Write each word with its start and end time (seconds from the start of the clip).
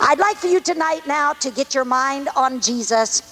I'd 0.00 0.18
like 0.18 0.36
for 0.36 0.48
you 0.48 0.60
tonight 0.60 1.06
now 1.06 1.32
to 1.34 1.50
get 1.50 1.74
your 1.74 1.84
mind 1.84 2.28
on 2.36 2.60
Jesus. 2.60 3.22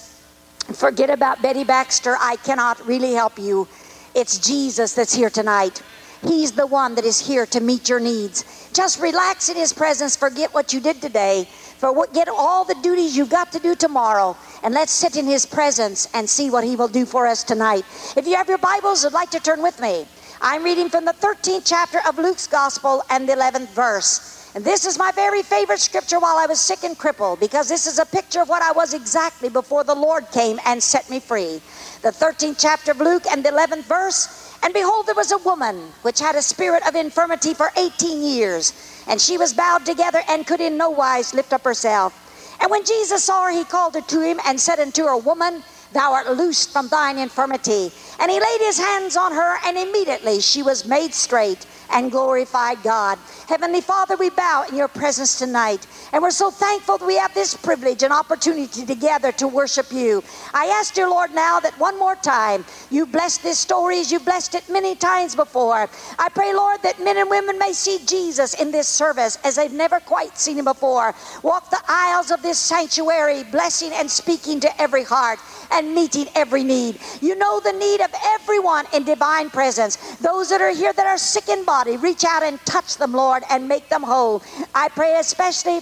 Forget 0.73 1.09
about 1.09 1.41
Betty 1.41 1.63
Baxter. 1.63 2.15
I 2.19 2.37
cannot 2.37 2.85
really 2.85 3.13
help 3.13 3.37
you. 3.37 3.67
It's 4.13 4.37
Jesus 4.37 4.93
that's 4.93 5.13
here 5.13 5.29
tonight. 5.29 5.81
He's 6.21 6.51
the 6.51 6.67
one 6.67 6.95
that 6.95 7.05
is 7.05 7.19
here 7.19 7.45
to 7.47 7.59
meet 7.59 7.89
your 7.89 7.99
needs. 7.99 8.69
Just 8.73 8.99
relax 8.99 9.49
in 9.49 9.57
His 9.57 9.73
presence. 9.73 10.15
Forget 10.15 10.53
what 10.53 10.71
you 10.71 10.79
did 10.79 11.01
today. 11.01 11.45
Forget 11.77 12.29
all 12.29 12.63
the 12.63 12.75
duties 12.83 13.17
you've 13.17 13.29
got 13.29 13.51
to 13.53 13.59
do 13.59 13.73
tomorrow. 13.73 14.37
And 14.63 14.73
let's 14.73 14.91
sit 14.91 15.17
in 15.17 15.25
His 15.25 15.45
presence 15.45 16.07
and 16.13 16.29
see 16.29 16.49
what 16.51 16.63
He 16.63 16.75
will 16.75 16.87
do 16.87 17.05
for 17.05 17.25
us 17.25 17.43
tonight. 17.43 17.85
If 18.15 18.27
you 18.27 18.35
have 18.35 18.49
your 18.49 18.59
Bibles, 18.59 19.03
I'd 19.03 19.13
like 19.13 19.31
to 19.31 19.39
turn 19.39 19.63
with 19.63 19.81
me. 19.81 20.05
I'm 20.41 20.63
reading 20.63 20.89
from 20.89 21.05
the 21.05 21.13
13th 21.13 21.63
chapter 21.65 21.99
of 22.07 22.17
Luke's 22.17 22.47
Gospel 22.47 23.03
and 23.09 23.27
the 23.27 23.33
11th 23.33 23.69
verse. 23.69 24.40
And 24.53 24.65
this 24.65 24.85
is 24.85 24.99
my 24.99 25.11
very 25.13 25.43
favorite 25.43 25.79
scripture 25.79 26.19
while 26.19 26.37
I 26.37 26.45
was 26.45 26.59
sick 26.59 26.83
and 26.83 26.97
crippled 26.97 27.39
because 27.39 27.69
this 27.69 27.87
is 27.87 27.99
a 27.99 28.05
picture 28.05 28.41
of 28.41 28.49
what 28.49 28.61
I 28.61 28.73
was 28.73 28.93
exactly 28.93 29.47
before 29.47 29.85
the 29.85 29.95
Lord 29.95 30.29
came 30.31 30.59
and 30.65 30.83
set 30.83 31.09
me 31.09 31.21
free. 31.21 31.61
The 32.01 32.11
13th 32.11 32.57
chapter 32.59 32.91
of 32.91 32.99
Luke 32.99 33.23
and 33.31 33.45
the 33.45 33.49
11th 33.49 33.85
verse. 33.85 34.57
And 34.61 34.73
behold, 34.73 35.07
there 35.07 35.15
was 35.15 35.31
a 35.31 35.37
woman 35.37 35.93
which 36.01 36.19
had 36.19 36.35
a 36.35 36.41
spirit 36.41 36.85
of 36.85 36.95
infirmity 36.95 37.53
for 37.53 37.71
18 37.77 38.21
years, 38.21 38.73
and 39.07 39.19
she 39.21 39.37
was 39.37 39.53
bowed 39.53 39.85
together 39.85 40.21
and 40.29 40.45
could 40.45 40.61
in 40.61 40.77
no 40.77 40.89
wise 40.89 41.33
lift 41.33 41.53
up 41.53 41.63
herself. 41.63 42.13
And 42.61 42.69
when 42.69 42.85
Jesus 42.85 43.23
saw 43.23 43.45
her, 43.45 43.51
he 43.51 43.63
called 43.63 43.95
her 43.95 44.01
to 44.01 44.21
him 44.21 44.39
and 44.45 44.59
said 44.59 44.79
unto 44.79 45.03
her, 45.05 45.17
Woman, 45.17 45.63
thou 45.93 46.13
art 46.13 46.29
loosed 46.37 46.71
from 46.71 46.89
thine 46.89 47.17
infirmity. 47.17 47.89
And 48.19 48.29
he 48.29 48.39
laid 48.39 48.59
his 48.59 48.77
hands 48.77 49.15
on 49.15 49.31
her, 49.31 49.57
and 49.65 49.77
immediately 49.77 50.41
she 50.41 50.61
was 50.61 50.85
made 50.85 51.13
straight 51.13 51.65
and 51.91 52.11
glorified 52.11 52.83
God. 52.83 53.19
Heavenly 53.47 53.81
Father, 53.81 54.15
we 54.17 54.29
bow 54.29 54.65
in 54.69 54.75
your 54.75 54.87
presence 54.87 55.37
tonight, 55.37 55.87
and 56.13 56.21
we're 56.21 56.31
so 56.31 56.51
thankful 56.51 56.97
that 56.97 57.05
we 57.05 57.17
have 57.17 57.33
this 57.33 57.55
privilege 57.55 58.03
and 58.03 58.13
opportunity 58.13 58.85
together 58.85 59.31
to 59.33 59.47
worship 59.47 59.91
you. 59.91 60.23
I 60.53 60.67
ask, 60.67 60.93
dear 60.93 61.09
Lord, 61.09 61.31
now 61.33 61.59
that 61.59 61.77
one 61.79 61.97
more 61.99 62.15
time 62.15 62.65
you 62.89 63.05
bless 63.05 63.37
this 63.37 63.59
story 63.59 63.99
as 63.99 64.11
you've 64.11 64.25
blessed 64.25 64.55
it 64.55 64.69
many 64.69 64.95
times 64.95 65.35
before. 65.35 65.89
I 66.19 66.29
pray, 66.29 66.53
Lord, 66.53 66.81
that 66.83 66.99
men 66.99 67.17
and 67.17 67.29
women 67.29 67.57
may 67.57 67.73
see 67.73 67.99
Jesus 68.05 68.53
in 68.53 68.71
this 68.71 68.87
service 68.87 69.37
as 69.43 69.55
they've 69.55 69.71
never 69.71 69.99
quite 69.99 70.37
seen 70.37 70.57
him 70.57 70.65
before. 70.65 71.13
Walk 71.43 71.69
the 71.69 71.81
aisles 71.87 72.31
of 72.31 72.41
this 72.41 72.59
sanctuary, 72.59 73.43
blessing 73.43 73.91
and 73.93 74.09
speaking 74.09 74.59
to 74.61 74.81
every 74.81 75.03
heart 75.03 75.39
and 75.71 75.93
meeting 75.93 76.27
every 76.35 76.63
need. 76.63 76.99
You 77.21 77.35
know 77.35 77.59
the 77.59 77.73
need 77.73 78.01
of 78.01 78.11
everyone 78.23 78.85
in 78.93 79.03
divine 79.03 79.49
presence. 79.49 79.97
Those 80.17 80.49
that 80.49 80.61
are 80.61 80.73
here 80.73 80.93
that 80.93 81.07
are 81.07 81.17
sick 81.17 81.49
in 81.49 81.65
body, 81.65 81.80
reach 81.87 82.23
out 82.25 82.43
and 82.43 82.59
touch 82.65 82.97
them, 82.97 83.13
Lord, 83.13 83.43
and 83.49 83.67
make 83.67 83.89
them 83.89 84.03
whole. 84.03 84.43
I 84.73 84.89
pray 84.89 85.17
especially 85.19 85.81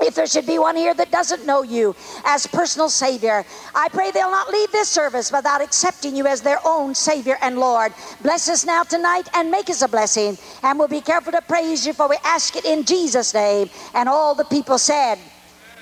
if 0.00 0.14
there 0.14 0.26
should 0.26 0.46
be 0.46 0.58
one 0.58 0.76
here 0.76 0.94
that 0.94 1.10
doesn't 1.10 1.46
know 1.46 1.62
you 1.62 1.94
as 2.24 2.46
personal 2.46 2.88
Savior, 2.88 3.44
I 3.74 3.88
pray 3.90 4.10
they'll 4.10 4.30
not 4.30 4.50
leave 4.50 4.72
this 4.72 4.88
service 4.88 5.30
without 5.30 5.60
accepting 5.62 6.16
you 6.16 6.26
as 6.26 6.42
their 6.42 6.58
own 6.64 6.94
Savior 6.94 7.38
and 7.40 7.58
Lord. 7.58 7.92
Bless 8.20 8.48
us 8.48 8.64
now 8.66 8.82
tonight 8.82 9.28
and 9.34 9.50
make 9.50 9.70
us 9.70 9.82
a 9.82 9.88
blessing. 9.88 10.36
And 10.62 10.78
we'll 10.78 10.88
be 10.88 11.00
careful 11.00 11.32
to 11.32 11.42
praise 11.42 11.86
you, 11.86 11.92
for 11.92 12.08
we 12.08 12.16
ask 12.24 12.56
it 12.56 12.64
in 12.64 12.84
Jesus' 12.84 13.32
name. 13.34 13.70
And 13.94 14.08
all 14.08 14.34
the 14.34 14.44
people 14.44 14.78
said, 14.78 15.18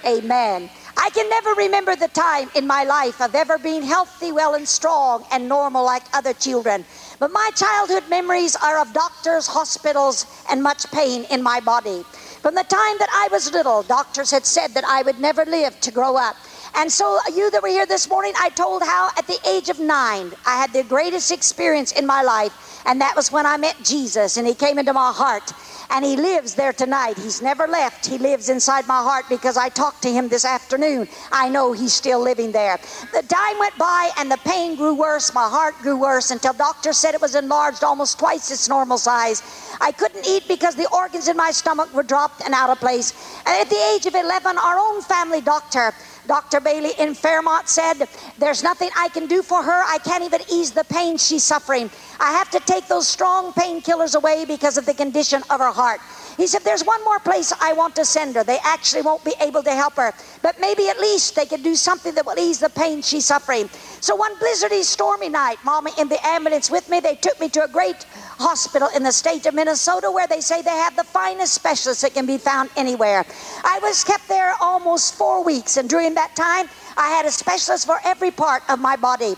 Amen. 0.04 0.68
I 0.96 1.10
can 1.10 1.28
never 1.30 1.54
remember 1.54 1.96
the 1.96 2.08
time 2.08 2.50
in 2.56 2.66
my 2.66 2.84
life 2.84 3.20
of 3.20 3.34
ever 3.34 3.56
being 3.58 3.82
healthy, 3.82 4.32
well, 4.32 4.54
and 4.54 4.66
strong 4.66 5.24
and 5.30 5.48
normal 5.48 5.84
like 5.84 6.02
other 6.12 6.34
children. 6.34 6.84
But 7.22 7.30
my 7.30 7.50
childhood 7.54 8.08
memories 8.10 8.56
are 8.56 8.80
of 8.80 8.92
doctors, 8.92 9.46
hospitals, 9.46 10.26
and 10.50 10.60
much 10.60 10.90
pain 10.90 11.22
in 11.30 11.40
my 11.40 11.60
body. 11.60 12.02
From 12.42 12.56
the 12.56 12.64
time 12.64 12.98
that 12.98 13.08
I 13.14 13.28
was 13.30 13.52
little, 13.52 13.84
doctors 13.84 14.32
had 14.32 14.44
said 14.44 14.74
that 14.74 14.82
I 14.84 15.02
would 15.02 15.20
never 15.20 15.44
live 15.44 15.78
to 15.82 15.92
grow 15.92 16.16
up. 16.16 16.34
And 16.74 16.90
so, 16.90 17.18
uh, 17.18 17.30
you 17.34 17.50
that 17.50 17.62
were 17.62 17.68
here 17.68 17.86
this 17.86 18.08
morning, 18.08 18.32
I 18.40 18.48
told 18.50 18.82
how 18.82 19.10
at 19.16 19.26
the 19.26 19.38
age 19.48 19.68
of 19.68 19.78
nine, 19.78 20.32
I 20.46 20.56
had 20.56 20.72
the 20.72 20.82
greatest 20.82 21.30
experience 21.30 21.92
in 21.92 22.06
my 22.06 22.22
life, 22.22 22.82
and 22.86 23.00
that 23.00 23.14
was 23.14 23.30
when 23.30 23.46
I 23.46 23.56
met 23.56 23.76
Jesus, 23.84 24.36
and 24.36 24.46
He 24.46 24.54
came 24.54 24.78
into 24.78 24.92
my 24.92 25.12
heart 25.12 25.52
and 25.92 26.04
he 26.04 26.16
lives 26.16 26.54
there 26.54 26.72
tonight. 26.72 27.18
He's 27.18 27.42
never 27.42 27.68
left. 27.68 28.06
He 28.06 28.16
lives 28.16 28.48
inside 28.48 28.86
my 28.86 29.02
heart 29.02 29.26
because 29.28 29.58
I 29.58 29.68
talked 29.68 30.02
to 30.02 30.10
him 30.10 30.28
this 30.28 30.44
afternoon. 30.44 31.06
I 31.30 31.50
know 31.50 31.72
he's 31.72 31.92
still 31.92 32.20
living 32.20 32.50
there. 32.50 32.78
The 33.12 33.22
time 33.22 33.58
went 33.58 33.76
by 33.76 34.10
and 34.18 34.30
the 34.30 34.38
pain 34.38 34.74
grew 34.74 34.94
worse. 34.94 35.34
My 35.34 35.48
heart 35.48 35.74
grew 35.82 36.00
worse 36.00 36.30
until 36.30 36.54
doctors 36.54 36.96
said 36.96 37.14
it 37.14 37.20
was 37.20 37.34
enlarged 37.34 37.84
almost 37.84 38.18
twice 38.18 38.50
its 38.50 38.70
normal 38.70 38.96
size. 38.96 39.42
I 39.82 39.92
couldn't 39.92 40.26
eat 40.26 40.48
because 40.48 40.76
the 40.76 40.88
organs 40.94 41.28
in 41.28 41.36
my 41.36 41.50
stomach 41.50 41.92
were 41.92 42.02
dropped 42.02 42.42
and 42.42 42.54
out 42.54 42.70
of 42.70 42.78
place. 42.78 43.12
And 43.46 43.60
at 43.60 43.68
the 43.68 43.92
age 43.94 44.06
of 44.06 44.14
11, 44.14 44.56
our 44.56 44.78
own 44.78 45.02
family 45.02 45.42
doctor 45.42 45.92
Dr. 46.26 46.60
Bailey 46.60 46.92
in 46.98 47.14
Fairmont 47.14 47.68
said, 47.68 48.08
There's 48.38 48.62
nothing 48.62 48.90
I 48.96 49.08
can 49.08 49.26
do 49.26 49.42
for 49.42 49.62
her. 49.62 49.82
I 49.86 49.98
can't 50.04 50.22
even 50.22 50.40
ease 50.50 50.72
the 50.72 50.84
pain 50.84 51.16
she's 51.18 51.44
suffering. 51.44 51.90
I 52.20 52.32
have 52.32 52.50
to 52.50 52.60
take 52.60 52.86
those 52.88 53.08
strong 53.08 53.52
painkillers 53.52 54.14
away 54.14 54.44
because 54.44 54.78
of 54.78 54.86
the 54.86 54.94
condition 54.94 55.42
of 55.50 55.60
her 55.60 55.72
heart. 55.72 56.00
He 56.36 56.46
said, 56.46 56.62
There's 56.62 56.84
one 56.84 57.02
more 57.04 57.18
place 57.18 57.52
I 57.60 57.72
want 57.72 57.96
to 57.96 58.04
send 58.04 58.34
her. 58.36 58.44
They 58.44 58.58
actually 58.64 59.02
won't 59.02 59.24
be 59.24 59.34
able 59.40 59.62
to 59.62 59.74
help 59.74 59.94
her, 59.94 60.12
but 60.42 60.60
maybe 60.60 60.88
at 60.88 60.98
least 60.98 61.36
they 61.36 61.46
could 61.46 61.62
do 61.62 61.74
something 61.74 62.14
that 62.14 62.26
will 62.26 62.38
ease 62.38 62.58
the 62.58 62.70
pain 62.70 63.02
she's 63.02 63.26
suffering. 63.26 63.68
So 64.00 64.16
one 64.16 64.36
blizzardy, 64.36 64.82
stormy 64.82 65.28
night, 65.28 65.58
Mama 65.64 65.90
in 65.98 66.08
the 66.08 66.24
ambulance 66.26 66.70
with 66.70 66.88
me, 66.88 67.00
they 67.00 67.14
took 67.14 67.38
me 67.40 67.48
to 67.50 67.64
a 67.64 67.68
great 67.68 68.04
hospital 68.38 68.88
in 68.96 69.02
the 69.02 69.12
state 69.12 69.46
of 69.46 69.54
Minnesota 69.54 70.10
where 70.10 70.26
they 70.26 70.40
say 70.40 70.62
they 70.62 70.70
have 70.70 70.96
the 70.96 71.04
finest 71.04 71.54
specialists 71.54 72.02
that 72.02 72.14
can 72.14 72.26
be 72.26 72.38
found 72.38 72.70
anywhere. 72.76 73.24
I 73.64 73.78
was 73.82 74.02
kept 74.04 74.28
there 74.28 74.54
almost 74.60 75.14
four 75.14 75.44
weeks, 75.44 75.76
and 75.76 75.88
during 75.88 76.14
that 76.14 76.34
time, 76.34 76.68
I 76.96 77.08
had 77.08 77.26
a 77.26 77.30
specialist 77.30 77.86
for 77.86 77.98
every 78.04 78.30
part 78.30 78.62
of 78.68 78.78
my 78.78 78.96
body. 78.96 79.36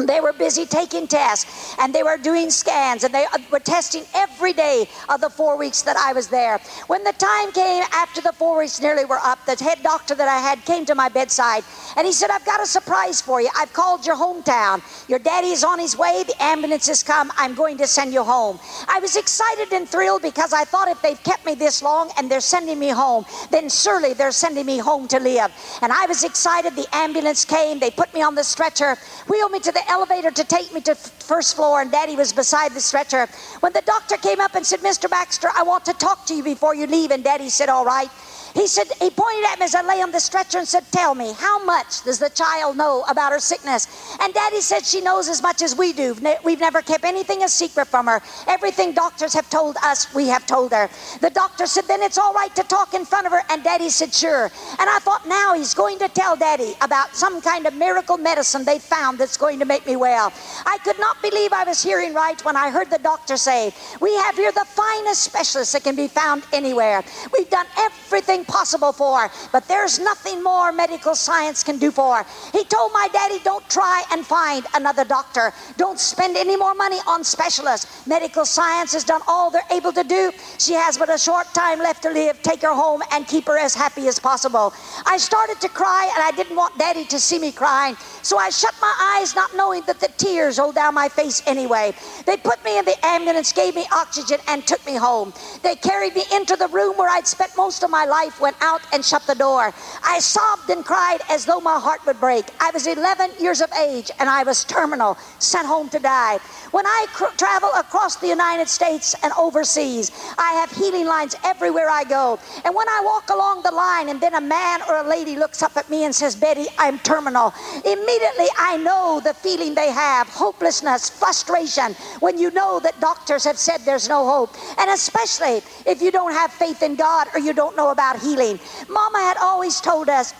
They 0.00 0.20
were 0.20 0.32
busy 0.32 0.66
taking 0.66 1.06
tests 1.06 1.76
and 1.78 1.94
they 1.94 2.02
were 2.02 2.16
doing 2.16 2.50
scans 2.50 3.04
and 3.04 3.14
they 3.14 3.26
uh, 3.26 3.38
were 3.50 3.60
testing 3.60 4.04
every 4.14 4.52
day 4.52 4.88
of 5.08 5.20
the 5.20 5.28
four 5.30 5.56
weeks 5.58 5.82
that 5.82 5.96
I 5.96 6.12
was 6.14 6.28
there. 6.28 6.58
When 6.86 7.04
the 7.04 7.12
time 7.12 7.52
came 7.52 7.84
after 7.92 8.20
the 8.22 8.32
four 8.32 8.58
weeks 8.58 8.80
nearly 8.80 9.04
were 9.04 9.20
up, 9.22 9.38
the 9.46 9.62
head 9.62 9.82
doctor 9.82 10.14
that 10.14 10.28
I 10.28 10.38
had 10.38 10.64
came 10.64 10.86
to 10.86 10.94
my 10.94 11.10
bedside 11.10 11.62
and 11.96 12.06
he 12.06 12.12
said, 12.12 12.30
I've 12.30 12.44
got 12.46 12.62
a 12.62 12.66
surprise 12.66 13.20
for 13.20 13.40
you. 13.40 13.50
I've 13.56 13.72
called 13.74 14.06
your 14.06 14.16
hometown. 14.16 14.82
Your 15.08 15.18
daddy 15.18 15.48
is 15.48 15.62
on 15.62 15.78
his 15.78 15.96
way. 15.96 16.24
The 16.26 16.42
ambulance 16.42 16.86
has 16.88 17.02
come. 17.02 17.30
I'm 17.36 17.54
going 17.54 17.76
to 17.78 17.86
send 17.86 18.12
you 18.14 18.24
home. 18.24 18.58
I 18.88 18.98
was 18.98 19.16
excited 19.16 19.72
and 19.72 19.88
thrilled 19.88 20.22
because 20.22 20.52
I 20.54 20.64
thought 20.64 20.88
if 20.88 21.02
they've 21.02 21.22
kept 21.22 21.44
me 21.44 21.54
this 21.54 21.82
long 21.82 22.10
and 22.16 22.30
they're 22.30 22.40
sending 22.40 22.78
me 22.78 22.88
home, 22.88 23.26
then 23.50 23.68
surely 23.68 24.14
they're 24.14 24.32
sending 24.32 24.66
me 24.66 24.78
home 24.78 25.06
to 25.08 25.20
live. 25.20 25.52
And 25.82 25.92
I 25.92 26.06
was 26.06 26.24
excited. 26.24 26.76
The 26.76 26.88
ambulance 26.92 27.44
came. 27.44 27.78
They 27.78 27.90
put 27.90 28.12
me 28.14 28.22
on 28.22 28.34
the 28.34 28.44
stretcher, 28.44 28.96
wheeled 29.28 29.52
me 29.52 29.60
to 29.60 29.72
the 29.72 29.81
elevator 29.88 30.30
to 30.30 30.44
take 30.44 30.72
me 30.72 30.80
to 30.82 30.94
first 30.94 31.56
floor, 31.56 31.80
and 31.80 31.90
Daddy 31.92 32.16
was 32.16 32.32
beside 32.32 32.72
the 32.72 32.80
stretcher. 32.80 33.28
When 33.60 33.72
the 33.72 33.82
doctor 33.82 34.16
came 34.16 34.40
up 34.40 34.54
and 34.54 34.66
said, 34.66 34.80
Mr. 34.80 35.10
Baxter, 35.10 35.48
I 35.56 35.62
want 35.62 35.84
to 35.86 35.94
talk 35.94 36.26
to 36.26 36.34
you 36.34 36.42
before 36.42 36.74
you 36.74 36.86
leave, 36.86 37.10
and 37.10 37.24
Daddy 37.24 37.48
said, 37.50 37.68
All 37.68 37.84
right. 37.84 38.10
He 38.54 38.66
said, 38.66 38.86
he 39.00 39.10
pointed 39.10 39.44
at 39.50 39.58
me 39.58 39.64
as 39.64 39.74
I 39.74 39.82
lay 39.82 40.02
on 40.02 40.10
the 40.10 40.20
stretcher 40.20 40.58
and 40.58 40.68
said, 40.68 40.84
Tell 40.92 41.14
me, 41.14 41.32
how 41.32 41.64
much 41.64 42.02
does 42.04 42.18
the 42.18 42.30
child 42.30 42.76
know 42.76 43.04
about 43.08 43.32
her 43.32 43.40
sickness? 43.40 43.88
And 44.20 44.34
Daddy 44.34 44.60
said 44.60 44.84
she 44.84 45.00
knows 45.00 45.28
as 45.28 45.42
much 45.42 45.62
as 45.62 45.76
we 45.76 45.92
do. 45.92 46.16
We've 46.44 46.60
never 46.60 46.82
kept 46.82 47.04
anything 47.04 47.42
a 47.42 47.48
secret 47.48 47.88
from 47.88 48.06
her. 48.06 48.20
Everything 48.46 48.92
doctors 48.92 49.34
have 49.34 49.48
told 49.48 49.76
us, 49.82 50.12
we 50.14 50.28
have 50.28 50.46
told 50.46 50.72
her. 50.72 50.88
The 51.20 51.30
doctor 51.30 51.66
said, 51.66 51.84
Then 51.88 52.02
it's 52.02 52.18
all 52.18 52.34
right 52.34 52.54
to 52.56 52.62
talk 52.64 52.94
in 52.94 53.04
front 53.04 53.26
of 53.26 53.32
her. 53.32 53.42
And 53.50 53.64
Daddy 53.64 53.90
said, 53.90 54.12
Sure. 54.12 54.46
And 54.46 54.90
I 54.90 54.98
thought, 55.00 55.26
now 55.26 55.54
he's 55.54 55.74
going 55.74 55.98
to 56.00 56.08
tell 56.08 56.36
Daddy 56.36 56.74
about 56.82 57.14
some 57.16 57.40
kind 57.40 57.66
of 57.66 57.74
miracle 57.74 58.18
medicine 58.18 58.64
they 58.64 58.78
found 58.78 59.18
that's 59.18 59.36
going 59.36 59.58
to 59.60 59.64
make 59.66 59.86
me 59.86 59.96
well. 59.96 60.32
I 60.66 60.78
could 60.84 60.98
not 60.98 61.22
believe 61.22 61.52
I 61.52 61.64
was 61.64 61.82
hearing 61.82 62.14
right 62.14 62.42
when 62.44 62.56
I 62.56 62.70
heard 62.70 62.90
the 62.90 62.98
doctor 62.98 63.36
say, 63.36 63.72
We 64.00 64.14
have 64.16 64.36
here 64.36 64.52
the 64.52 64.66
finest 64.66 65.22
specialist 65.22 65.72
that 65.72 65.84
can 65.84 65.96
be 65.96 66.08
found 66.08 66.46
anywhere. 66.52 67.02
We've 67.36 67.50
done 67.50 67.66
everything 67.78 68.41
impossible 68.42 68.92
for, 68.92 69.30
but 69.52 69.68
there's 69.68 69.98
nothing 70.00 70.42
more 70.42 70.72
medical 70.72 71.14
science 71.14 71.62
can 71.62 71.78
do 71.78 71.90
for. 71.90 72.26
He 72.52 72.64
told 72.64 72.90
my 72.92 73.08
daddy, 73.12 73.38
don't 73.44 73.66
try 73.70 74.02
and 74.12 74.26
find 74.26 74.66
another 74.74 75.04
doctor. 75.04 75.52
Don't 75.76 75.98
spend 75.98 76.36
any 76.36 76.56
more 76.56 76.74
money 76.74 76.98
on 77.06 77.22
specialists. 77.22 78.06
Medical 78.06 78.44
science 78.44 78.92
has 78.92 79.04
done 79.04 79.22
all 79.28 79.50
they're 79.50 79.70
able 79.70 79.92
to 79.92 80.02
do. 80.04 80.32
She 80.58 80.74
has 80.74 80.98
but 80.98 81.08
a 81.08 81.18
short 81.18 81.46
time 81.54 81.78
left 81.78 82.02
to 82.02 82.10
live. 82.10 82.42
Take 82.42 82.62
her 82.62 82.74
home 82.74 83.00
and 83.12 83.26
keep 83.28 83.46
her 83.46 83.58
as 83.58 83.74
happy 83.74 84.08
as 84.08 84.18
possible. 84.18 84.72
I 85.06 85.16
started 85.18 85.60
to 85.60 85.68
cry 85.68 86.10
and 86.14 86.22
I 86.22 86.32
didn't 86.32 86.56
want 86.56 86.78
daddy 86.78 87.04
to 87.06 87.18
see 87.20 87.38
me 87.38 87.52
crying. 87.52 87.96
So 88.22 88.38
I 88.38 88.50
shut 88.50 88.74
my 88.80 88.94
eyes, 89.16 89.34
not 89.36 89.50
knowing 89.54 89.82
that 89.86 90.00
the 90.00 90.08
tears 90.16 90.58
rolled 90.58 90.74
down 90.74 90.94
my 90.94 91.08
face 91.08 91.42
anyway. 91.46 91.92
They 92.26 92.36
put 92.36 92.64
me 92.64 92.78
in 92.78 92.84
the 92.84 92.96
ambulance, 93.04 93.52
gave 93.52 93.74
me 93.74 93.86
oxygen, 93.92 94.38
and 94.48 94.66
took 94.66 94.84
me 94.86 94.96
home. 94.96 95.32
They 95.62 95.76
carried 95.76 96.14
me 96.14 96.24
into 96.32 96.56
the 96.56 96.68
room 96.68 96.96
where 96.96 97.08
I'd 97.08 97.26
spent 97.26 97.52
most 97.56 97.82
of 97.84 97.90
my 97.90 98.04
life 98.04 98.31
wife 98.32 98.40
went 98.40 98.56
out 98.60 98.80
and 98.92 99.04
shut 99.04 99.26
the 99.26 99.34
door. 99.34 99.72
I 100.04 100.18
sobbed 100.20 100.70
and 100.70 100.84
cried 100.84 101.20
as 101.30 101.44
though 101.44 101.60
my 101.60 101.78
heart 101.78 102.00
would 102.06 102.20
break. 102.20 102.44
I 102.60 102.70
was 102.72 102.86
11 102.86 103.32
years 103.40 103.60
of 103.60 103.70
age 103.72 104.10
and 104.18 104.28
I 104.28 104.42
was 104.42 104.64
terminal, 104.64 105.16
sent 105.38 105.66
home 105.66 105.88
to 105.90 105.98
die. 105.98 106.38
When 106.72 106.86
I 106.86 107.06
cr- 107.12 107.36
travel 107.36 107.70
across 107.76 108.16
the 108.16 108.28
United 108.28 108.66
States 108.66 109.14
and 109.22 109.32
overseas, 109.38 110.10
I 110.38 110.52
have 110.54 110.70
healing 110.70 111.06
lines 111.06 111.36
everywhere 111.44 111.88
I 111.90 112.04
go. 112.04 112.40
And 112.64 112.74
when 112.74 112.88
I 112.88 113.02
walk 113.04 113.28
along 113.28 113.62
the 113.62 113.70
line 113.70 114.08
and 114.08 114.20
then 114.20 114.34
a 114.34 114.40
man 114.40 114.80
or 114.88 114.96
a 114.96 115.08
lady 115.08 115.36
looks 115.36 115.62
up 115.62 115.76
at 115.76 115.90
me 115.90 116.04
and 116.04 116.14
says, 116.14 116.34
Betty, 116.34 116.66
I'm 116.78 116.98
terminal, 117.00 117.52
immediately 117.84 118.48
I 118.58 118.78
know 118.82 119.20
the 119.22 119.34
feeling 119.34 119.74
they 119.74 119.90
have 119.90 120.28
hopelessness, 120.30 121.10
frustration, 121.10 121.92
when 122.20 122.38
you 122.38 122.50
know 122.50 122.80
that 122.80 122.98
doctors 123.00 123.44
have 123.44 123.58
said 123.58 123.82
there's 123.84 124.08
no 124.08 124.26
hope. 124.26 124.56
And 124.78 124.90
especially 124.90 125.60
if 125.84 126.00
you 126.00 126.10
don't 126.10 126.32
have 126.32 126.52
faith 126.52 126.82
in 126.82 126.96
God 126.96 127.28
or 127.34 127.40
you 127.40 127.52
don't 127.52 127.76
know 127.76 127.90
about 127.90 128.18
healing. 128.20 128.58
Mama 128.88 129.18
had 129.18 129.36
always 129.36 129.78
told 129.80 130.08
us 130.08 130.32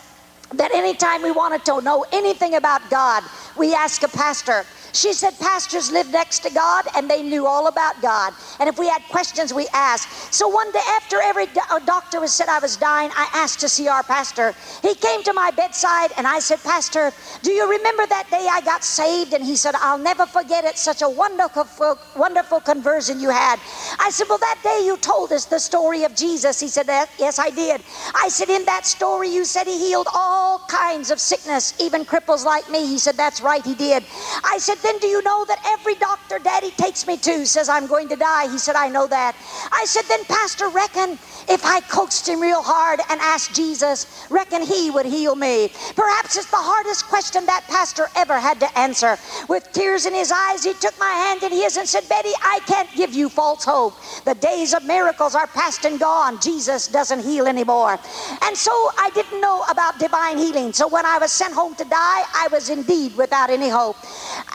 that 0.55 0.71
anytime 0.73 1.21
we 1.21 1.31
wanted 1.31 1.65
to 1.65 1.81
know 1.81 2.05
anything 2.11 2.55
about 2.55 2.89
God, 2.89 3.23
we 3.57 3.73
ask 3.73 4.03
a 4.03 4.07
pastor. 4.07 4.65
She 4.93 5.13
said 5.13 5.39
pastors 5.39 5.91
lived 5.91 6.11
next 6.11 6.39
to 6.41 6.51
God 6.51 6.85
and 6.95 7.09
they 7.09 7.23
knew 7.23 7.47
all 7.47 7.67
about 7.67 8.01
God. 8.01 8.33
And 8.59 8.69
if 8.69 8.79
we 8.79 8.87
had 8.89 9.03
questions, 9.09 9.53
we 9.53 9.67
asked. 9.73 10.33
So 10.33 10.47
one 10.49 10.71
day, 10.71 10.81
after 10.97 11.21
every 11.21 11.47
do- 11.47 11.61
uh, 11.71 11.79
doctor 11.79 12.21
was 12.21 12.33
said 12.33 12.49
I 12.49 12.59
was 12.59 12.77
dying, 12.77 13.11
I 13.15 13.29
asked 13.33 13.61
to 13.61 13.69
see 13.69 13.87
our 13.89 14.03
pastor. 14.03 14.55
He 14.83 14.95
came 14.95 15.23
to 15.23 15.33
my 15.33 15.51
bedside 15.51 16.11
and 16.17 16.27
I 16.27 16.39
said, 16.39 16.63
Pastor, 16.63 17.13
do 17.43 17.51
you 17.51 17.69
remember 17.69 18.07
that 18.07 18.31
day 18.31 18.47
I 18.51 18.61
got 18.61 18.83
saved? 18.83 19.33
And 19.33 19.43
he 19.43 19.55
said, 19.57 19.75
I'll 19.79 19.99
never 19.99 20.27
forget 20.27 20.65
it. 20.65 20.77
Such 20.77 21.01
a 21.01 21.09
wonderful, 21.09 21.99
wonderful 22.15 22.61
conversion 22.61 23.19
you 23.19 23.29
had. 23.29 23.59
I 23.99 24.09
said, 24.11 24.27
Well, 24.29 24.39
that 24.39 24.59
day 24.63 24.83
you 24.85 24.97
told 24.97 25.31
us 25.33 25.45
the 25.45 25.59
story 25.59 26.03
of 26.05 26.15
Jesus. 26.15 26.59
He 26.59 26.69
said, 26.69 26.87
Yes, 27.19 27.39
I 27.39 27.49
did. 27.51 27.83
I 28.15 28.29
said, 28.29 28.49
In 28.49 28.65
that 28.65 28.85
story, 28.85 29.29
you 29.29 29.45
said 29.45 29.67
he 29.67 29.79
healed 29.79 30.07
all 30.13 30.59
kinds 30.69 31.11
of 31.11 31.19
sickness, 31.19 31.73
even 31.81 32.05
cripples 32.05 32.45
like 32.45 32.69
me. 32.69 32.85
He 32.87 32.99
said, 32.99 33.17
That's 33.17 33.41
right, 33.41 33.65
he 33.65 33.75
did. 33.75 34.05
I 34.43 34.57
said, 34.59 34.77
Then 34.83 34.99
do 34.99 35.07
you 35.07 35.23
know 35.23 35.45
that 35.47 35.59
every 35.65 35.95
doctor 35.95 36.39
daddy 36.39 36.71
takes 36.71 37.07
me 37.07 37.17
to 37.17 37.45
says 37.45 37.69
I'm 37.69 37.87
going 37.87 38.09
to 38.09 38.15
die? 38.15 38.47
He 38.49 38.57
said, 38.57 38.75
I 38.75 38.89
know 38.89 39.07
that. 39.07 39.35
I 39.71 39.85
said, 39.85 40.03
Then, 40.09 40.25
Pastor, 40.25 40.69
reckon 40.69 41.19
if 41.47 41.65
I 41.65 41.81
coaxed 41.81 42.27
him 42.27 42.41
real 42.41 42.63
hard 42.63 42.99
and 43.09 43.21
asked 43.21 43.55
Jesus, 43.55 44.27
reckon 44.29 44.61
he 44.61 44.89
would 44.91 45.05
heal 45.05 45.35
me. 45.35 45.69
Perhaps 45.95 46.35
it's 46.37 46.49
the 46.51 46.57
hardest 46.57 47.07
question 47.07 47.45
that 47.45 47.67
pastor 47.67 48.09
ever 48.15 48.39
had 48.39 48.59
to 48.61 48.77
answer. 48.77 49.17
With 49.47 49.71
tears 49.71 50.05
in 50.05 50.13
his 50.13 50.31
eyes, 50.31 50.63
he 50.63 50.73
took 50.73 50.97
my 50.99 51.11
hand 51.11 51.43
in 51.43 51.51
his 51.51 51.77
and 51.77 51.87
said, 51.87 52.07
Betty, 52.09 52.33
I 52.41 52.59
can't 52.65 52.93
give 52.95 53.13
you 53.13 53.29
false 53.29 53.63
hope. 53.63 53.99
The 54.25 54.35
days 54.35 54.73
of 54.73 54.83
miracles 54.83 55.35
are 55.35 55.47
past 55.47 55.85
and 55.85 55.99
gone. 55.99 56.39
Jesus 56.41 56.87
doesn't 56.87 57.19
heal 57.19 57.47
anymore. 57.47 57.99
And 58.43 58.57
so 58.57 58.71
I 58.97 59.09
didn't 59.13 59.41
know 59.41 59.63
about 59.69 59.99
divine 59.99 60.37
healing. 60.37 60.73
So 60.73 60.87
when 60.87 61.05
I 61.05 61.17
was 61.19 61.31
sent 61.31 61.53
home 61.53 61.75
to 61.75 61.85
die, 61.85 62.23
I 62.33 62.47
was 62.51 62.69
indeed 62.69 63.15
without 63.15 63.49
any 63.49 63.69
hope. 63.69 63.97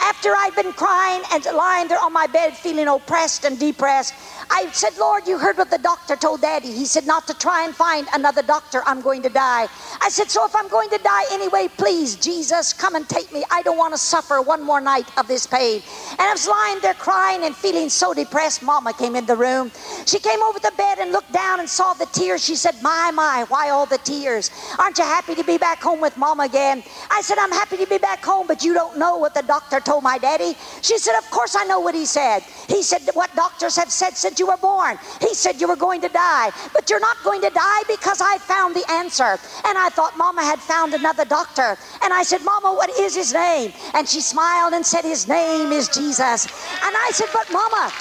After 0.01 0.18
I'd 0.27 0.55
been 0.57 0.73
crying 0.73 1.23
and 1.33 1.45
lying 1.57 1.89
there 1.89 2.01
on 2.01 2.13
my 2.13 2.27
bed 2.27 2.57
feeling 2.57 2.89
oppressed 2.89 3.45
and 3.45 3.59
depressed, 3.59 4.15
I 4.51 4.71
said, 4.73 4.97
Lord, 4.99 5.27
you 5.27 5.39
heard 5.39 5.59
what 5.59 5.71
the 5.71 5.79
doctor 5.79 6.17
told 6.17 6.43
Daddy. 6.43 6.73
He 6.73 6.87
said, 6.87 7.07
not 7.07 7.27
to 7.29 7.35
try 7.35 7.65
and 7.65 7.77
find 7.77 8.09
another 8.15 8.43
doctor. 8.43 8.83
I'm 8.87 9.01
going 9.03 9.23
to 9.23 9.31
die. 9.31 9.69
I 10.01 10.09
said, 10.11 10.31
so 10.31 10.45
if 10.47 10.55
I'm 10.57 10.69
going 10.69 10.91
to 10.91 11.01
die 11.03 11.25
anyway, 11.33 11.69
please, 11.79 12.17
Jesus, 12.17 12.73
come 12.73 12.95
and 12.95 13.09
take 13.09 13.33
me. 13.33 13.45
I 13.51 13.63
don't 13.63 13.79
want 13.79 13.95
to 13.95 13.99
suffer 13.99 14.43
one 14.43 14.65
more 14.65 14.81
night 14.81 15.11
of 15.19 15.29
this 15.29 15.47
pain. 15.47 15.83
And 16.13 16.21
I 16.23 16.33
was 16.33 16.47
lying 16.49 16.81
there 16.83 16.95
crying 16.95 17.45
and 17.45 17.57
feeling 17.57 17.89
so 17.91 18.15
depressed. 18.15 18.63
Mama 18.63 18.93
came 18.95 19.17
in 19.17 19.27
the 19.27 19.37
room. 19.37 19.73
She 20.07 20.21
came 20.21 20.43
over 20.43 20.59
the 20.61 20.73
bed 20.77 20.99
and 20.99 21.13
looked 21.13 21.33
down 21.33 21.61
and 21.61 21.69
saw 21.69 21.95
the 21.95 22.07
tears. 22.07 22.45
She 22.45 22.57
said, 22.57 22.77
My, 22.83 23.11
my, 23.15 23.45
why 23.49 23.71
all 23.71 23.87
the 23.87 23.99
tears? 23.99 24.51
Aren't 24.79 24.99
you 24.99 25.05
happy 25.05 25.35
to 25.37 25.45
be 25.45 25.59
back 25.59 25.83
home 25.83 26.01
with 26.01 26.17
Mama 26.17 26.45
again? 26.45 26.83
I 27.11 27.23
said, 27.23 27.39
I'm 27.39 27.53
happy 27.53 27.77
to 27.79 27.87
be 27.87 27.99
back 27.99 28.25
home, 28.25 28.47
but 28.47 28.65
you 28.65 28.75
don't 28.75 28.99
know 28.99 29.19
what 29.19 29.35
the 29.35 29.43
doctor 29.43 29.81
told 29.81 30.05
my 30.05 30.19
daddy. 30.19 30.55
She 30.83 30.99
said, 30.99 31.19
Of 31.19 31.31
course 31.31 31.57
I 31.57 31.65
know 31.65 31.81
what 31.81 31.95
he 31.95 32.07
said. 32.07 32.41
He 32.69 32.83
said, 32.83 33.03
What 33.15 33.35
doctors 33.37 33.77
have 33.77 33.91
said 33.93 34.17
since 34.17 34.38
you 34.39 34.47
were 34.47 34.57
born. 34.59 34.99
He 35.21 35.35
said, 35.35 35.61
You 35.61 35.69
were 35.69 35.77
going 35.77 36.01
to 36.03 36.09
die, 36.09 36.51
but 36.73 36.91
you're 36.91 37.01
not 37.01 37.17
going 37.25 37.43
to 37.43 37.51
die 37.51 37.83
because 37.89 38.21
I 38.21 38.39
found 38.39 38.75
the 38.77 38.85
answer. 38.91 39.39
And 39.67 39.79
I 39.79 39.91
thought 39.91 40.17
Mama 40.17 40.43
had 40.43 40.61
found 40.61 40.95
another 40.95 41.25
doctor. 41.25 41.77
And 42.03 42.13
I 42.13 42.23
said, 42.23 42.43
Mama, 42.45 42.75
what 42.75 42.91
is 42.99 43.15
his 43.15 43.33
name? 43.33 43.73
And 43.95 44.09
she 44.09 44.21
smiled 44.21 44.75
and 44.75 44.85
said, 44.85 45.03
His 45.05 45.29
name 45.29 45.73
is 45.73 45.89
Jesus. 45.89 46.47
And 46.83 46.95
I 46.97 47.11
said, 47.13 47.29
But 47.33 47.51
Mama, 47.53 47.93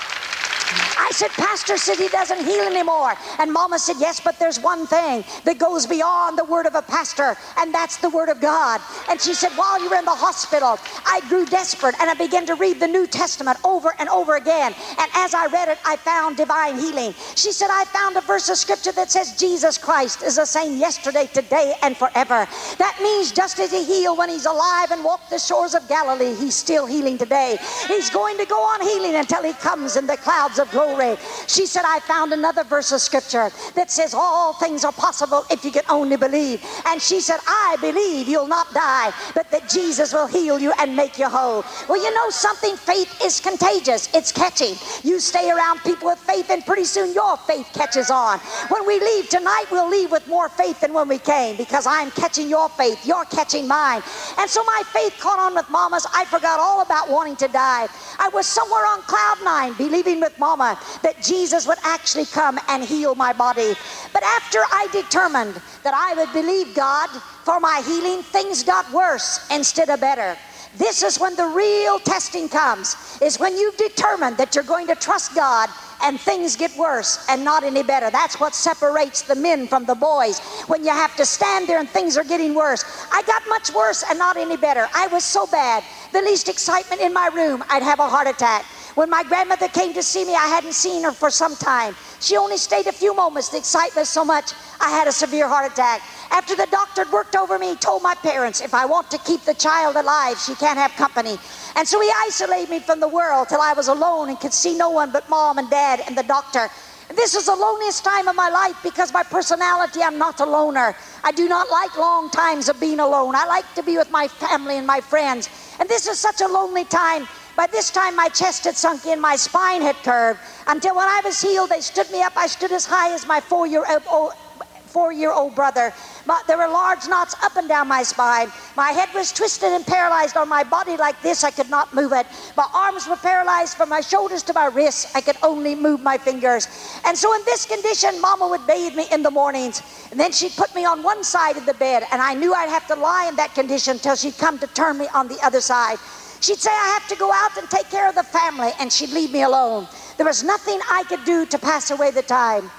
I 0.98 1.12
said, 1.12 1.32
Pastor 1.32 1.78
said 1.78 1.98
he 1.98 2.10
doesn't 2.10 2.44
heal 2.46 2.66
anymore. 2.66 3.16
And 3.40 3.52
Mama 3.54 3.80
said, 3.80 3.98
Yes, 4.00 4.20
but 4.20 4.40
there's 4.40 4.60
one 4.60 4.88
thing 4.88 5.24
that 5.46 5.60
goes 5.60 5.88
beyond 5.88 6.38
the 6.38 6.46
word 6.46 6.66
of 6.66 6.76
a 6.76 6.82
pastor, 6.82 7.38
and 7.58 7.74
that's 7.74 7.98
the 7.98 8.10
word 8.10 8.30
of 8.30 8.42
God. 8.42 8.82
And 9.10 9.22
she 9.22 9.34
said, 9.34 9.54
While 9.56 9.82
you 9.82 9.90
were 9.90 9.98
in 9.98 10.06
the 10.06 10.12
hospital, 10.16 10.78
I 11.06 11.22
grew 11.30 11.46
desperate 11.46 11.96
and 12.02 12.10
I 12.10 12.16
began 12.16 12.46
to 12.48 12.56
read 12.56 12.80
the 12.80 12.88
New 12.88 13.08
Testament 13.08 13.58
over 13.66 13.94
and 14.00 14.10
over 14.10 14.36
again. 14.36 14.74
And 15.00 15.12
as 15.16 15.34
I 15.34 15.48
read 15.48 15.70
it, 15.70 15.80
I 15.86 15.98
found 15.98 16.38
divine 16.38 16.78
healing. 16.78 17.14
She 17.36 17.52
said, 17.54 17.70
I 17.72 17.86
found 17.86 18.18
a 18.18 18.22
verse 18.22 18.50
of 18.50 18.58
scripture 18.58 18.92
that 18.94 19.12
says 19.12 19.38
Jesus 19.38 19.78
Christ 19.78 20.24
is 20.24 20.36
the 20.38 20.46
same 20.46 20.78
yesterday, 20.78 21.28
today, 21.34 21.76
and 21.84 21.98
forever. 21.98 22.48
That 22.80 22.98
means 23.02 23.32
just 23.32 23.60
as 23.60 23.72
he 23.72 23.86
healed 23.86 24.18
when 24.18 24.30
he's 24.30 24.46
alive 24.46 24.92
and 24.92 25.04
walked 25.04 25.30
the 25.30 25.40
shores 25.40 25.74
of 25.76 25.88
Galilee, 25.88 26.36
he's 26.36 26.56
still 26.56 26.86
healing 26.86 27.18
today. 27.18 27.58
He's 27.88 28.10
going 28.10 28.38
to 28.40 28.46
go 28.46 28.56
on 28.58 28.82
healing 28.82 29.16
until 29.16 29.44
he 29.44 29.54
comes 29.54 29.96
in 29.96 30.08
the 30.08 30.18
clouds 30.28 30.60
of 30.60 30.70
glory. 30.72 31.16
She 31.48 31.66
said, 31.66 31.84
I 31.86 32.00
found 32.02 32.34
another 32.34 32.66
verse 32.66 32.92
of 32.92 33.00
scripture 33.00 33.50
that 33.76 33.90
says 33.90 34.14
all 34.14 34.54
things 34.54 34.84
are 34.84 34.92
possible 34.92 35.46
if 35.50 35.64
you 35.64 35.72
can 35.72 35.84
only 35.90 36.18
believe. 36.18 36.60
And 36.86 37.02
she 37.02 37.22
said, 37.22 37.40
I 37.48 37.78
believe 37.80 38.28
you'll 38.28 38.48
not 38.60 38.74
die, 38.74 39.14
but 39.36 39.50
that 39.52 39.70
Jesus 39.70 40.12
will 40.12 40.28
heal 40.28 40.60
you 40.60 40.74
and 40.80 40.96
make 40.98 41.18
you 41.18 41.30
whole. 41.30 41.64
Well, 41.88 42.02
you 42.04 42.14
know 42.14 42.30
something? 42.30 42.76
Faith 42.76 43.22
is 43.24 43.40
contagious. 43.40 44.10
It's 44.14 44.34
catchy. 44.34 44.76
You 45.08 45.20
stay 45.22 45.50
around 45.50 45.80
people 45.84 46.08
with 46.10 46.20
faith, 46.20 46.50
and 46.50 46.66
pretty 46.66 46.84
soon 46.86 47.14
your 47.14 47.38
faith 47.38 47.70
catches 47.74 48.10
on. 48.12 48.40
When 48.70 48.86
we 48.86 49.00
leave 49.00 49.30
tonight, 49.30 49.66
we'll 49.72 49.90
leave 49.90 50.12
with 50.12 50.28
more 50.28 50.50
faith 50.50 50.82
than 50.82 50.94
when 50.94 51.08
we 51.08 51.20
came 51.20 51.56
because 51.56 51.88
I'm 51.88 52.12
catching 52.12 52.50
your 52.50 52.70
faith. 52.70 53.06
You're 53.06 53.26
catching 53.26 53.68
mine. 53.68 54.02
And 54.38 54.50
so 54.50 54.62
my 54.66 54.84
faith 54.94 55.18
caught 55.20 55.40
on 55.40 55.56
with 55.56 55.70
Mama's. 55.70 56.06
I 56.14 56.26
forgot 56.26 56.60
all 56.60 56.82
about 56.82 57.10
wanting 57.10 57.38
to 57.38 57.48
die. 57.48 57.88
I 58.20 58.30
was 58.34 58.46
somewhere 58.48 58.86
on 58.86 59.02
cloud 59.04 59.38
nine, 59.44 59.74
believing 59.74 60.17
with 60.20 60.38
Mama 60.40 60.80
that 61.04 61.22
Jesus 61.22 61.68
would 61.68 61.78
actually 61.84 62.26
come 62.26 62.60
and 62.68 62.84
heal 62.84 63.16
my 63.16 63.34
body. 63.34 63.76
But 64.14 64.24
after 64.24 64.60
I 64.72 64.88
determined 64.92 65.62
that 65.84 65.94
I 65.94 66.14
would 66.16 66.34
believe 66.34 66.74
God 66.74 67.10
for 67.44 67.60
my 67.60 67.82
healing, 67.86 68.24
things 68.24 68.64
got 68.64 68.92
worse 68.92 69.48
instead 69.52 69.90
of 69.90 70.00
better. 70.02 70.38
This 70.76 71.04
is 71.04 71.20
when 71.20 71.36
the 71.36 71.48
real 71.48 72.00
testing 72.00 72.50
comes, 72.50 73.18
is 73.22 73.40
when 73.40 73.58
you've 73.58 73.78
determined 73.78 74.38
that 74.38 74.56
you're 74.56 74.64
going 74.64 74.88
to 74.88 74.96
trust 74.96 75.36
God 75.36 75.70
and 76.04 76.20
things 76.20 76.56
get 76.56 76.76
worse 76.78 77.26
and 77.30 77.44
not 77.44 77.64
any 77.64 77.84
better. 77.84 78.10
That's 78.12 78.40
what 78.40 78.54
separates 78.54 79.24
the 79.24 79.36
men 79.36 79.68
from 79.68 79.86
the 79.86 79.96
boys. 79.96 80.40
When 80.68 80.84
you 80.84 80.92
have 80.92 81.16
to 81.16 81.26
stand 81.26 81.68
there 81.68 81.80
and 81.80 81.90
things 81.90 82.18
are 82.18 82.24
getting 82.24 82.54
worse. 82.54 82.84
I 83.12 83.24
got 83.24 83.44
much 83.48 83.72
worse 83.72 84.04
and 84.10 84.20
not 84.20 84.38
any 84.38 84.58
better. 84.58 84.88
I 84.94 85.08
was 85.08 85.24
so 85.24 85.48
bad. 85.48 85.84
The 86.14 86.22
least 86.22 86.50
excitement 86.50 87.02
in 87.02 87.14
my 87.14 87.30
room, 87.34 87.64
I'd 87.70 87.84
have 87.84 88.00
a 88.00 88.10
heart 88.10 88.28
attack. 88.28 88.66
When 88.98 89.12
my 89.12 89.22
grandmother 89.22 89.68
came 89.68 89.94
to 89.94 90.02
see 90.02 90.26
me, 90.26 90.34
I 90.34 90.48
hadn't 90.48 90.74
seen 90.74 91.04
her 91.04 91.12
for 91.12 91.30
some 91.30 91.56
time. 91.56 91.96
She 92.20 92.36
only 92.36 92.58
stayed 92.58 92.88
a 92.88 92.92
few 92.92 93.16
moments. 93.16 93.50
The 93.50 93.60
excitement 93.60 94.08
so 94.08 94.26
much, 94.26 94.54
I 94.82 94.90
had 94.90 95.08
a 95.08 95.12
severe 95.12 95.48
heart 95.48 95.72
attack. 95.72 96.02
After 96.32 96.56
the 96.56 96.66
doctor 96.72 97.04
had 97.04 97.14
worked 97.14 97.36
over 97.36 97.60
me, 97.60 97.70
he 97.70 97.76
told 97.76 98.02
my 98.02 98.16
parents, 98.16 98.60
if 98.60 98.74
I 98.74 98.88
want 98.88 99.12
to 99.12 99.20
keep 99.20 99.42
the 99.42 99.54
child 99.54 99.98
alive, 99.98 100.40
she 100.40 100.56
can't 100.56 100.80
have 100.80 100.96
company. 100.96 101.38
And 101.76 101.88
so 101.88 102.02
he 102.02 102.10
isolated 102.26 102.72
me 102.72 102.80
from 102.80 103.00
the 103.00 103.08
world 103.08 103.50
till 103.50 103.62
I 103.62 103.74
was 103.74 103.88
alone 103.88 104.30
and 104.30 104.40
could 104.40 104.52
see 104.52 104.76
no 104.76 104.90
one 104.90 105.12
but 105.12 105.30
mom 105.30 105.60
and 105.60 105.70
dad 105.70 106.02
and 106.08 106.18
the 106.18 106.24
doctor. 106.24 106.68
This 107.16 107.36
is 107.36 107.46
the 107.46 107.56
loneliest 107.56 108.04
time 108.04 108.28
of 108.28 108.36
my 108.36 108.50
life 108.50 108.78
because 108.82 109.14
my 109.14 109.24
personality, 109.24 110.02
I'm 110.02 110.18
not 110.18 110.40
a 110.40 110.46
loner. 110.46 110.96
I 111.24 111.32
do 111.32 111.48
not 111.48 111.70
like 111.70 111.96
long 111.98 112.32
times 112.32 112.68
of 112.68 112.80
being 112.80 113.00
alone. 113.00 113.36
I 113.36 113.46
like 113.46 113.72
to 113.76 113.84
be 113.84 113.96
with 113.96 114.10
my 114.10 114.28
family 114.28 114.78
and 114.78 114.88
my 114.88 115.02
friends. 115.02 115.50
And 115.80 115.88
this 115.88 116.08
is 116.08 116.18
such 116.18 116.42
a 116.42 116.48
lonely 116.48 116.84
time. 116.86 117.28
By 117.58 117.66
this 117.66 117.90
time, 117.90 118.16
my 118.16 118.30
chest 118.30 118.66
had 118.66 118.78
sunk 118.78 119.08
in, 119.08 119.20
my 119.20 119.36
spine 119.36 119.82
had 119.82 119.96
curved. 120.04 120.40
Until 120.68 120.96
when 120.96 121.08
I 121.08 121.22
was 121.26 121.42
healed, 121.42 121.72
they 121.72 121.82
stood 121.82 122.10
me 122.12 122.22
up. 122.22 122.34
I 122.38 122.46
stood 122.46 122.72
as 122.72 122.86
high 122.86 123.14
as 123.16 123.26
my 123.26 123.42
four 123.42 123.66
year 123.66 123.84
uh, 123.84 124.00
old. 124.10 124.32
Oh, 124.32 124.48
four 124.88 125.12
year 125.12 125.32
old 125.32 125.54
brother. 125.54 125.94
My, 126.26 126.42
there 126.48 126.58
were 126.58 126.68
large 126.68 127.08
knots 127.08 127.36
up 127.44 127.56
and 127.58 127.68
down 127.68 127.88
my 127.88 128.04
spine. 128.04 128.52
My 128.76 128.92
head 128.92 129.10
was 129.14 129.32
twisted 129.32 129.72
and 129.72 129.86
paralyzed 129.86 130.38
on 130.38 130.50
my 130.50 130.64
body 130.64 130.98
like 130.98 131.22
this. 131.22 131.44
I 131.44 131.52
could 131.52 131.70
not 131.70 131.94
move 131.94 132.14
it. 132.14 132.26
My 132.56 132.66
arms 132.74 133.08
were 133.08 133.18
paralyzed 133.18 133.76
from 133.76 133.90
my 133.90 134.02
shoulders 134.02 134.44
to 134.44 134.54
my 134.54 134.66
wrists. 134.68 135.06
I 135.14 135.22
could 135.22 135.38
only 135.44 135.76
move 135.76 136.02
my 136.02 136.18
fingers. 136.18 136.68
And 137.06 137.18
so, 137.18 137.34
in 137.36 137.42
this 137.46 137.66
condition, 137.66 138.20
Mama 138.22 138.48
would 138.48 138.66
bathe 138.66 138.96
me 138.96 139.06
in 139.12 139.22
the 139.24 139.32
mornings. 139.32 139.84
And 140.12 140.20
then 140.20 140.32
she'd 140.32 140.56
put 140.56 140.74
me 140.74 140.86
on 140.86 141.04
one 141.04 141.24
side 141.24 141.58
of 141.58 141.66
the 141.66 141.74
bed. 141.76 142.04
And 142.12 142.22
I 142.22 142.34
knew 142.34 142.54
I'd 142.54 142.70
have 142.70 142.88
to 142.88 142.96
lie 142.96 143.28
in 143.30 143.36
that 143.36 143.54
condition 143.54 144.00
till 144.00 144.16
she'd 144.16 144.38
come 144.38 144.58
to 144.60 144.68
turn 144.68 144.98
me 144.98 145.08
on 145.14 145.28
the 145.28 145.38
other 145.44 145.62
side. 145.62 145.98
She'd 146.42 146.60
say, 146.60 146.72
I 146.72 147.00
have 147.00 147.10
to 147.10 147.16
go 147.18 147.32
out 147.34 147.58
and 147.58 147.70
take 147.70 147.90
care 147.90 148.10
of 148.10 148.16
the 148.16 148.24
family, 148.24 148.72
and 148.80 148.92
she'd 148.92 149.12
leave 149.12 149.32
me 149.32 149.44
alone. 149.44 149.88
There 150.18 150.26
was 150.26 150.44
nothing 150.44 150.80
I 150.92 151.04
could 151.04 151.26
do 151.26 151.46
to 151.48 151.60
pass 151.60 151.92
away 151.92 152.12
the 152.12 152.24
time. 152.24 152.72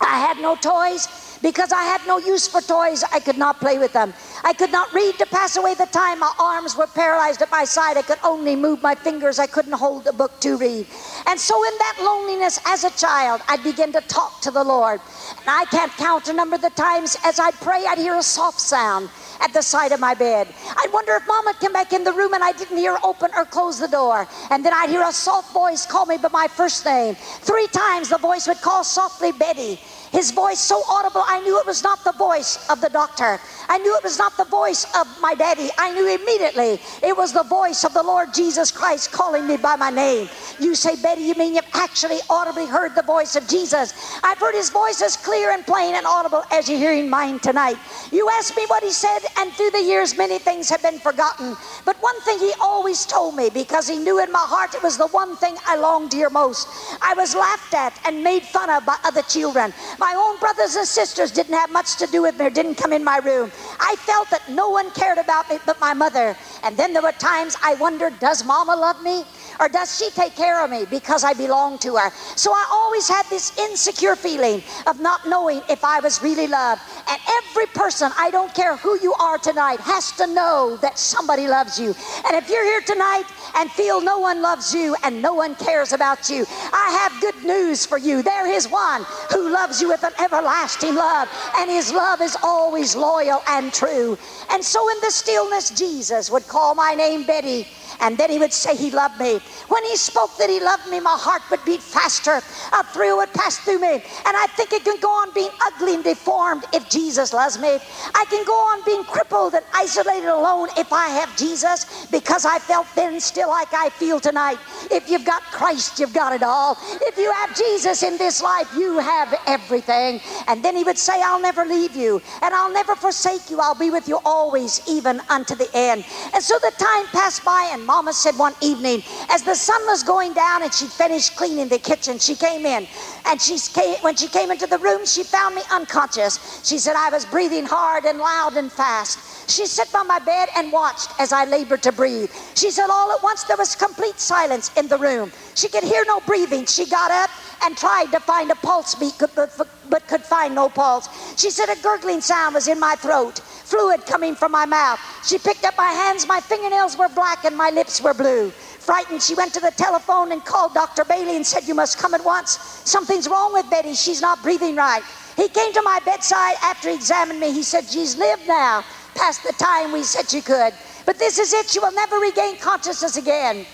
I 0.00 0.18
had 0.20 0.38
no 0.38 0.56
toys 0.56 1.08
because 1.44 1.72
I 1.72 1.82
had 1.82 2.00
no 2.06 2.16
use 2.16 2.48
for 2.48 2.62
toys. 2.62 3.04
I 3.12 3.20
could 3.20 3.36
not 3.36 3.60
play 3.60 3.76
with 3.76 3.92
them. 3.92 4.14
I 4.42 4.54
could 4.54 4.72
not 4.72 4.90
read 4.94 5.18
to 5.18 5.26
pass 5.26 5.58
away 5.58 5.74
the 5.74 5.84
time. 5.84 6.20
My 6.20 6.32
arms 6.38 6.74
were 6.74 6.86
paralyzed 6.86 7.42
at 7.42 7.50
my 7.50 7.64
side. 7.64 7.98
I 7.98 8.02
could 8.02 8.18
only 8.24 8.56
move 8.56 8.82
my 8.82 8.94
fingers. 8.94 9.38
I 9.38 9.46
couldn't 9.46 9.74
hold 9.74 10.06
a 10.06 10.12
book 10.14 10.40
to 10.40 10.56
read. 10.56 10.86
And 11.26 11.38
so, 11.38 11.62
in 11.62 11.74
that 11.78 11.96
loneliness 12.00 12.58
as 12.64 12.84
a 12.84 12.90
child, 12.96 13.42
I'd 13.46 13.62
begin 13.62 13.92
to 13.92 14.00
talk 14.00 14.40
to 14.40 14.50
the 14.50 14.64
Lord. 14.64 15.02
And 15.40 15.48
I 15.48 15.66
can't 15.66 15.92
count 15.92 16.28
a 16.28 16.32
number 16.32 16.56
of 16.56 16.62
the 16.62 16.70
times 16.70 17.18
as 17.24 17.38
I'd 17.38 17.60
pray, 17.60 17.84
I'd 17.86 17.98
hear 17.98 18.16
a 18.16 18.22
soft 18.22 18.58
sound 18.58 19.10
at 19.42 19.52
the 19.52 19.60
side 19.62 19.92
of 19.92 20.00
my 20.00 20.14
bed. 20.14 20.48
I'd 20.78 20.92
wonder 20.94 21.12
if 21.12 21.26
Mom 21.26 21.44
would 21.44 21.60
come 21.60 21.74
back 21.74 21.92
in 21.92 22.04
the 22.04 22.12
room 22.12 22.32
and 22.32 22.42
I 22.42 22.52
didn't 22.52 22.78
hear 22.78 22.96
open 23.04 23.30
or 23.36 23.44
close 23.44 23.78
the 23.78 23.88
door. 23.88 24.26
And 24.50 24.64
then 24.64 24.72
I'd 24.72 24.88
hear 24.88 25.02
a 25.02 25.12
soft 25.12 25.52
voice 25.52 25.84
call 25.84 26.06
me 26.06 26.16
by 26.16 26.28
my 26.28 26.48
first 26.48 26.86
name. 26.86 27.16
Three 27.16 27.66
times 27.66 28.08
the 28.08 28.18
voice 28.18 28.48
would 28.48 28.62
call 28.62 28.82
softly 28.82 29.32
Betty. 29.32 29.78
His 30.14 30.30
voice 30.30 30.60
so 30.60 30.80
audible, 30.88 31.24
I 31.26 31.40
knew 31.40 31.58
it 31.60 31.66
was 31.66 31.82
not 31.82 32.04
the 32.04 32.12
voice 32.12 32.70
of 32.70 32.80
the 32.80 32.88
doctor. 32.88 33.40
I 33.68 33.78
knew 33.78 33.96
it 33.96 34.04
was 34.04 34.18
not 34.18 34.36
the 34.38 34.46
voice 34.46 34.86
of 34.94 35.08
my 35.20 35.34
daddy. 35.34 35.70
I 35.76 35.92
knew 35.92 36.06
immediately 36.06 36.78
it 37.02 37.16
was 37.16 37.32
the 37.32 37.42
voice 37.42 37.84
of 37.84 37.94
the 37.94 38.02
Lord 38.04 38.32
Jesus 38.32 38.70
Christ 38.70 39.12
calling 39.12 39.48
me 39.48 39.56
by 39.58 39.76
my 39.76 39.90
name. 39.90 40.30
You 40.60 40.76
say, 40.76 40.96
Betty, 40.96 41.22
you 41.22 41.34
mean 41.34 41.56
you've 41.56 41.66
actually 41.74 42.20
audibly 42.30 42.66
heard 42.66 42.94
the 42.94 43.02
voice 43.02 43.36
of 43.36 43.48
Jesus? 43.48 43.92
I've 44.22 44.38
heard 44.38 44.54
his 44.54 44.70
voice 44.70 45.02
as 45.02 45.16
clear 45.16 45.50
and 45.50 45.66
plain 45.66 45.96
and 45.96 46.06
audible 46.06 46.44
as 46.52 46.68
you're 46.68 46.78
hearing 46.78 47.10
mine 47.10 47.40
tonight. 47.40 47.76
You 48.12 48.30
asked 48.38 48.56
me 48.56 48.64
what 48.68 48.84
he 48.84 48.92
said, 48.92 49.20
and 49.38 49.52
through 49.54 49.72
the 49.72 49.82
years, 49.82 50.16
many 50.16 50.38
things 50.38 50.70
have 50.70 50.82
been 50.82 51.00
forgotten. 51.00 51.56
But 51.84 51.96
one 52.00 52.20
thing 52.22 52.38
he 52.38 52.54
always 52.62 53.04
told 53.06 53.34
me, 53.34 53.50
because 53.50 53.88
he 53.88 53.98
knew 53.98 54.22
in 54.22 54.30
my 54.32 54.44
heart 54.46 54.74
it 54.74 54.82
was 54.82 54.96
the 54.96 55.08
one 55.08 55.36
thing 55.36 55.56
I 55.66 55.76
longed 55.76 56.12
to 56.12 56.16
hear 56.16 56.30
most. 56.30 56.68
I 57.02 57.14
was 57.14 57.34
laughed 57.34 57.74
at 57.74 57.98
and 58.06 58.22
made 58.22 58.44
fun 58.44 58.70
of 58.70 58.86
by 58.86 58.96
other 59.04 59.22
children. 59.22 59.72
My 60.04 60.14
own 60.18 60.38
brothers 60.38 60.76
and 60.76 60.86
sisters 60.86 61.30
didn't 61.30 61.54
have 61.54 61.70
much 61.70 61.96
to 61.96 62.06
do 62.06 62.20
with 62.20 62.38
me 62.38 62.44
or 62.44 62.50
didn't 62.50 62.74
come 62.74 62.92
in 62.92 63.02
my 63.02 63.16
room. 63.24 63.50
I 63.80 63.96
felt 63.96 64.28
that 64.32 64.50
no 64.50 64.68
one 64.68 64.90
cared 64.90 65.16
about 65.16 65.48
me 65.48 65.60
but 65.64 65.80
my 65.80 65.94
mother. 65.94 66.36
And 66.62 66.76
then 66.76 66.92
there 66.92 67.00
were 67.00 67.12
times 67.12 67.56
I 67.64 67.74
wondered, 67.76 68.18
does 68.18 68.44
mama 68.44 68.76
love 68.76 69.02
me? 69.02 69.24
Or 69.58 69.70
does 69.70 69.96
she 69.96 70.10
take 70.10 70.36
care 70.36 70.62
of 70.62 70.70
me 70.70 70.84
because 70.84 71.24
I 71.24 71.32
belong 71.32 71.78
to 71.78 71.96
her? 71.96 72.10
So 72.36 72.52
I 72.52 72.66
always 72.70 73.08
had 73.08 73.24
this 73.30 73.58
insecure 73.58 74.14
feeling 74.14 74.62
of 74.86 75.00
not 75.00 75.26
knowing 75.26 75.62
if 75.70 75.82
I 75.82 76.00
was 76.00 76.22
really 76.22 76.48
loved. 76.48 76.82
And 77.08 77.18
every 77.40 77.66
person, 77.68 78.12
I 78.18 78.30
don't 78.30 78.52
care 78.52 78.76
who 78.76 79.00
you 79.00 79.14
are 79.14 79.38
tonight, 79.38 79.80
has 79.80 80.12
to 80.18 80.26
know 80.26 80.76
that 80.82 80.98
somebody 80.98 81.48
loves 81.48 81.80
you. 81.80 81.94
And 82.26 82.36
if 82.36 82.50
you're 82.50 82.66
here 82.66 82.82
tonight 82.82 83.24
and 83.56 83.72
feel 83.72 84.02
no 84.02 84.18
one 84.18 84.42
loves 84.42 84.74
you 84.74 84.96
and 85.02 85.22
no 85.22 85.32
one 85.32 85.54
cares 85.54 85.94
about 85.94 86.28
you, 86.28 86.44
I 86.74 87.08
have 87.08 87.22
good 87.22 87.42
news 87.42 87.86
for 87.86 87.96
you. 87.96 88.22
There 88.22 88.46
is 88.46 88.68
one 88.68 89.06
who 89.32 89.50
loves 89.50 89.80
you 89.80 89.93
with 89.94 90.02
an 90.02 90.24
everlasting 90.24 90.96
love, 90.96 91.28
and 91.56 91.70
his 91.70 91.92
love 91.92 92.20
is 92.20 92.36
always 92.42 92.96
loyal 92.96 93.40
and 93.46 93.72
true. 93.72 94.18
And 94.50 94.64
so 94.64 94.90
in 94.90 94.96
the 95.00 95.10
stillness, 95.10 95.70
Jesus 95.70 96.32
would 96.32 96.48
call 96.48 96.74
my 96.74 96.94
name 96.94 97.22
Betty. 97.22 97.64
And 98.00 98.18
then 98.18 98.30
he 98.30 98.38
would 98.38 98.52
say 98.52 98.76
he 98.76 98.90
loved 98.90 99.18
me. 99.20 99.40
When 99.68 99.84
he 99.84 99.96
spoke 99.96 100.36
that 100.38 100.50
he 100.50 100.60
loved 100.60 100.86
me, 100.88 101.00
my 101.00 101.16
heart 101.18 101.42
would 101.50 101.64
beat 101.64 101.82
faster. 101.82 102.42
A 102.72 102.84
thrill 102.84 103.18
would 103.18 103.32
pass 103.32 103.58
through 103.58 103.80
me. 103.80 103.94
And 103.94 104.02
I 104.36 104.46
think 104.56 104.72
it 104.72 104.84
can 104.84 104.98
go 105.00 105.08
on 105.08 105.32
being 105.34 105.50
ugly 105.66 105.94
and 105.94 106.04
deformed 106.04 106.64
if 106.72 106.88
Jesus 106.88 107.32
loves 107.32 107.58
me. 107.58 107.78
I 108.14 108.24
can 108.30 108.44
go 108.44 108.52
on 108.52 108.84
being 108.84 109.04
crippled 109.04 109.54
and 109.54 109.64
isolated 109.74 110.28
alone 110.28 110.68
if 110.76 110.92
I 110.92 111.08
have 111.08 111.36
Jesus 111.36 112.06
because 112.10 112.44
I 112.44 112.58
felt 112.58 112.86
then 112.94 113.20
still 113.20 113.48
like 113.48 113.72
I 113.74 113.90
feel 113.90 114.20
tonight. 114.20 114.58
If 114.90 115.08
you've 115.08 115.24
got 115.24 115.42
Christ, 115.50 115.98
you've 116.00 116.12
got 116.12 116.32
it 116.32 116.42
all. 116.42 116.78
If 116.80 117.16
you 117.16 117.32
have 117.32 117.56
Jesus 117.56 118.02
in 118.02 118.18
this 118.18 118.42
life, 118.42 118.68
you 118.74 118.98
have 118.98 119.34
everything. 119.46 120.20
And 120.46 120.64
then 120.64 120.76
he 120.76 120.84
would 120.84 120.98
say, 120.98 121.20
I'll 121.22 121.40
never 121.40 121.64
leave 121.64 121.96
you 121.96 122.22
and 122.42 122.54
I'll 122.54 122.72
never 122.72 122.96
forsake 122.96 123.50
you. 123.50 123.60
I'll 123.60 123.74
be 123.74 123.90
with 123.90 124.08
you 124.08 124.18
always, 124.24 124.80
even 124.88 125.20
unto 125.28 125.54
the 125.54 125.68
end. 125.74 126.04
And 126.32 126.42
so 126.42 126.58
the 126.60 126.72
time 126.78 127.06
passed 127.12 127.44
by 127.44 127.70
and 127.72 127.83
Mama 127.86 128.12
said 128.12 128.36
one 128.38 128.54
evening, 128.62 129.02
as 129.30 129.42
the 129.42 129.54
sun 129.54 129.80
was 129.86 130.02
going 130.02 130.34
down 130.34 130.62
and 130.62 130.72
she 130.72 130.86
finished 130.86 131.36
cleaning 131.36 131.68
the 131.68 131.78
kitchen, 131.78 132.18
she 132.18 132.34
came 132.36 132.66
in. 132.66 132.88
And 133.26 133.40
she 133.40 133.58
came, 133.72 133.96
when 134.02 134.16
she 134.16 134.28
came 134.28 134.50
into 134.50 134.66
the 134.66 134.78
room, 134.78 135.06
she 135.06 135.24
found 135.24 135.54
me 135.54 135.62
unconscious. 135.72 136.62
She 136.64 136.78
said, 136.78 136.96
I 136.96 137.10
was 137.10 137.26
breathing 137.26 137.66
hard 137.66 138.04
and 138.04 138.18
loud 138.18 138.56
and 138.56 138.72
fast. 138.72 139.50
She 139.50 139.66
sat 139.66 139.92
by 139.92 140.02
my 140.02 140.18
bed 140.20 140.48
and 140.56 140.72
watched 140.72 141.10
as 141.20 141.32
I 141.32 141.44
labored 141.44 141.82
to 141.84 141.92
breathe. 141.92 142.30
She 142.54 142.70
said, 142.70 142.88
All 142.90 143.12
at 143.12 143.22
once 143.22 143.44
there 143.44 143.56
was 143.56 143.76
complete 143.76 144.18
silence 144.18 144.70
in 144.76 144.88
the 144.88 144.98
room. 144.98 145.32
She 145.54 145.68
could 145.68 145.84
hear 145.84 146.04
no 146.06 146.20
breathing. 146.20 146.66
She 146.66 146.86
got 146.86 147.10
up 147.10 147.30
and 147.64 147.76
tried 147.76 148.12
to 148.12 148.20
find 148.20 148.50
a 148.50 148.56
pulse 148.56 148.94
beat, 148.94 149.14
but, 149.18 149.50
but 149.90 150.08
could 150.08 150.22
find 150.24 150.54
no 150.54 150.68
pulse. 150.68 151.08
She 151.40 151.50
said, 151.50 151.68
A 151.68 151.80
gurgling 151.82 152.20
sound 152.20 152.54
was 152.54 152.68
in 152.68 152.80
my 152.80 152.96
throat 152.96 153.40
fluid 153.74 154.06
coming 154.06 154.36
from 154.36 154.52
my 154.52 154.66
mouth. 154.66 155.00
She 155.24 155.38
picked 155.38 155.64
up 155.64 155.74
my 155.76 155.90
hands, 155.90 156.26
my 156.28 156.40
fingernails 156.40 156.96
were 156.96 157.08
black, 157.08 157.44
and 157.44 157.56
my 157.56 157.70
lips 157.70 158.00
were 158.00 158.14
blue. 158.14 158.52
Frightened, 158.52 159.22
she 159.22 159.34
went 159.34 159.52
to 159.54 159.60
the 159.60 159.72
telephone 159.76 160.30
and 160.32 160.44
called 160.44 160.74
Dr. 160.74 161.04
Bailey 161.04 161.36
and 161.36 161.46
said, 161.46 161.66
You 161.66 161.74
must 161.74 161.98
come 161.98 162.14
at 162.14 162.24
once. 162.24 162.58
Something's 162.84 163.28
wrong 163.28 163.52
with 163.52 163.68
Betty. 163.70 163.94
She's 163.94 164.20
not 164.20 164.42
breathing 164.42 164.76
right. 164.76 165.02
He 165.36 165.48
came 165.48 165.72
to 165.72 165.82
my 165.82 165.98
bedside 166.04 166.56
after 166.62 166.88
he 166.90 166.94
examined 166.94 167.40
me. 167.40 167.52
He 167.52 167.64
said, 167.64 167.88
She's 167.90 168.16
lived 168.16 168.46
now 168.46 168.84
past 169.16 169.42
the 169.42 169.52
time 169.54 169.92
we 169.92 170.04
said 170.04 170.30
she 170.30 170.40
could. 170.42 170.74
But 171.06 171.18
this 171.18 171.38
is 171.38 171.52
it. 171.52 171.68
She 171.68 171.80
will 171.80 171.92
never 171.92 172.16
regain 172.18 172.58
consciousness 172.58 173.16
again. 173.16 173.66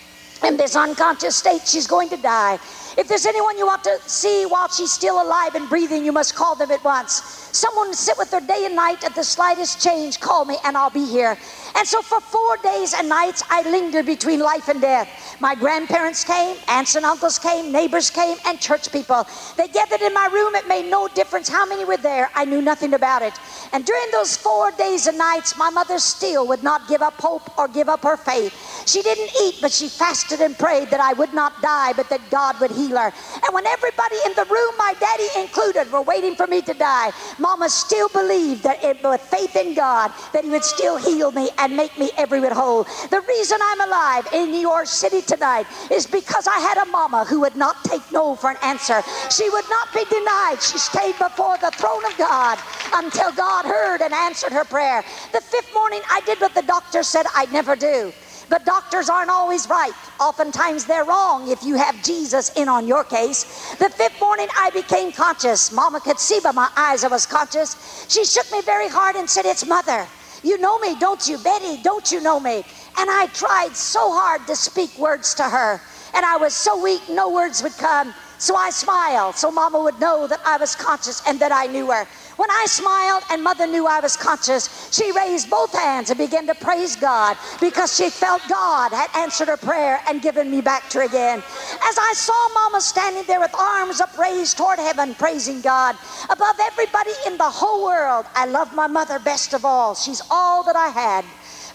In 0.45 0.57
this 0.57 0.75
unconscious 0.77 1.37
state, 1.37 1.67
she's 1.67 1.87
going 1.87 2.09
to 2.11 2.17
die. 2.17 2.59
If 2.99 3.09
there's 3.09 3.27
anyone 3.27 3.59
you 3.59 3.67
want 3.67 3.85
to 3.85 3.99
see 4.07 4.47
while 4.47 4.69
she's 4.69 4.93
still 4.93 5.23
alive 5.23 5.55
and 5.55 5.69
breathing, 5.69 6.05
you 6.05 6.13
must 6.13 6.35
call 6.35 6.57
them 6.57 6.71
at 6.71 6.85
once. 6.85 7.23
Someone 7.53 7.95
sit 7.95 8.17
with 8.19 8.31
her 8.33 8.41
day 8.41 8.67
and 8.67 8.77
night 8.77 9.05
at 9.05 9.15
the 9.15 9.25
slightest 9.25 9.83
change, 9.83 10.21
call 10.21 10.45
me 10.45 10.57
and 10.65 10.77
I'll 10.77 10.91
be 10.91 11.07
here. 11.07 11.39
And 11.77 11.87
so 11.87 12.03
for 12.03 12.21
four 12.21 12.57
days 12.63 12.95
and 12.95 13.09
nights, 13.09 13.43
I 13.51 13.63
lingered 13.69 14.07
between 14.07 14.41
life 14.41 14.69
and 14.69 14.81
death. 14.81 15.37
My 15.41 15.55
grandparents 15.55 16.25
came, 16.25 16.57
aunts 16.69 16.97
and 16.97 17.07
uncles 17.07 17.39
came, 17.39 17.73
neighbors 17.73 18.11
came, 18.11 18.39
and 18.47 18.61
church 18.61 18.93
people. 18.93 19.27
They 19.57 19.69
gathered 19.69 20.03
in 20.03 20.15
my 20.15 20.29
room. 20.33 20.55
It 20.55 20.69
made 20.69 20.87
no 20.91 21.09
difference 21.09 21.49
how 21.49 21.67
many 21.67 21.85
were 21.85 21.97
there. 21.97 22.31
I 22.35 22.45
knew 22.45 22.63
nothing 22.63 22.95
about 22.95 23.23
it. 23.23 23.39
And 23.73 23.85
during 23.85 24.11
those 24.13 24.37
four 24.37 24.73
days 24.73 25.07
and 25.07 25.19
nights, 25.19 25.57
my 25.57 25.71
mother 25.71 25.99
still 25.99 26.47
would 26.49 26.63
not 26.63 26.89
give 26.89 27.03
up 27.03 27.21
hope 27.21 27.51
or 27.59 27.69
give 27.69 27.89
up 27.89 28.03
her 28.05 28.17
faith. 28.17 28.85
She 28.87 29.03
didn't 29.03 29.31
eat, 29.43 29.57
but 29.61 29.73
she 29.73 29.89
fasted 29.89 30.41
and 30.41 30.59
prayed 30.59 30.91
that 30.91 31.01
I 31.01 31.13
would 31.13 31.35
not 31.35 31.63
die, 31.63 31.93
but 31.93 32.09
that 32.11 32.31
God 32.31 32.61
would 32.61 32.71
heal 32.71 32.97
her. 32.97 33.13
And 33.45 33.55
when 33.55 33.67
everybody 33.67 34.17
in 34.27 34.35
the 34.35 34.47
room, 34.51 34.75
my 34.79 34.95
daddy 35.01 35.29
included, 35.39 35.91
were 35.93 36.03
waiting 36.03 36.37
for 36.37 36.47
me 36.47 36.63
to 36.63 36.75
die, 36.75 37.13
Mama 37.39 37.69
still 37.71 38.09
believed 38.09 38.63
that 38.65 38.83
it, 38.85 39.03
with 39.03 39.21
faith 39.21 39.57
in 39.57 39.75
God, 39.75 40.13
that 40.33 40.45
He 40.45 40.51
would 40.51 40.65
still 40.65 40.97
heal 40.97 41.33
me 41.33 41.51
and 41.61 41.77
make 41.77 41.97
me 41.99 42.11
every 42.19 42.41
bit 42.41 42.53
whole. 42.53 42.85
The 42.85 43.23
reason 43.29 43.59
I'm 43.63 43.81
alive 43.89 44.29
in 44.33 44.53
York 44.61 44.87
City 44.87 45.23
tonight 45.23 45.67
is 45.91 46.07
because 46.07 46.47
I 46.47 46.59
had 46.61 46.79
a 46.79 46.87
mama 46.91 47.25
who 47.25 47.41
would 47.41 47.57
not 47.57 47.85
take 47.85 48.03
no 48.13 48.37
for 48.37 48.51
an 48.51 48.57
answer. 48.63 49.03
She 49.31 49.49
would 49.51 49.65
not 49.69 49.93
be 49.95 50.05
denied. 50.07 50.59
She 50.63 50.79
stayed 50.79 51.19
before 51.19 51.59
the 51.59 51.73
throne 51.73 52.05
of 52.07 52.17
God 52.19 52.59
until 52.95 53.33
God 53.33 53.65
heard 53.67 54.01
and 54.03 54.15
answered 54.15 54.53
her 54.53 54.65
prayer. 54.65 55.05
The 55.33 55.41
fifth 55.41 55.73
morning, 55.75 56.03
I 56.11 56.21
did 56.27 56.41
what 56.41 56.55
the 56.55 56.63
doctor 56.63 57.03
said 57.03 57.27
I'd 57.37 57.53
never 57.53 57.77
do. 57.77 58.15
But 58.49 58.65
doctors 58.65 59.09
aren't 59.09 59.31
always 59.31 59.69
right. 59.69 59.93
Oftentimes 60.21 60.87
they're 60.87 61.05
wrong 61.05 61.51
if 61.51 61.63
you 61.63 61.77
have 61.77 62.03
Jesus 62.05 62.51
in 62.57 62.69
on 62.69 62.87
your 62.87 63.05
case. 63.05 63.75
The 63.77 63.91
fifth 63.91 64.21
morning 64.21 64.49
I 64.59 64.71
became 64.71 65.13
conscious. 65.13 65.73
Mama 65.73 66.01
could 66.01 66.19
see 66.19 66.41
by 66.41 66.53
my 66.53 66.69
eyes 66.77 67.05
I 67.05 67.09
was 67.09 67.27
conscious. 67.27 68.07
She 68.09 68.25
shook 68.25 68.51
me 68.53 68.63
very 68.63 68.89
hard 68.89 69.17
and 69.17 69.29
said, 69.29 69.47
It's 69.47 69.67
mother. 69.67 70.09
You 70.43 70.59
know 70.59 70.79
me, 70.79 70.97
don't 70.97 71.27
you? 71.29 71.39
Betty, 71.39 71.77
don't 71.83 72.11
you 72.13 72.21
know 72.21 72.41
me? 72.41 72.57
And 72.99 73.11
I 73.11 73.29
tried 73.33 73.77
so 73.77 74.13
hard 74.13 74.47
to 74.47 74.57
speak 74.57 74.97
words 74.99 75.35
to 75.35 75.45
her. 75.45 75.81
And 76.15 76.25
I 76.25 76.37
was 76.37 76.55
so 76.55 76.83
weak, 76.83 77.03
no 77.09 77.31
words 77.31 77.63
would 77.63 77.77
come. 77.77 78.15
So 78.39 78.57
I 78.57 78.71
smiled 78.71 79.37
so 79.37 79.51
Mama 79.51 79.81
would 79.83 80.01
know 80.01 80.27
that 80.27 80.41
I 80.47 80.57
was 80.57 80.75
conscious 80.77 81.23
and 81.27 81.41
that 81.41 81.53
I 81.53 81.67
knew 81.67 81.91
her. 81.91 82.07
When 82.41 82.51
I 82.51 82.65
smiled 82.69 83.23
and 83.29 83.45
Mother 83.45 83.67
knew 83.67 83.87
I 83.87 84.01
was 84.01 84.17
conscious, 84.17 84.89
she 84.91 85.13
raised 85.13 85.51
both 85.51 85.75
hands 85.75 86.09
and 86.09 86.17
began 86.17 86.47
to 86.47 86.55
praise 86.55 86.97
God 86.97 87.37
because 87.61 87.95
she 87.95 88.09
felt 88.09 88.41
God 88.49 88.93
had 88.95 89.11
answered 89.15 89.49
her 89.49 89.59
prayer 89.59 90.01
and 90.09 90.23
given 90.23 90.51
me 90.51 90.63
back 90.63 90.89
to 90.89 91.01
her 91.01 91.05
again. 91.05 91.41
As 91.41 91.99
I 91.99 92.15
saw 92.17 92.49
Mama 92.55 92.81
standing 92.81 93.25
there 93.27 93.41
with 93.41 93.55
arms 93.55 94.01
upraised 94.01 94.57
toward 94.57 94.79
heaven, 94.79 95.15
praising 95.17 95.61
God 95.61 95.97
above 96.31 96.57
everybody 96.63 97.11
in 97.27 97.37
the 97.37 97.45
whole 97.45 97.85
world, 97.85 98.25
I 98.35 98.47
love 98.47 98.75
my 98.75 98.87
mother 98.87 99.19
best 99.19 99.53
of 99.53 99.67
all. 99.67 99.95
She's 99.95 100.23
all 100.31 100.65
that 100.65 100.77
I 100.77 100.89
had. 100.89 101.27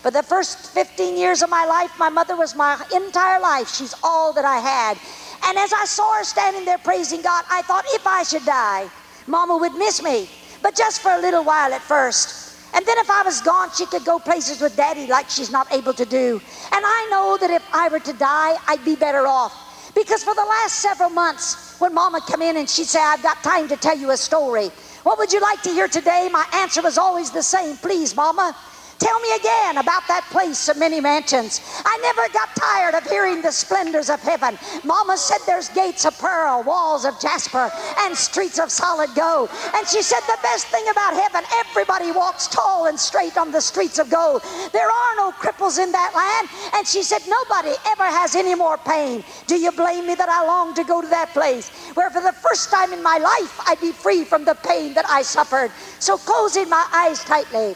For 0.02 0.10
the 0.10 0.24
first 0.24 0.74
15 0.74 1.16
years 1.16 1.44
of 1.44 1.52
my 1.52 1.66
life, 1.66 1.92
my 2.00 2.10
mother 2.10 2.36
was 2.36 2.56
my 2.56 2.74
entire 2.92 3.40
life. 3.40 3.70
She's 3.70 3.94
all 4.02 4.34
that 4.34 4.46
I 4.46 4.58
had. 4.58 4.98
And 5.46 5.60
as 5.60 5.72
I 5.74 5.86
saw 5.86 6.18
her 6.18 6.24
standing 6.24 6.66
there 6.66 6.80
praising 6.80 7.22
God, 7.22 7.46
I 7.52 7.62
thought 7.62 7.84
if 7.90 8.08
I 8.08 8.24
should 8.24 8.46
die, 8.46 8.90
Mama 9.28 9.58
would 9.58 9.74
miss 9.74 10.02
me 10.02 10.28
but 10.66 10.74
just 10.74 11.00
for 11.04 11.12
a 11.12 11.22
little 11.22 11.44
while 11.44 11.72
at 11.76 11.84
first. 11.84 12.74
And 12.74 12.84
then 12.88 12.98
if 12.98 13.08
I 13.08 13.22
was 13.22 13.40
gone, 13.40 13.70
she 13.78 13.86
could 13.86 14.04
go 14.04 14.18
places 14.18 14.62
with 14.62 14.76
daddy 14.76 15.06
like 15.06 15.30
she's 15.30 15.52
not 15.52 15.72
able 15.72 15.94
to 15.94 16.06
do. 16.06 16.42
And 16.74 16.84
I 16.84 17.08
know 17.12 17.38
that 17.40 17.52
if 17.52 17.64
I 17.72 17.88
were 17.88 18.00
to 18.00 18.14
die, 18.14 18.56
I'd 18.68 18.84
be 18.84 18.96
better 18.96 19.28
off. 19.28 19.54
Because 19.94 20.24
for 20.24 20.34
the 20.34 20.44
last 20.44 20.78
several 20.78 21.12
months, 21.12 21.80
when 21.80 21.94
mama 21.94 22.20
come 22.20 22.42
in 22.42 22.58
and 22.58 22.68
she'd 22.68 22.88
say, 22.88 23.00
I've 23.00 23.22
got 23.22 23.44
time 23.44 23.68
to 23.68 23.78
tell 23.78 23.96
you 23.96 24.10
a 24.10 24.18
story. 24.18 24.70
What 25.04 25.20
would 25.20 25.32
you 25.32 25.40
like 25.40 25.62
to 25.62 25.70
hear 25.70 25.88
today? 25.88 26.30
My 26.32 26.48
answer 26.56 26.82
was 26.82 26.98
always 26.98 27.30
the 27.30 27.44
same. 27.44 27.78
Please, 27.78 28.16
mama, 28.16 28.58
Tell 29.00 29.20
me 29.20 29.30
again 29.36 29.78
about 29.78 30.08
that 30.08 30.24
place 30.32 30.70
of 30.70 30.78
many 30.78 31.02
mansions. 31.02 31.62
I 31.86 31.98
never 32.02 32.30
got 32.34 32.56
tired 32.56 32.96
of 32.96 33.04
hearing 33.10 33.42
the 33.42 33.52
splendors 33.52 34.10
of 34.10 34.22
heaven. 34.22 34.58
Mama 34.86 35.18
said 35.18 35.40
there's 35.46 35.70
gates 35.70 36.06
of 36.06 36.18
pearl, 36.18 36.64
walls 36.64 37.06
of 37.06 37.20
jasper, 37.20 37.70
and 38.00 38.16
streets 38.18 38.60
of 38.60 38.72
solid 38.72 39.10
gold. 39.16 39.50
And 39.76 39.88
she 39.88 40.02
said 40.02 40.22
the 40.28 40.38
best 40.44 40.68
thing 40.68 40.86
about 40.92 41.14
heaven, 41.14 41.44
everybody 41.68 42.12
walks 42.12 42.48
tall 42.48 42.88
and 42.88 43.00
straight 43.00 43.38
on 43.38 43.52
the 43.52 43.62
streets 43.62 44.00
of 44.00 44.10
gold. 44.10 44.44
There 44.72 44.88
are 44.88 45.16
no 45.18 45.32
cripples 45.34 45.78
in 45.84 45.92
that 45.92 46.14
land. 46.16 46.50
And 46.76 46.88
she 46.88 47.04
said 47.04 47.22
nobody 47.28 47.76
ever 47.88 48.06
has 48.06 48.36
any 48.36 48.56
more 48.56 48.78
pain. 48.78 49.24
Do 49.48 49.58
you 49.58 49.72
blame 49.74 50.08
me 50.08 50.16
that 50.16 50.30
I 50.30 50.46
long 50.46 50.74
to 50.76 50.84
go 50.86 51.02
to 51.02 51.08
that 51.10 51.34
place 51.34 51.70
where 51.96 52.10
for 52.12 52.22
the 52.22 52.34
first 52.34 52.72
time 52.72 52.94
in 52.94 53.04
my 53.04 53.18
life 53.18 53.60
I'd 53.68 53.82
be 53.82 53.92
free 53.92 54.24
from 54.24 54.46
the 54.46 54.56
pain 54.56 54.94
that 54.94 55.06
I 55.10 55.22
suffered? 55.22 55.72
So 56.00 56.18
closing 56.18 56.70
my 56.70 56.86
eyes 56.94 57.24
tightly 57.24 57.76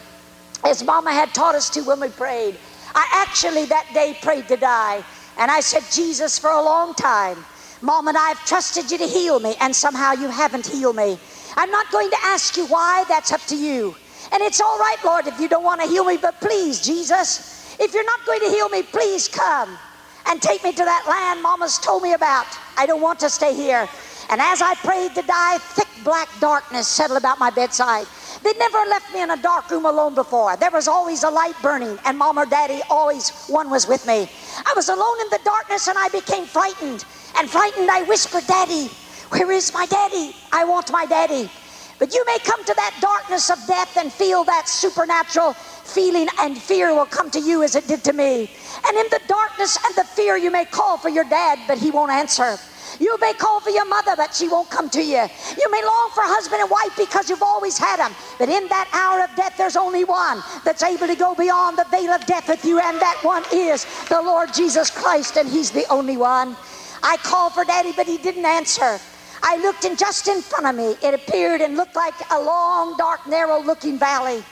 as 0.64 0.84
Mama 0.84 1.12
had 1.12 1.34
taught 1.34 1.54
us 1.54 1.70
to 1.70 1.82
when 1.82 2.00
we 2.00 2.08
prayed. 2.10 2.58
I 2.94 3.06
actually 3.28 3.66
that 3.66 3.92
day 3.94 4.16
prayed 4.22 4.48
to 4.48 4.56
die. 4.56 5.04
And 5.38 5.50
I 5.50 5.60
said, 5.60 5.84
Jesus, 5.92 6.38
for 6.38 6.50
a 6.50 6.62
long 6.62 6.94
time, 6.94 7.44
Mom 7.82 8.08
and 8.08 8.16
I 8.18 8.28
have 8.28 8.44
trusted 8.46 8.90
you 8.90 8.98
to 8.98 9.06
heal 9.06 9.40
me, 9.40 9.56
and 9.60 9.74
somehow 9.74 10.12
you 10.12 10.28
haven't 10.30 10.66
healed 10.66 10.96
me. 10.96 11.18
I'm 11.56 11.70
not 11.70 11.90
going 11.90 12.10
to 12.10 12.18
ask 12.24 12.56
you 12.56 12.66
why, 12.66 13.04
that's 13.08 13.32
up 13.32 13.42
to 13.46 13.56
you. 13.56 13.96
And 14.32 14.42
it's 14.42 14.60
all 14.60 14.78
right, 14.78 14.98
Lord, 15.04 15.26
if 15.28 15.40
you 15.40 15.48
don't 15.48 15.64
want 15.64 15.80
to 15.82 15.88
heal 15.88 16.04
me, 16.04 16.18
but 16.18 16.40
please, 16.40 16.80
Jesus, 16.80 17.76
if 17.80 17.94
you're 17.94 18.04
not 18.04 18.26
going 18.26 18.40
to 18.40 18.48
heal 18.50 18.68
me, 18.68 18.82
please 18.82 19.28
come 19.28 19.78
and 20.26 20.42
take 20.42 20.62
me 20.64 20.72
to 20.72 20.84
that 20.84 21.06
land 21.08 21.42
Mama's 21.42 21.78
told 21.78 22.02
me 22.02 22.12
about. 22.14 22.46
I 22.76 22.86
don't 22.86 23.02
want 23.02 23.20
to 23.20 23.30
stay 23.30 23.54
here. 23.54 23.88
And 24.30 24.40
as 24.40 24.62
I 24.62 24.74
prayed 24.76 25.14
to 25.16 25.22
die, 25.22 25.58
thick 25.58 25.88
black 26.04 26.28
darkness 26.40 26.86
settled 26.86 27.18
about 27.18 27.40
my 27.40 27.50
bedside. 27.50 28.06
They 28.44 28.52
never 28.58 28.78
left 28.88 29.12
me 29.12 29.22
in 29.22 29.30
a 29.30 29.36
dark 29.36 29.70
room 29.70 29.86
alone 29.86 30.14
before. 30.14 30.56
There 30.56 30.70
was 30.70 30.88
always 30.88 31.24
a 31.24 31.30
light 31.30 31.56
burning, 31.62 31.98
and 32.04 32.16
mom 32.16 32.38
or 32.38 32.46
daddy 32.46 32.80
always 32.88 33.30
one 33.48 33.70
was 33.70 33.88
with 33.88 34.06
me. 34.06 34.28
I 34.64 34.72
was 34.76 34.88
alone 34.88 35.20
in 35.22 35.28
the 35.30 35.40
darkness 35.44 35.88
and 35.88 35.98
I 35.98 36.08
became 36.08 36.46
frightened. 36.46 37.04
And 37.36 37.50
frightened, 37.50 37.90
I 37.90 38.02
whispered, 38.02 38.46
Daddy, 38.46 38.86
where 39.30 39.50
is 39.50 39.74
my 39.74 39.86
daddy? 39.86 40.32
I 40.52 40.64
want 40.64 40.92
my 40.92 41.06
daddy. 41.06 41.50
But 41.98 42.14
you 42.14 42.24
may 42.26 42.38
come 42.38 42.64
to 42.64 42.74
that 42.74 42.96
darkness 43.00 43.50
of 43.50 43.58
death 43.66 43.96
and 43.98 44.12
feel 44.12 44.44
that 44.44 44.68
supernatural 44.68 45.52
feeling, 45.54 46.28
and 46.40 46.56
fear 46.56 46.94
will 46.94 47.06
come 47.06 47.30
to 47.32 47.40
you 47.40 47.62
as 47.62 47.74
it 47.76 47.86
did 47.88 48.04
to 48.04 48.12
me. 48.12 48.48
And 48.86 48.96
in 48.96 49.06
the 49.10 49.20
darkness 49.28 49.78
and 49.84 49.94
the 49.96 50.04
fear, 50.04 50.36
you 50.36 50.50
may 50.50 50.64
call 50.64 50.98
for 50.98 51.10
your 51.10 51.24
dad, 51.24 51.58
but 51.68 51.78
he 51.78 51.90
won't 51.90 52.12
answer. 52.12 52.58
You 52.98 53.16
may 53.20 53.34
call 53.34 53.60
for 53.60 53.70
your 53.70 53.86
mother, 53.88 54.16
but 54.16 54.34
she 54.34 54.48
won't 54.48 54.70
come 54.70 54.88
to 54.90 55.02
you. 55.02 55.22
You 55.58 55.66
may 55.70 55.82
long 55.84 56.10
for 56.14 56.22
husband 56.24 56.62
and 56.62 56.70
wife 56.70 56.96
because 56.96 57.28
you've 57.30 57.42
always 57.42 57.78
had 57.78 57.98
them. 57.98 58.14
But 58.38 58.48
in 58.48 58.66
that 58.68 58.88
hour 58.92 59.22
of 59.22 59.34
death, 59.36 59.56
there's 59.56 59.76
only 59.76 60.04
one 60.04 60.42
that's 60.64 60.82
able 60.82 61.06
to 61.06 61.16
go 61.16 61.34
beyond 61.34 61.78
the 61.78 61.86
veil 61.90 62.10
of 62.10 62.26
death 62.26 62.48
with 62.48 62.64
you, 62.64 62.80
and 62.80 63.00
that 63.00 63.18
one 63.22 63.44
is 63.52 63.84
the 64.08 64.20
Lord 64.20 64.52
Jesus 64.52 64.90
Christ, 64.90 65.36
and 65.36 65.48
He's 65.48 65.70
the 65.70 65.86
only 65.90 66.16
one. 66.16 66.56
I 67.02 67.16
called 67.18 67.54
for 67.54 67.64
daddy, 67.64 67.92
but 67.92 68.06
he 68.06 68.18
didn't 68.18 68.46
answer. 68.46 69.00
I 69.42 69.56
looked, 69.58 69.84
and 69.84 69.98
just 69.98 70.28
in 70.28 70.42
front 70.42 70.66
of 70.66 70.74
me, 70.76 70.96
it 71.02 71.14
appeared 71.14 71.60
and 71.62 71.76
looked 71.76 71.96
like 71.96 72.14
a 72.30 72.40
long, 72.40 72.96
dark, 72.96 73.26
narrow 73.26 73.60
looking 73.62 73.98
valley. 73.98 74.44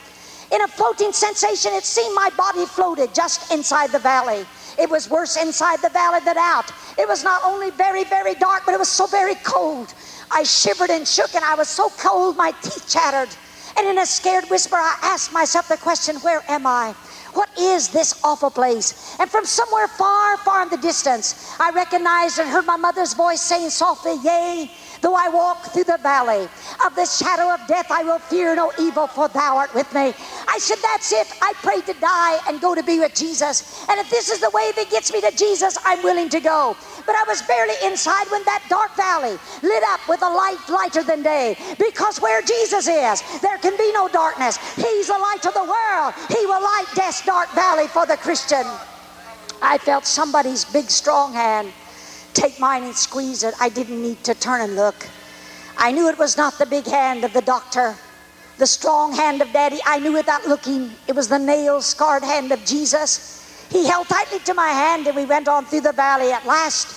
In 0.51 0.61
a 0.61 0.67
floating 0.67 1.13
sensation, 1.13 1.73
it 1.73 1.85
seemed 1.85 2.15
my 2.15 2.29
body 2.37 2.65
floated 2.65 3.13
just 3.15 3.51
inside 3.53 3.91
the 3.91 3.99
valley. 3.99 4.45
It 4.79 4.89
was 4.89 5.09
worse 5.09 5.37
inside 5.37 5.81
the 5.81 5.89
valley 5.89 6.21
than 6.25 6.37
out. 6.37 6.71
It 6.97 7.07
was 7.07 7.23
not 7.23 7.41
only 7.45 7.71
very, 7.71 8.05
very 8.05 8.35
dark, 8.35 8.63
but 8.65 8.73
it 8.73 8.79
was 8.79 8.89
so 8.89 9.07
very 9.07 9.35
cold. 9.35 9.93
I 10.31 10.43
shivered 10.43 10.91
and 10.91 11.07
shook, 11.07 11.35
and 11.35 11.45
I 11.45 11.55
was 11.55 11.69
so 11.69 11.89
cold 11.89 12.37
my 12.37 12.51
teeth 12.63 12.87
chattered. 12.89 13.35
And 13.77 13.87
in 13.87 13.99
a 13.99 14.05
scared 14.07 14.49
whisper, 14.49 14.77
I 14.77 14.95
asked 15.03 15.33
myself 15.33 15.67
the 15.69 15.77
question, 15.77 16.17
Where 16.17 16.43
am 16.49 16.67
I? 16.67 16.95
What 17.33 17.49
is 17.57 17.89
this 17.89 18.19
awful 18.23 18.51
place? 18.51 19.17
And 19.19 19.29
from 19.29 19.45
somewhere 19.45 19.87
far, 19.87 20.37
far 20.37 20.63
in 20.63 20.69
the 20.69 20.77
distance, 20.77 21.55
I 21.59 21.71
recognized 21.71 22.39
and 22.39 22.49
heard 22.49 22.65
my 22.65 22.77
mother's 22.77 23.13
voice 23.13 23.41
saying 23.41 23.69
softly, 23.71 24.15
Yea, 24.23 24.69
Though 25.01 25.15
I 25.15 25.29
walk 25.29 25.71
through 25.71 25.85
the 25.85 25.99
valley 26.03 26.49
of 26.85 26.95
the 26.95 27.05
shadow 27.05 27.53
of 27.53 27.65
death, 27.67 27.87
I 27.89 28.03
will 28.03 28.19
fear 28.19 28.55
no 28.55 28.71
evil, 28.79 29.07
for 29.07 29.29
thou 29.29 29.57
art 29.57 29.73
with 29.73 29.93
me. 29.93 30.13
I 30.47 30.57
said, 30.59 30.77
That's 30.83 31.11
it. 31.13 31.27
I 31.41 31.53
prayed 31.63 31.85
to 31.85 31.93
die 31.93 32.39
and 32.47 32.59
go 32.59 32.75
to 32.75 32.83
be 32.83 32.99
with 32.99 33.15
Jesus. 33.15 33.85
And 33.89 33.99
if 33.99 34.09
this 34.09 34.29
is 34.29 34.41
the 34.41 34.51
way 34.53 34.71
that 34.75 34.89
gets 34.89 35.13
me 35.13 35.21
to 35.21 35.31
Jesus, 35.35 35.77
I'm 35.85 36.03
willing 36.03 36.29
to 36.29 36.39
go. 36.39 36.75
But 37.05 37.15
I 37.15 37.23
was 37.27 37.41
barely 37.43 37.75
inside 37.85 38.27
when 38.29 38.43
that 38.45 38.63
dark 38.69 38.95
valley 38.97 39.37
lit 39.63 39.83
up 39.87 40.01
with 40.09 40.21
a 40.21 40.29
light 40.29 40.59
lighter 40.67 41.03
than 41.03 41.23
day. 41.23 41.55
Because 41.79 42.19
where 42.19 42.41
Jesus 42.41 42.87
is, 42.87 43.41
there 43.41 43.57
can 43.59 43.77
be 43.77 43.91
no 43.93 44.09
darkness. 44.09 44.57
He's 44.75 45.07
the 45.07 45.17
light 45.17 45.45
of 45.45 45.53
the 45.53 45.63
world. 45.63 46.13
He 46.27 46.45
will 46.45 46.61
light 46.61 46.87
death's 46.95 47.23
dark 47.29 47.53
valley 47.53 47.85
for 47.85 48.07
the 48.07 48.17
Christian. 48.17 48.65
I 49.61 49.77
felt 49.77 50.05
somebody's 50.07 50.65
big, 50.65 50.89
strong 50.89 51.31
hand 51.31 51.71
take 52.33 52.59
mine 52.59 52.83
and 52.83 52.95
squeeze 52.95 53.43
it. 53.43 53.53
I 53.59 53.69
didn't 53.69 54.01
need 54.01 54.23
to 54.23 54.33
turn 54.33 54.61
and 54.61 54.75
look. 54.75 54.95
I 55.77 55.91
knew 55.91 56.07
it 56.09 56.17
was 56.17 56.37
not 56.37 56.57
the 56.57 56.65
big 56.65 56.85
hand 56.87 57.23
of 57.23 57.33
the 57.33 57.41
doctor, 57.41 57.95
the 58.57 58.65
strong 58.65 59.13
hand 59.13 59.43
of 59.43 59.53
daddy. 59.53 59.79
I 59.85 59.99
knew 59.99 60.13
without 60.13 60.47
looking, 60.47 60.89
it 61.07 61.15
was 61.15 61.27
the 61.27 61.37
nail 61.37 61.81
scarred 61.81 62.23
hand 62.23 62.51
of 62.51 62.65
Jesus. 62.65 63.67
He 63.69 63.85
held 63.85 64.07
tightly 64.07 64.39
to 64.39 64.55
my 64.55 64.69
hand 64.69 65.05
and 65.05 65.15
we 65.15 65.25
went 65.25 65.47
on 65.47 65.65
through 65.65 65.81
the 65.81 65.93
valley. 65.93 66.31
At 66.31 66.47
last, 66.47 66.87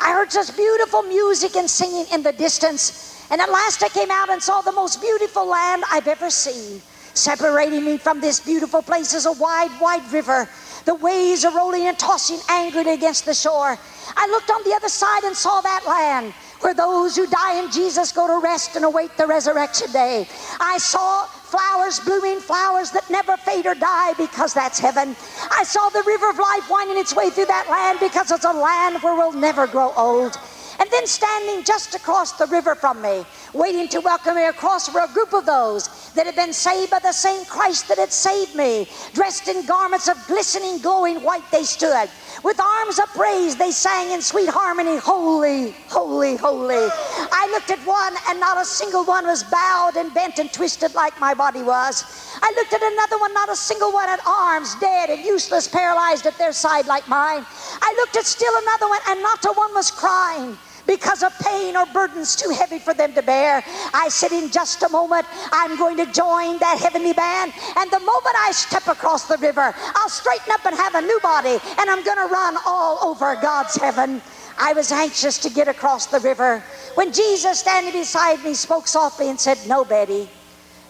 I 0.00 0.12
heard 0.12 0.32
such 0.32 0.56
beautiful 0.56 1.02
music 1.02 1.54
and 1.56 1.68
singing 1.68 2.06
in 2.14 2.22
the 2.22 2.32
distance. 2.32 3.26
And 3.30 3.42
at 3.42 3.50
last, 3.50 3.82
I 3.82 3.90
came 3.90 4.10
out 4.10 4.30
and 4.30 4.42
saw 4.42 4.62
the 4.62 4.72
most 4.72 5.02
beautiful 5.02 5.46
land 5.46 5.84
I've 5.92 6.08
ever 6.08 6.30
seen. 6.30 6.80
Separating 7.14 7.84
me 7.84 7.98
from 7.98 8.20
this 8.20 8.40
beautiful 8.40 8.82
place 8.82 9.12
is 9.14 9.26
a 9.26 9.32
wide, 9.32 9.70
wide 9.80 10.10
river. 10.12 10.48
The 10.86 10.94
waves 10.94 11.44
are 11.44 11.54
rolling 11.54 11.86
and 11.86 11.98
tossing 11.98 12.40
angrily 12.48 12.94
against 12.94 13.26
the 13.26 13.34
shore. 13.34 13.78
I 14.16 14.26
looked 14.28 14.50
on 14.50 14.62
the 14.64 14.74
other 14.74 14.88
side 14.88 15.24
and 15.24 15.36
saw 15.36 15.60
that 15.60 15.82
land 15.86 16.32
where 16.60 16.74
those 16.74 17.16
who 17.16 17.26
die 17.26 17.62
in 17.62 17.70
Jesus 17.70 18.12
go 18.12 18.26
to 18.26 18.42
rest 18.42 18.76
and 18.76 18.84
await 18.84 19.16
the 19.18 19.26
resurrection 19.26 19.92
day. 19.92 20.26
I 20.60 20.78
saw 20.78 21.26
flowers 21.26 22.00
blooming, 22.00 22.40
flowers 22.40 22.90
that 22.92 23.10
never 23.10 23.36
fade 23.36 23.66
or 23.66 23.74
die 23.74 24.14
because 24.14 24.54
that's 24.54 24.78
heaven. 24.78 25.14
I 25.50 25.64
saw 25.64 25.90
the 25.90 26.02
river 26.06 26.30
of 26.30 26.38
life 26.38 26.70
winding 26.70 26.98
its 26.98 27.14
way 27.14 27.30
through 27.30 27.46
that 27.46 27.68
land 27.70 28.00
because 28.00 28.30
it's 28.30 28.46
a 28.46 28.52
land 28.52 29.02
where 29.02 29.14
we'll 29.14 29.32
never 29.32 29.66
grow 29.66 29.92
old. 29.96 30.38
And 30.80 30.90
then 30.90 31.06
standing 31.06 31.64
just 31.64 31.94
across 31.94 32.32
the 32.32 32.46
river 32.46 32.74
from 32.74 33.02
me, 33.02 33.24
waiting 33.54 33.88
to 33.88 34.00
welcome 34.00 34.36
me 34.36 34.46
across, 34.46 34.92
were 34.92 35.04
a 35.04 35.12
group 35.12 35.32
of 35.32 35.46
those 35.46 36.12
that 36.14 36.26
had 36.26 36.36
been 36.36 36.52
saved 36.52 36.90
by 36.90 37.00
the 37.00 37.12
same 37.12 37.44
Christ 37.46 37.88
that 37.88 37.98
had 37.98 38.12
saved 38.12 38.54
me. 38.54 38.86
Dressed 39.12 39.48
in 39.48 39.66
garments 39.66 40.08
of 40.08 40.16
glistening, 40.26 40.80
glowing 40.80 41.22
white, 41.22 41.50
they 41.52 41.64
stood. 41.64 42.10
With 42.44 42.60
arms 42.60 42.98
upraised, 42.98 43.58
they 43.58 43.70
sang 43.72 44.10
in 44.12 44.22
sweet 44.22 44.48
harmony, 44.48 44.98
Holy, 44.98 45.74
holy, 45.88 46.36
holy. 46.36 46.88
I 47.32 47.48
looked 47.52 47.70
at 47.70 47.80
one, 47.86 48.14
and 48.28 48.40
not 48.40 48.60
a 48.60 48.64
single 48.64 49.04
one 49.04 49.26
was 49.26 49.42
bowed 49.44 49.96
and 49.96 50.14
bent 50.14 50.38
and 50.38 50.52
twisted 50.52 50.94
like 50.94 51.18
my 51.20 51.34
body 51.34 51.62
was. 51.62 52.04
I 52.42 52.52
looked 52.56 52.72
at 52.72 52.82
another 52.82 53.18
one, 53.18 53.34
not 53.34 53.50
a 53.50 53.56
single 53.56 53.92
one 53.92 54.08
had 54.08 54.20
arms, 54.26 54.74
dead 54.76 55.10
and 55.10 55.24
useless, 55.24 55.68
paralyzed 55.68 56.26
at 56.26 56.38
their 56.38 56.52
side 56.52 56.86
like 56.86 57.08
mine. 57.08 57.44
I 57.82 57.94
looked 57.98 58.16
at 58.16 58.26
still 58.26 58.54
another 58.62 58.88
one, 58.88 59.00
and 59.08 59.22
not 59.22 59.44
a 59.44 59.52
one 59.52 59.74
was 59.74 59.90
crying 59.90 60.58
because 60.86 61.22
of 61.22 61.32
pain 61.38 61.76
or 61.76 61.86
burdens 61.86 62.36
too 62.36 62.50
heavy 62.50 62.78
for 62.78 62.94
them 62.94 63.12
to 63.14 63.22
bear. 63.22 63.62
I 63.94 64.08
said, 64.08 64.32
in 64.32 64.50
just 64.50 64.82
a 64.82 64.88
moment, 64.88 65.26
I'm 65.52 65.76
going 65.76 65.96
to 65.98 66.06
join 66.06 66.58
that 66.58 66.78
heavenly 66.78 67.12
band. 67.12 67.52
And 67.76 67.90
the 67.90 68.00
moment 68.00 68.36
I 68.38 68.50
step 68.52 68.88
across 68.88 69.26
the 69.26 69.38
river, 69.38 69.74
I'll 69.76 70.08
straighten 70.08 70.52
up 70.52 70.64
and 70.66 70.76
have 70.76 70.94
a 70.94 71.00
new 71.00 71.20
body, 71.20 71.58
and 71.78 71.90
I'm 71.90 72.02
going 72.02 72.18
to 72.18 72.32
run 72.32 72.56
all 72.66 72.98
over 73.04 73.36
God's 73.36 73.76
heaven. 73.76 74.20
I 74.58 74.72
was 74.72 74.92
anxious 74.92 75.38
to 75.38 75.50
get 75.50 75.68
across 75.68 76.06
the 76.06 76.20
river. 76.20 76.62
When 76.94 77.12
Jesus, 77.12 77.60
standing 77.60 77.92
beside 77.92 78.42
me, 78.44 78.54
spoke 78.54 78.86
softly 78.86 79.30
and 79.30 79.40
said, 79.40 79.58
No, 79.66 79.84
Betty, 79.84 80.28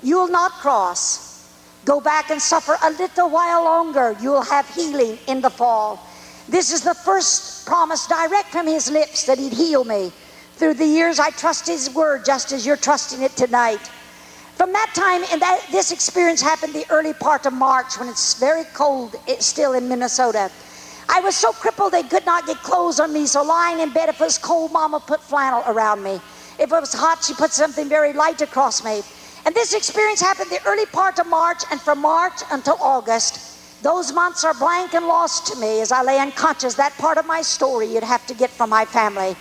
you'll 0.03 0.29
not 0.29 0.53
cross. 0.53 1.31
Go 1.85 2.01
back 2.01 2.31
and 2.31 2.41
suffer 2.41 2.77
a 2.83 2.91
little 2.91 3.29
while 3.29 3.65
longer. 3.65 4.17
You'll 4.21 4.43
have 4.43 4.69
healing 4.69 5.19
in 5.27 5.41
the 5.41 5.51
fall. 5.51 6.07
This 6.49 6.73
is 6.73 6.83
the 6.83 6.95
first 6.95 7.52
promise 7.65 8.07
direct 8.07 8.49
from 8.49 8.67
his 8.67 8.91
lips 8.91 9.25
that 9.25 9.39
he'd 9.39 9.53
heal 9.53 9.85
me. 9.85 10.13
Through 10.57 10.75
the 10.75 10.87
years, 10.87 11.19
I 11.19 11.31
trust 11.31 11.67
his 11.67 11.91
word 11.95 12.25
just 12.25 12.53
as 12.53 12.67
you're 12.67 12.77
trusting 12.77 13.23
it 13.23 13.37
tonight. 13.37 13.91
From 14.55 14.73
that 14.73 14.93
time, 14.95 15.25
and 15.33 15.43
that 15.43 15.65
this 15.73 15.91
experience 15.91 16.41
happened 16.41 16.75
the 16.75 16.87
early 16.91 17.15
part 17.15 17.47
of 17.47 17.53
March 17.53 17.99
when 17.99 18.09
it's 18.09 18.39
very 18.39 18.65
cold 18.75 19.17
it's 19.27 19.47
still 19.47 19.73
in 19.73 19.89
Minnesota. 19.89 20.51
I 21.09 21.21
was 21.21 21.37
so 21.37 21.53
crippled 21.53 21.93
they 21.93 22.05
could 22.05 22.25
not 22.27 22.47
get 22.47 22.59
clothes 22.59 23.01
on 23.01 23.13
me, 23.13 23.27
so 23.27 23.43
lying 23.43 23.81
in 23.81 23.93
bed, 23.93 24.09
if 24.09 24.21
it 24.21 24.25
was 24.25 24.39
cold, 24.39 24.73
Mama 24.73 25.01
put 25.01 25.21
flannel 25.21 25.63
around 25.67 26.03
me. 26.03 26.21
If 26.59 26.73
it 26.73 26.81
was 26.81 26.93
hot, 26.93 27.25
she 27.25 27.35
put 27.35 27.53
something 27.53 27.89
very 27.89 28.13
light 28.13 28.41
across 28.41 28.85
me. 28.85 29.03
And 29.45 29.55
this 29.55 29.75
experience 29.75 30.21
happened 30.21 30.51
the 30.51 30.65
early 30.67 30.87
part 30.87 31.19
of 31.19 31.27
March, 31.27 31.65
and 31.71 31.81
from 31.81 32.01
March 32.01 32.41
until 32.51 32.77
August, 32.81 33.52
those 33.83 34.13
months 34.13 34.45
are 34.45 34.55
blank 34.55 34.95
and 34.95 35.07
lost 35.07 35.47
to 35.49 35.57
me 35.59 35.81
as 35.81 35.93
I 35.93 36.03
lay 36.03 36.19
unconscious. 36.21 36.75
That 36.75 36.97
part 36.99 37.19
of 37.19 37.27
my 37.27 37.43
story 37.43 37.89
you'd 37.93 38.05
have 38.05 38.27
to 38.27 38.35
get 38.35 38.51
from 38.51 38.71
my 38.71 38.85
family. 38.85 39.37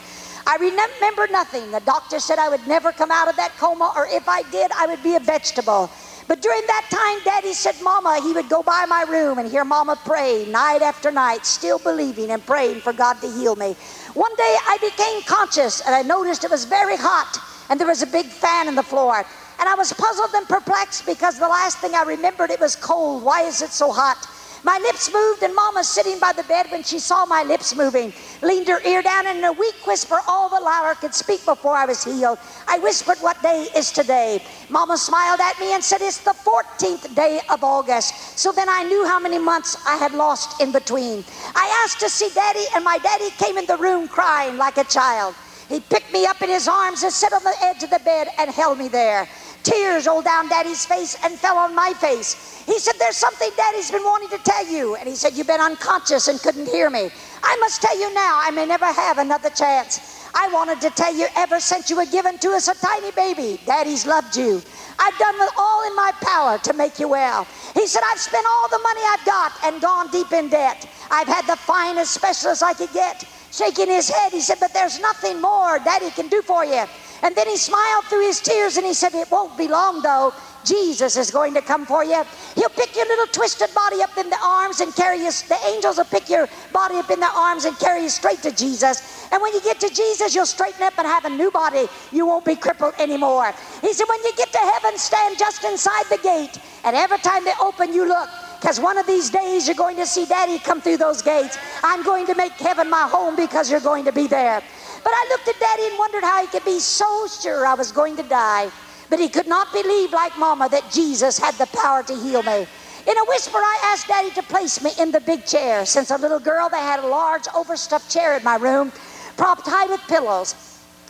I 0.47 0.58
remember 0.58 1.27
nothing. 1.32 1.71
The 1.71 1.80
doctor 1.82 2.19
said 2.19 2.39
I 2.39 2.49
would 2.49 2.67
never 2.67 2.91
come 2.91 3.12
out 3.12 3.30
of 3.30 3.38
that 3.38 3.58
coma, 3.58 3.93
or 3.95 4.08
if 4.08 4.27
I 4.27 4.43
did, 4.51 4.71
I 4.77 4.88
would 4.88 5.04
be 5.04 5.15
a 5.15 5.19
vegetable. 5.19 5.91
But 6.27 6.41
during 6.41 6.62
that 6.67 6.88
time, 6.89 7.23
Daddy 7.23 7.54
said, 7.54 7.75
Mama, 7.82 8.19
he 8.23 8.34
would 8.34 8.49
go 8.49 8.63
by 8.63 8.86
my 8.88 9.04
room 9.04 9.38
and 9.39 9.47
hear 9.49 9.65
Mama 9.65 9.97
pray 10.06 10.45
night 10.45 10.82
after 10.82 11.12
night, 11.12 11.45
still 11.45 11.80
believing 11.80 12.32
and 12.32 12.45
praying 12.45 12.82
for 12.82 12.93
God 12.93 13.21
to 13.21 13.32
heal 13.32 13.56
me. 13.56 13.75
One 14.13 14.36
day 14.36 14.58
I 14.67 14.77
became 14.82 15.21
conscious 15.23 15.82
and 15.82 15.93
I 15.95 16.01
noticed 16.01 16.43
it 16.43 16.51
was 16.51 16.65
very 16.65 16.97
hot 16.97 17.39
and 17.69 17.80
there 17.80 17.88
was 17.88 18.01
a 18.01 18.08
big 18.08 18.27
fan 18.27 18.67
in 18.67 18.75
the 18.75 18.84
floor. 18.84 19.25
And 19.62 19.69
I 19.69 19.76
was 19.76 19.93
puzzled 19.93 20.32
and 20.34 20.50
perplexed 20.50 21.06
because 21.06 21.38
the 21.39 21.47
last 21.47 21.78
thing 21.78 21.93
I 21.93 22.04
remembered, 22.04 22.50
it 22.50 22.60
was 22.60 22.76
cold. 22.76 23.24
Why 23.24 23.43
is 23.43 23.62
it 23.62 23.69
so 23.69 23.91
hot? 23.91 24.17
My 24.63 24.80
lips 24.80 25.12
moved, 25.13 25.43
and 25.43 25.56
Mama, 25.56 25.84
sitting 25.84 26.19
by 26.19 26.34
the 26.34 26.43
bed 26.43 26.67
when 26.71 26.84
she 26.84 27.00
saw 27.00 27.26
my 27.26 27.43
lips 27.43 27.76
moving, 27.76 28.13
leaned 28.41 28.67
her 28.67 28.82
ear 28.86 29.02
down 29.02 29.28
and 29.28 29.39
in 29.39 29.43
a 29.43 29.54
weak 29.54 29.88
whisper, 29.88 30.19
all 30.28 30.50
the 30.50 30.60
louder 30.63 30.95
could 31.00 31.15
speak 31.15 31.45
before 31.45 31.76
I 31.76 31.86
was 31.86 32.04
healed. 32.04 32.39
I 32.67 32.80
whispered, 32.80 33.17
What 33.21 33.41
day 33.41 33.67
is 33.76 33.91
today? 33.91 34.41
Mama 34.69 34.97
smiled 34.97 35.39
at 35.39 35.60
me 35.60 35.74
and 35.74 35.84
said, 35.84 36.02
It's 36.02 36.19
the 36.24 36.36
14th 36.45 37.15
day 37.15 37.39
of 37.50 37.63
August. 37.63 38.38
So 38.38 38.52
then 38.52 38.69
I 38.69 38.84
knew 38.84 39.06
how 39.08 39.19
many 39.19 39.39
months 39.39 39.78
I 39.88 39.97
had 39.97 40.13
lost 40.13 40.62
in 40.62 40.71
between. 40.71 41.24
I 41.56 41.84
asked 41.84 42.00
to 42.02 42.10
see 42.10 42.30
Daddy, 42.34 42.65
and 42.76 42.84
my 42.84 43.00
daddy 43.00 43.30
came 43.38 43.58
in 43.58 43.65
the 43.67 43.78
room 43.78 44.08
crying 44.08 44.58
like 44.58 44.78
a 44.78 44.84
child. 44.86 45.36
He 45.69 45.80
picked 45.80 46.12
me 46.12 46.26
up 46.26 46.41
in 46.41 46.50
his 46.50 46.67
arms 46.67 47.04
and 47.04 47.13
sat 47.13 47.32
on 47.32 47.43
the 47.43 47.56
edge 47.63 47.82
of 47.82 47.89
the 47.89 48.02
bed 48.04 48.28
and 48.38 48.52
held 48.52 48.78
me 48.78 48.89
there. 48.89 49.30
Tears 49.63 50.08
rolled 50.08 50.26
down 50.26 50.50
Daddy's 50.50 50.86
face 50.86 51.17
and 51.24 51.38
fell 51.39 51.58
on 51.58 51.76
my 51.76 51.93
face. 52.00 52.63
He 52.65 52.80
said, 52.80 52.95
There's 53.00 53.17
something 53.17 53.50
Daddy's 53.58 53.91
been 53.91 54.04
wanting 54.04 54.30
to 54.30 54.43
tell 54.43 54.67
you. 54.67 54.95
And 54.95 55.08
he 55.08 55.15
said, 55.15 55.34
You've 55.34 55.47
been 55.47 55.62
unconscious 55.62 56.28
and 56.28 56.39
couldn't 56.39 56.67
hear 56.67 56.89
me. 56.89 57.10
I 57.43 57.58
must 57.60 57.82
tell 57.82 57.97
you 58.00 58.13
now, 58.13 58.39
I 58.41 58.52
may 58.52 58.65
never 58.65 58.86
have 58.86 59.17
another 59.17 59.50
chance. 59.50 60.30
I 60.34 60.47
wanted 60.54 60.82
to 60.82 60.89
tell 60.91 61.13
you 61.13 61.28
ever 61.36 61.60
since 61.60 61.89
you 61.89 61.97
were 61.97 62.06
given 62.06 62.38
to 62.39 62.50
us 62.52 62.67
a 62.67 62.76
tiny 62.76 63.12
baby, 63.12 63.60
Daddy's 63.65 64.06
loved 64.06 64.36
you. 64.36 64.62
I've 65.00 65.17
done 65.17 65.36
all 65.58 65.88
in 65.88 65.95
my 65.95 66.12
power 66.21 66.58
to 66.60 66.74
make 66.74 67.00
you 67.00 67.10
well. 67.10 67.45
He 67.74 67.88
said, 67.88 68.02
I've 68.12 68.19
spent 68.19 68.45
all 68.50 68.69
the 68.69 68.80
money 68.80 69.02
I've 69.10 69.26
got 69.26 69.52
and 69.65 69.82
gone 69.82 70.10
deep 70.12 70.32
in 70.32 70.50
debt. 70.50 70.89
I've 71.12 71.28
had 71.28 71.45
the 71.47 71.58
finest 71.58 72.13
specialist 72.13 72.63
I 72.63 72.74
could 72.74 72.93
get. 72.93 73.26
Shaking 73.52 73.88
his 73.88 74.10
head, 74.10 74.32
he 74.32 74.39
said, 74.41 74.58
But 74.60 74.74
there's 74.74 75.00
nothing 75.02 75.41
more 75.41 75.78
Daddy 75.80 76.10
can 76.12 76.30
do 76.30 76.41
for 76.41 76.63
you. 76.65 76.86
And 77.23 77.36
then 77.36 77.47
he 77.47 77.57
smiled 77.57 78.05
through 78.05 78.27
his 78.27 78.41
tears 78.41 78.77
and 78.77 78.86
he 78.86 78.93
said, 78.93 79.13
It 79.13 79.29
won't 79.31 79.57
be 79.57 79.67
long 79.67 80.01
though. 80.01 80.34
Jesus 80.65 81.17
is 81.17 81.31
going 81.31 81.53
to 81.55 81.62
come 81.62 81.86
for 81.86 82.03
you. 82.03 82.23
He'll 82.55 82.69
pick 82.69 82.95
your 82.95 83.05
little 83.07 83.27
twisted 83.27 83.69
body 83.75 84.01
up 84.03 84.17
in 84.17 84.29
the 84.29 84.39
arms 84.43 84.79
and 84.81 84.95
carry 84.95 85.19
you. 85.19 85.31
The 85.31 85.57
angels 85.73 85.97
will 85.97 86.05
pick 86.05 86.29
your 86.29 86.49
body 86.73 86.95
up 86.97 87.10
in 87.12 87.19
their 87.19 87.29
arms 87.31 87.65
and 87.65 87.77
carry 87.79 88.03
you 88.03 88.10
straight 88.10 88.41
to 88.43 88.51
Jesus. 88.51 89.27
And 89.31 89.41
when 89.41 89.53
you 89.53 89.62
get 89.62 89.79
to 89.81 89.89
Jesus, 89.89 90.36
you'll 90.36 90.45
straighten 90.45 90.84
up 90.84 90.93
and 90.97 91.07
have 91.07 91.25
a 91.25 91.29
new 91.29 91.51
body. 91.51 91.88
You 92.12 92.25
won't 92.27 92.45
be 92.45 92.55
crippled 92.55 92.93
anymore. 92.99 93.53
He 93.81 93.93
said, 93.93 94.05
When 94.10 94.19
you 94.23 94.34
get 94.38 94.51
to 94.53 94.60
heaven, 94.60 94.97
stand 94.97 95.38
just 95.39 95.63
inside 95.65 96.05
the 96.10 96.19
gate. 96.23 96.60
And 96.84 96.95
every 96.95 97.19
time 97.19 97.45
they 97.45 97.53
open, 97.62 97.93
you 97.93 98.07
look. 98.07 98.29
Because 98.60 98.79
one 98.79 98.97
of 98.97 99.07
these 99.07 99.29
days 99.29 99.67
you're 99.67 99.75
going 99.75 99.97
to 99.97 100.05
see 100.05 100.25
Daddy 100.25 100.60
come 100.60 100.81
through 100.81 100.97
those 100.97 101.21
gates. 101.21 101.57
I'm 101.84 102.03
going 102.03 102.27
to 102.27 102.36
make 102.36 102.53
heaven 102.60 102.89
my 102.89 103.07
home 103.10 103.36
because 103.36 103.71
you're 103.71 103.79
going 103.81 104.05
to 104.05 104.12
be 104.13 104.27
there. 104.27 104.63
But 105.04 105.14
I 105.14 105.26
looked 105.30 105.48
at 105.50 105.60
Daddy 105.60 105.88
and 105.88 106.00
wondered 106.00 106.24
how 106.24 106.42
he 106.42 106.48
could 106.48 106.66
be 106.66 106.80
so 106.80 107.28
sure 107.28 107.66
I 107.66 107.76
was 107.76 107.92
going 107.92 108.18
to 108.18 108.24
die. 108.24 108.72
But 109.10 109.20
he 109.20 109.30
could 109.30 109.48
not 109.48 109.74
believe, 109.74 110.14
like 110.14 110.38
Mama, 110.38 110.70
that 110.70 110.92
Jesus 110.92 111.40
had 111.40 111.58
the 111.58 111.68
power 111.68 112.04
to 112.04 112.16
heal 112.16 112.44
me. 112.44 112.68
In 113.08 113.18
a 113.18 113.26
whisper, 113.28 113.58
I 113.58 113.92
asked 113.94 114.08
Daddy 114.08 114.32
to 114.32 114.44
place 114.44 114.82
me 114.82 114.92
in 115.00 115.12
the 115.12 115.22
big 115.22 115.46
chair. 115.46 115.86
Since 115.86 116.12
a 116.12 116.18
little 116.18 116.40
girl, 116.40 116.70
they 116.70 116.80
had 116.80 117.00
a 117.02 117.08
large 117.08 117.48
overstuffed 117.56 118.10
chair 118.10 118.38
in 118.38 118.44
my 118.44 118.56
room, 118.56 118.94
propped 119.38 119.68
high 119.68 119.88
with 119.88 120.08
pillows. 120.08 120.56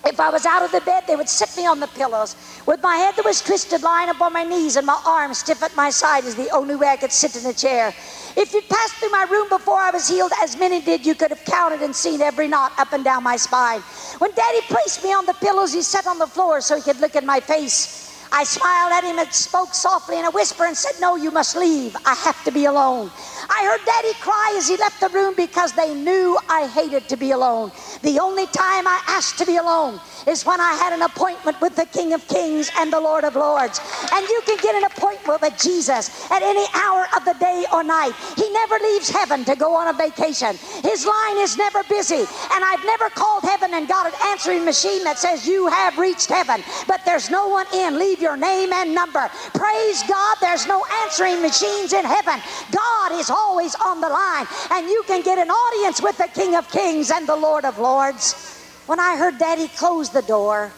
If 0.06 0.20
I 0.20 0.32
was 0.32 0.46
out 0.48 0.64
of 0.64 0.72
the 0.72 0.82
bed, 0.82 1.06
they 1.08 1.16
would 1.16 1.30
sit 1.30 1.56
me 1.58 1.68
on 1.68 1.80
the 1.80 1.88
pillows. 1.88 2.36
With 2.68 2.82
my 2.84 2.98
head 2.98 3.16
that 3.18 3.26
was 3.26 3.42
twisted, 3.42 3.84
lying 3.84 4.10
upon 4.10 4.34
my 4.34 4.44
knees, 4.44 4.78
and 4.78 4.88
my 4.88 5.00
arms 5.06 5.40
stiff 5.40 5.64
at 5.64 5.76
my 5.76 5.92
side 5.92 6.26
is 6.26 6.36
the 6.36 6.50
only 6.52 6.76
way 6.76 6.88
I 6.88 6.98
could 6.98 7.12
sit 7.12 7.36
in 7.38 7.46
a 7.46 7.54
chair. 7.54 7.96
If 8.38 8.54
you'd 8.54 8.70
passed 8.70 8.98
through 8.98 9.12
my 9.12 9.26
room 9.30 9.50
before 9.50 9.80
I 9.80 9.92
was 9.92 10.08
healed, 10.08 10.32
as 10.42 10.58
many 10.58 10.82
did, 10.82 11.06
you 11.06 11.16
could 11.16 11.32
have 11.32 11.46
counted 11.46 11.82
and 11.82 11.96
seen 11.96 12.22
every 12.22 12.48
knot 12.48 12.74
up 12.78 12.94
and 12.94 13.04
down 13.04 13.24
my 13.24 13.38
spine. 13.38 13.82
When 14.20 14.32
Daddy 14.36 14.62
placed 14.70 15.04
me 15.04 15.12
on 15.14 15.26
the 15.26 15.36
pillows, 15.36 15.74
he 15.74 15.82
sat 15.84 16.08
on 16.08 16.20
the 16.20 16.28
floor 16.28 16.62
so 16.62 16.76
he 16.76 16.84
could 16.84 17.02
look 17.02 17.16
at 17.16 17.24
my 17.26 17.42
face. 17.42 18.10
I 18.32 18.46
smiled 18.46 18.94
at 18.94 19.04
him 19.04 19.20
and 19.20 19.34
spoke 19.34 19.74
softly 19.76 20.20
in 20.20 20.26
a 20.26 20.32
whisper 20.32 20.66
and 20.66 20.78
said, 20.78 20.94
No, 21.02 21.18
you 21.18 21.32
must 21.32 21.56
leave. 21.56 21.96
I 22.06 22.16
have 22.16 22.44
to 22.46 22.52
be 22.52 22.66
alone. 22.66 23.12
I 23.50 23.66
heard 23.66 23.86
Daddy 23.86 24.14
cry 24.22 24.56
as 24.58 24.68
he 24.70 24.78
left 24.78 25.02
the 25.02 25.10
room 25.10 25.36
because 25.38 25.74
they 25.74 25.94
knew 25.96 26.40
I 26.50 26.68
hated 26.68 27.10
to 27.10 27.18
be 27.18 27.32
alone. 27.32 27.72
The 28.04 28.20
only 28.20 28.48
time 28.48 28.88
I 28.88 29.02
asked 29.08 29.38
to 29.40 29.46
be 29.48 29.58
alone 29.58 30.02
is 30.28 30.46
when 30.46 30.60
I 30.62 30.74
had 30.74 30.94
an 30.94 31.02
appointment 31.02 31.60
with 31.62 31.76
the 31.76 31.86
King 31.86 32.14
of 32.14 32.28
Kings 32.28 32.72
and 32.78 32.92
the 32.92 33.00
Lord 33.00 33.24
of 33.24 33.36
Lords. 33.36 33.80
And 34.14 34.28
you 34.28 34.42
can 34.46 34.58
get 34.62 34.76
an 34.76 34.84
appointment 34.86 35.42
with 35.42 35.58
Jesus 35.62 36.32
at 36.32 36.42
any 36.42 36.66
hour 36.76 37.08
of 37.16 37.26
the 37.26 37.36
day 37.40 37.66
or 37.74 37.84
night. 37.84 38.14
He 38.38 38.50
never 38.50 38.78
leaves 38.80 39.10
heaven 39.10 39.46
to 39.46 39.56
go 39.56 39.76
on 39.76 39.88
a 39.88 39.94
vacation. 39.94 40.58
His 40.84 41.06
line 41.06 41.38
is 41.40 41.58
never 41.58 41.84
busy. 41.84 42.26
And 42.54 42.64
I've 42.66 42.84
never 42.86 43.10
called 43.10 43.44
heaven 43.44 43.74
and 43.74 43.88
got 43.88 44.08
an 44.08 44.14
answering 44.30 44.66
machine 44.66 45.04
that 45.04 45.18
says 45.18 45.48
you 45.48 45.68
have 45.68 45.98
reached 45.98 46.30
heaven, 46.30 46.64
but 46.88 47.06
there's 47.06 47.30
no 47.30 47.48
one 47.48 47.66
in. 47.74 47.98
Leave 47.98 48.22
your 48.22 48.38
name 48.38 48.74
and 48.74 48.94
number. 48.94 49.30
Praise 49.54 50.04
God, 50.04 50.38
there's 50.42 50.68
no 50.68 50.84
answering 51.04 51.42
machines 51.42 51.94
in 51.94 52.06
heaven. 52.06 52.42
God 52.72 53.12
is 53.14 53.30
always 53.30 53.76
on 53.76 54.02
the 54.02 54.10
line, 54.10 54.48
and 54.72 54.88
you 54.90 55.04
can 55.08 55.22
get 55.22 55.38
an 55.38 55.50
audience 55.50 56.02
with 56.02 56.18
the 56.18 56.30
King 56.34 56.56
of 56.56 56.70
Kings 56.70 57.12
and 57.12 57.28
the 57.28 57.36
Lord 57.36 57.66
of 57.66 57.78
Lords. 57.78 58.51
When 58.92 59.00
I 59.00 59.16
heard 59.16 59.38
Daddy 59.38 59.70
close 59.70 60.10
the 60.10 60.22
door, 60.22 60.70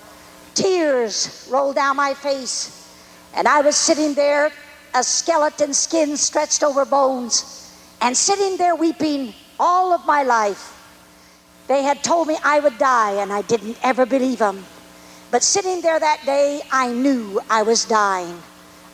tears 0.53 1.47
rolled 1.49 1.73
down 1.73 1.95
my 1.95 2.13
face, 2.13 2.69
and 3.33 3.47
I 3.47 3.61
was 3.61 3.75
sitting 3.75 4.13
there, 4.13 4.51
a 4.93 5.03
skeleton 5.03 5.73
skin 5.73 6.15
stretched 6.15 6.61
over 6.61 6.85
bones, 6.85 7.41
and 8.01 8.15
sitting 8.15 8.57
there 8.57 8.75
weeping 8.75 9.33
all 9.59 9.93
of 9.93 10.05
my 10.05 10.21
life. 10.21 10.77
They 11.67 11.81
had 11.81 12.03
told 12.03 12.27
me 12.27 12.37
I 12.43 12.59
would 12.59 12.77
die, 12.77 13.13
and 13.13 13.33
I 13.33 13.41
didn't 13.41 13.79
ever 13.81 14.05
believe 14.05 14.37
them. 14.37 14.63
But 15.31 15.41
sitting 15.41 15.81
there 15.81 15.99
that 15.99 16.21
day, 16.23 16.61
I 16.71 16.93
knew 16.93 17.41
I 17.49 17.63
was 17.63 17.83
dying. 17.83 18.37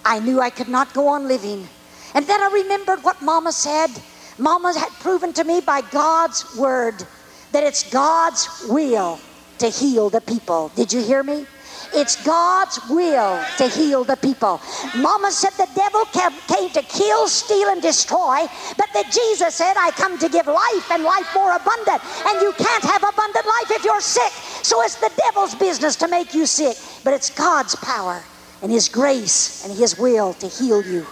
I 0.05 0.19
knew 0.19 0.39
I 0.39 0.49
could 0.49 0.69
not 0.69 0.93
go 0.93 1.09
on 1.09 1.27
living. 1.27 1.67
And 2.13 2.25
then 2.25 2.39
I 2.39 2.49
remembered 2.53 3.03
what 3.03 3.21
Mama 3.21 3.51
said. 3.51 3.89
Mama 4.37 4.71
had 4.79 4.93
proven 5.01 5.33
to 5.33 5.43
me 5.43 5.59
by 5.59 5.81
God's 5.81 6.55
word 6.55 7.05
that 7.51 7.63
it's 7.63 7.89
God's 7.91 8.47
will 8.69 9.19
to 9.59 9.69
heal 9.69 10.09
the 10.09 10.21
people. 10.21 10.71
Did 10.75 10.93
you 10.93 11.01
hear 11.01 11.23
me? 11.23 11.45
It's 11.93 12.23
God's 12.23 12.79
will 12.89 13.43
to 13.57 13.67
heal 13.67 14.03
the 14.03 14.15
people. 14.17 14.61
Mama 14.97 15.31
said 15.31 15.51
the 15.57 15.67
devil 15.75 16.05
came 16.47 16.69
to 16.69 16.81
kill, 16.83 17.27
steal, 17.27 17.69
and 17.69 17.81
destroy, 17.81 18.45
but 18.77 18.87
that 18.93 19.11
Jesus 19.11 19.55
said, 19.55 19.73
I 19.77 19.91
come 19.91 20.17
to 20.19 20.29
give 20.29 20.47
life 20.47 20.91
and 20.91 21.03
life 21.03 21.27
more 21.35 21.51
abundant. 21.51 22.01
And 22.25 22.41
you 22.41 22.53
can't 22.53 22.83
have 22.83 23.03
abundant 23.03 23.45
life 23.45 23.71
if 23.71 23.83
you're 23.83 24.01
sick. 24.01 24.31
So 24.63 24.81
it's 24.83 24.95
the 24.95 25.11
devil's 25.17 25.55
business 25.55 25.95
to 25.97 26.07
make 26.07 26.33
you 26.33 26.45
sick, 26.45 26.77
but 27.03 27.13
it's 27.13 27.29
God's 27.29 27.75
power 27.75 28.21
and 28.61 28.71
His 28.71 28.89
grace 28.89 29.65
and 29.65 29.75
His 29.77 29.97
will 29.97 30.33
to 30.33 30.47
heal 30.47 30.81
you. 30.83 31.05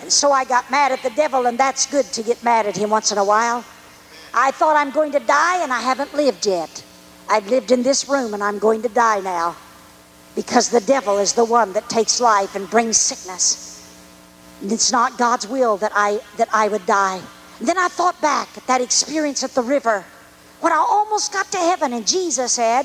And 0.00 0.12
so 0.12 0.32
I 0.32 0.44
got 0.44 0.70
mad 0.70 0.92
at 0.92 1.02
the 1.02 1.10
devil, 1.10 1.46
and 1.46 1.56
that's 1.56 1.86
good 1.86 2.04
to 2.12 2.22
get 2.22 2.42
mad 2.44 2.66
at 2.66 2.76
him 2.76 2.90
once 2.90 3.10
in 3.10 3.16
a 3.16 3.24
while. 3.24 3.64
I 4.34 4.50
thought 4.50 4.76
I'm 4.76 4.90
going 4.90 5.12
to 5.12 5.20
die, 5.20 5.62
and 5.62 5.72
I 5.72 5.80
haven't 5.80 6.12
lived 6.12 6.44
yet. 6.44 6.84
I've 7.28 7.48
lived 7.48 7.70
in 7.70 7.82
this 7.82 8.08
room, 8.08 8.34
and 8.34 8.42
I'm 8.42 8.58
going 8.58 8.82
to 8.82 8.88
die 8.88 9.20
now 9.20 9.56
because 10.34 10.68
the 10.70 10.80
devil 10.80 11.18
is 11.18 11.32
the 11.34 11.44
one 11.44 11.72
that 11.74 11.88
takes 11.88 12.20
life 12.20 12.56
and 12.56 12.68
brings 12.68 12.96
sickness. 12.96 13.70
And 14.60 14.72
it's 14.72 14.90
not 14.90 15.18
God's 15.18 15.46
will 15.46 15.76
that 15.78 15.92
I 15.94 16.20
that 16.36 16.48
I 16.52 16.68
would 16.68 16.84
die. 16.86 17.20
And 17.60 17.68
then 17.68 17.78
I 17.78 17.88
thought 17.88 18.20
back 18.20 18.48
at 18.56 18.66
that 18.66 18.80
experience 18.80 19.44
at 19.44 19.52
the 19.52 19.62
river 19.62 20.04
when 20.60 20.72
I 20.72 20.76
almost 20.76 21.32
got 21.32 21.50
to 21.52 21.58
heaven 21.58 21.92
and 21.92 22.06
Jesus 22.06 22.52
said, 22.52 22.84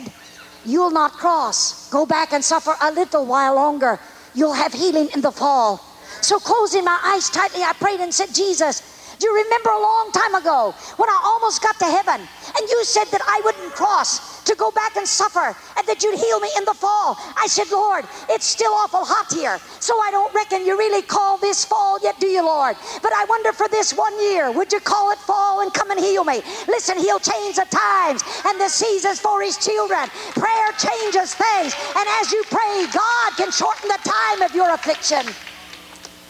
You'll 0.65 0.91
not 0.91 1.13
cross. 1.13 1.89
Go 1.89 2.05
back 2.05 2.33
and 2.33 2.43
suffer 2.43 2.75
a 2.81 2.91
little 2.91 3.25
while 3.25 3.55
longer. 3.55 3.99
You'll 4.35 4.53
have 4.53 4.73
healing 4.73 5.09
in 5.15 5.21
the 5.21 5.31
fall. 5.31 5.83
So 6.21 6.37
closing 6.37 6.83
my 6.83 6.99
eyes 7.03 7.29
tightly, 7.29 7.63
I 7.63 7.73
prayed 7.73 8.01
and 8.01 8.13
said, 8.13 8.33
Jesus, 8.33 8.98
do 9.19 9.27
you 9.27 9.35
remember 9.43 9.69
a 9.71 9.81
long 9.81 10.11
time 10.13 10.35
ago 10.35 10.73
when 10.95 11.09
I 11.09 11.19
almost 11.25 11.61
got 11.61 11.77
to 11.79 11.85
heaven 11.85 12.21
and 12.23 12.63
you 12.69 12.83
said 12.85 13.05
that 13.11 13.21
I 13.27 13.41
wouldn't 13.43 13.73
cross 13.75 14.43
to 14.45 14.55
go 14.55 14.71
back 14.71 14.95
and 14.95 15.05
suffer 15.07 15.55
and 15.77 15.87
that 15.87 16.01
you'd 16.01 16.17
heal 16.17 16.39
me 16.39 16.49
in 16.57 16.63
the 16.65 16.73
fall? 16.73 17.17
I 17.35 17.47
said, 17.47 17.67
Lord, 17.69 18.05
it's 18.29 18.45
still 18.47 18.71
awful 18.73 19.03
hot 19.03 19.27
here, 19.31 19.59
so 19.79 19.93
I 19.99 20.11
don't 20.11 20.33
reckon 20.33 20.65
you 20.65 20.77
really 20.77 21.03
call 21.03 21.37
this 21.37 21.65
fall 21.65 21.99
yet, 22.01 22.19
do 22.19 22.27
you, 22.27 22.45
Lord? 22.45 22.77
But 23.03 23.11
I 23.13 23.25
wonder 23.27 23.51
for 23.53 23.67
this 23.69 23.93
one 23.93 24.17
year, 24.21 24.51
would 24.51 24.71
you 24.71 24.79
call 24.79 25.11
it 25.11 25.19
fall 25.19 25.61
and 25.61 25.73
come 25.73 25.91
and 25.91 25.99
heal 25.99 26.23
me? 26.23 26.41
Listen, 26.67 26.97
He'll 26.97 27.19
change 27.19 27.57
the 27.57 27.67
times 27.69 28.23
and 28.47 28.59
the 28.59 28.69
seasons 28.69 29.19
for 29.19 29.41
His 29.41 29.57
children. 29.57 30.09
Prayer 30.35 30.69
changes 30.79 31.35
things, 31.35 31.75
and 31.75 32.07
as 32.21 32.31
you 32.31 32.43
pray, 32.49 32.87
God 32.91 33.35
can 33.35 33.51
shorten 33.51 33.89
the 33.89 33.99
time 34.07 34.41
of 34.43 34.55
your 34.55 34.73
affliction. 34.73 35.35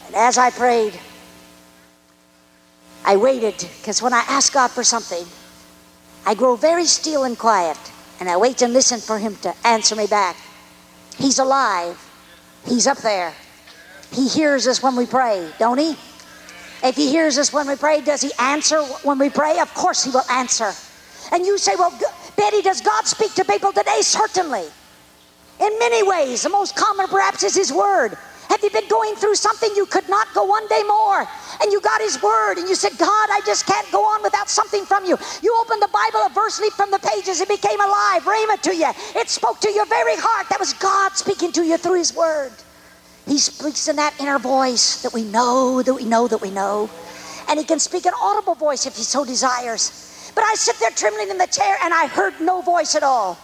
And 0.07 0.15
as 0.15 0.37
I 0.39 0.49
prayed, 0.49 0.99
I 3.09 3.15
waited 3.15 3.57
because 3.57 4.03
when 4.03 4.13
I 4.13 4.23
ask 4.27 4.53
God 4.53 4.69
for 4.69 4.83
something, 4.83 5.25
I 6.27 6.35
grow 6.35 6.55
very 6.55 6.85
still 6.85 7.23
and 7.23 7.35
quiet 7.35 7.79
and 8.19 8.29
I 8.29 8.37
wait 8.37 8.61
and 8.61 8.71
listen 8.71 8.99
for 8.99 9.17
Him 9.17 9.35
to 9.37 9.51
answer 9.65 9.95
me 9.95 10.05
back. 10.05 10.35
He's 11.17 11.39
alive, 11.39 11.97
He's 12.67 12.85
up 12.85 12.99
there. 12.99 13.33
He 14.11 14.27
hears 14.27 14.67
us 14.67 14.83
when 14.83 14.95
we 14.95 15.07
pray, 15.07 15.51
don't 15.57 15.79
He? 15.79 15.95
If 16.83 16.95
He 16.95 17.09
hears 17.09 17.39
us 17.39 17.51
when 17.51 17.67
we 17.67 17.75
pray, 17.75 18.01
does 18.01 18.21
He 18.21 18.31
answer 18.37 18.83
when 19.01 19.17
we 19.17 19.31
pray? 19.31 19.57
Of 19.57 19.73
course 19.73 20.03
He 20.03 20.11
will 20.11 20.29
answer. 20.29 20.71
And 21.31 21.43
you 21.47 21.57
say, 21.57 21.75
Well, 21.75 21.99
Betty, 22.37 22.61
does 22.61 22.79
God 22.79 23.07
speak 23.07 23.33
to 23.33 23.43
people 23.43 23.71
today? 23.71 24.01
Certainly. 24.01 24.67
In 25.59 25.79
many 25.79 26.07
ways, 26.07 26.43
the 26.43 26.49
most 26.49 26.75
common 26.75 27.07
perhaps 27.07 27.41
is 27.41 27.55
His 27.55 27.73
Word. 27.73 28.19
Have 28.49 28.63
you 28.63 28.69
been 28.71 28.87
going 28.87 29.15
through 29.15 29.35
something 29.35 29.69
you 29.75 29.85
could 29.85 30.09
not 30.09 30.27
go 30.33 30.43
one 30.43 30.67
day 30.67 30.81
more? 30.87 31.27
And 31.61 31.71
you 31.71 31.79
got 31.81 32.01
His 32.01 32.21
Word 32.21 32.57
and 32.57 32.67
you 32.67 32.75
said, 32.75 32.97
God, 32.97 33.29
I 33.31 33.41
just 33.45 33.65
can't 33.65 33.89
go 33.91 34.01
on 34.01 34.23
without 34.23 34.49
something 34.49 34.85
from 34.85 35.05
you. 35.05 35.17
You 35.41 35.55
opened 35.61 35.81
the 35.81 35.89
Bible, 35.93 36.25
a 36.25 36.29
verse 36.33 36.59
leaped 36.59 36.75
from 36.75 36.91
the 36.91 36.99
pages, 36.99 37.41
it 37.41 37.47
became 37.47 37.79
alive, 37.79 38.23
rhema 38.23 38.59
to 38.61 38.75
you. 38.75 38.91
It 39.15 39.29
spoke 39.29 39.59
to 39.61 39.71
your 39.71 39.85
very 39.85 40.15
heart. 40.17 40.49
That 40.49 40.59
was 40.59 40.73
God 40.73 41.13
speaking 41.13 41.51
to 41.53 41.63
you 41.63 41.77
through 41.77 41.99
His 41.99 42.13
Word. 42.15 42.51
He 43.27 43.37
speaks 43.37 43.87
in 43.87 43.97
that 43.97 44.19
inner 44.19 44.39
voice 44.39 45.03
that 45.03 45.13
we 45.13 45.23
know, 45.23 45.83
that 45.83 45.93
we 45.93 46.05
know, 46.05 46.27
that 46.27 46.41
we 46.41 46.49
know. 46.49 46.89
And 47.47 47.59
He 47.59 47.65
can 47.65 47.79
speak 47.79 48.07
an 48.07 48.13
audible 48.19 48.55
voice 48.55 48.87
if 48.87 48.97
He 48.97 49.03
so 49.03 49.23
desires. 49.23 50.31
But 50.33 50.43
I 50.43 50.55
sit 50.55 50.77
there 50.79 50.89
trembling 50.91 51.29
in 51.29 51.37
the 51.37 51.47
chair 51.47 51.77
and 51.83 51.93
I 51.93 52.07
heard 52.07 52.41
no 52.41 52.61
voice 52.61 52.95
at 52.95 53.03
all. 53.03 53.37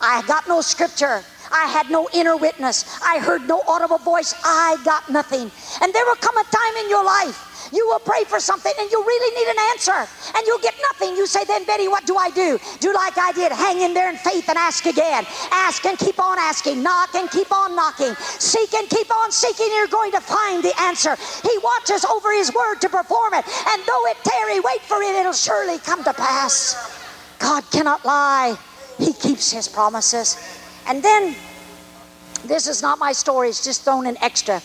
I 0.00 0.22
got 0.26 0.48
no 0.48 0.62
scripture. 0.62 1.22
I 1.52 1.66
had 1.66 1.90
no 1.90 2.08
inner 2.12 2.36
witness. 2.36 2.84
I 3.02 3.18
heard 3.18 3.48
no 3.48 3.62
audible 3.66 3.98
voice. 3.98 4.34
I 4.44 4.78
got 4.84 5.08
nothing. 5.10 5.50
And 5.82 5.92
there 5.94 6.04
will 6.06 6.16
come 6.16 6.36
a 6.36 6.44
time 6.44 6.76
in 6.84 6.90
your 6.90 7.04
life 7.04 7.46
you 7.72 7.86
will 7.86 7.98
pray 8.00 8.24
for 8.24 8.40
something 8.40 8.72
and 8.78 8.90
you 8.90 9.02
really 9.04 9.34
need 9.34 9.50
an 9.50 9.58
answer 9.72 10.08
and 10.36 10.46
you'll 10.46 10.60
get 10.60 10.74
nothing. 10.92 11.16
You 11.16 11.26
say, 11.26 11.44
then, 11.44 11.64
Betty, 11.64 11.88
what 11.88 12.06
do 12.06 12.16
I 12.16 12.30
do? 12.30 12.58
Do 12.80 12.92
like 12.94 13.18
I 13.18 13.32
did. 13.32 13.52
Hang 13.52 13.80
in 13.80 13.94
there 13.94 14.10
in 14.10 14.16
faith 14.16 14.48
and 14.48 14.58
ask 14.58 14.86
again. 14.86 15.24
Ask 15.50 15.84
and 15.86 15.98
keep 15.98 16.20
on 16.20 16.38
asking. 16.38 16.82
Knock 16.82 17.14
and 17.14 17.30
keep 17.30 17.52
on 17.52 17.74
knocking. 17.74 18.14
Seek 18.16 18.72
and 18.74 18.88
keep 18.88 19.10
on 19.10 19.32
seeking. 19.32 19.68
You're 19.74 19.88
going 19.88 20.12
to 20.12 20.20
find 20.20 20.62
the 20.62 20.74
answer. 20.82 21.16
He 21.42 21.58
watches 21.58 22.04
over 22.04 22.32
His 22.34 22.52
word 22.52 22.80
to 22.82 22.88
perform 22.88 23.34
it. 23.34 23.44
And 23.68 23.82
though 23.86 24.06
it 24.06 24.16
tarry, 24.24 24.60
wait 24.60 24.82
for 24.82 25.02
it. 25.02 25.14
It'll 25.14 25.32
surely 25.32 25.78
come 25.78 26.04
to 26.04 26.12
pass. 26.14 26.76
God 27.38 27.64
cannot 27.70 28.04
lie. 28.04 28.56
He 28.98 29.12
keeps 29.12 29.52
His 29.52 29.68
promises. 29.68 30.65
And 30.86 31.02
then, 31.02 31.34
this 32.44 32.66
is 32.66 32.82
not 32.82 32.98
my 32.98 33.12
story, 33.12 33.48
it's 33.48 33.64
just 33.64 33.82
thrown 33.82 34.06
in 34.06 34.16
extra. 34.22 34.62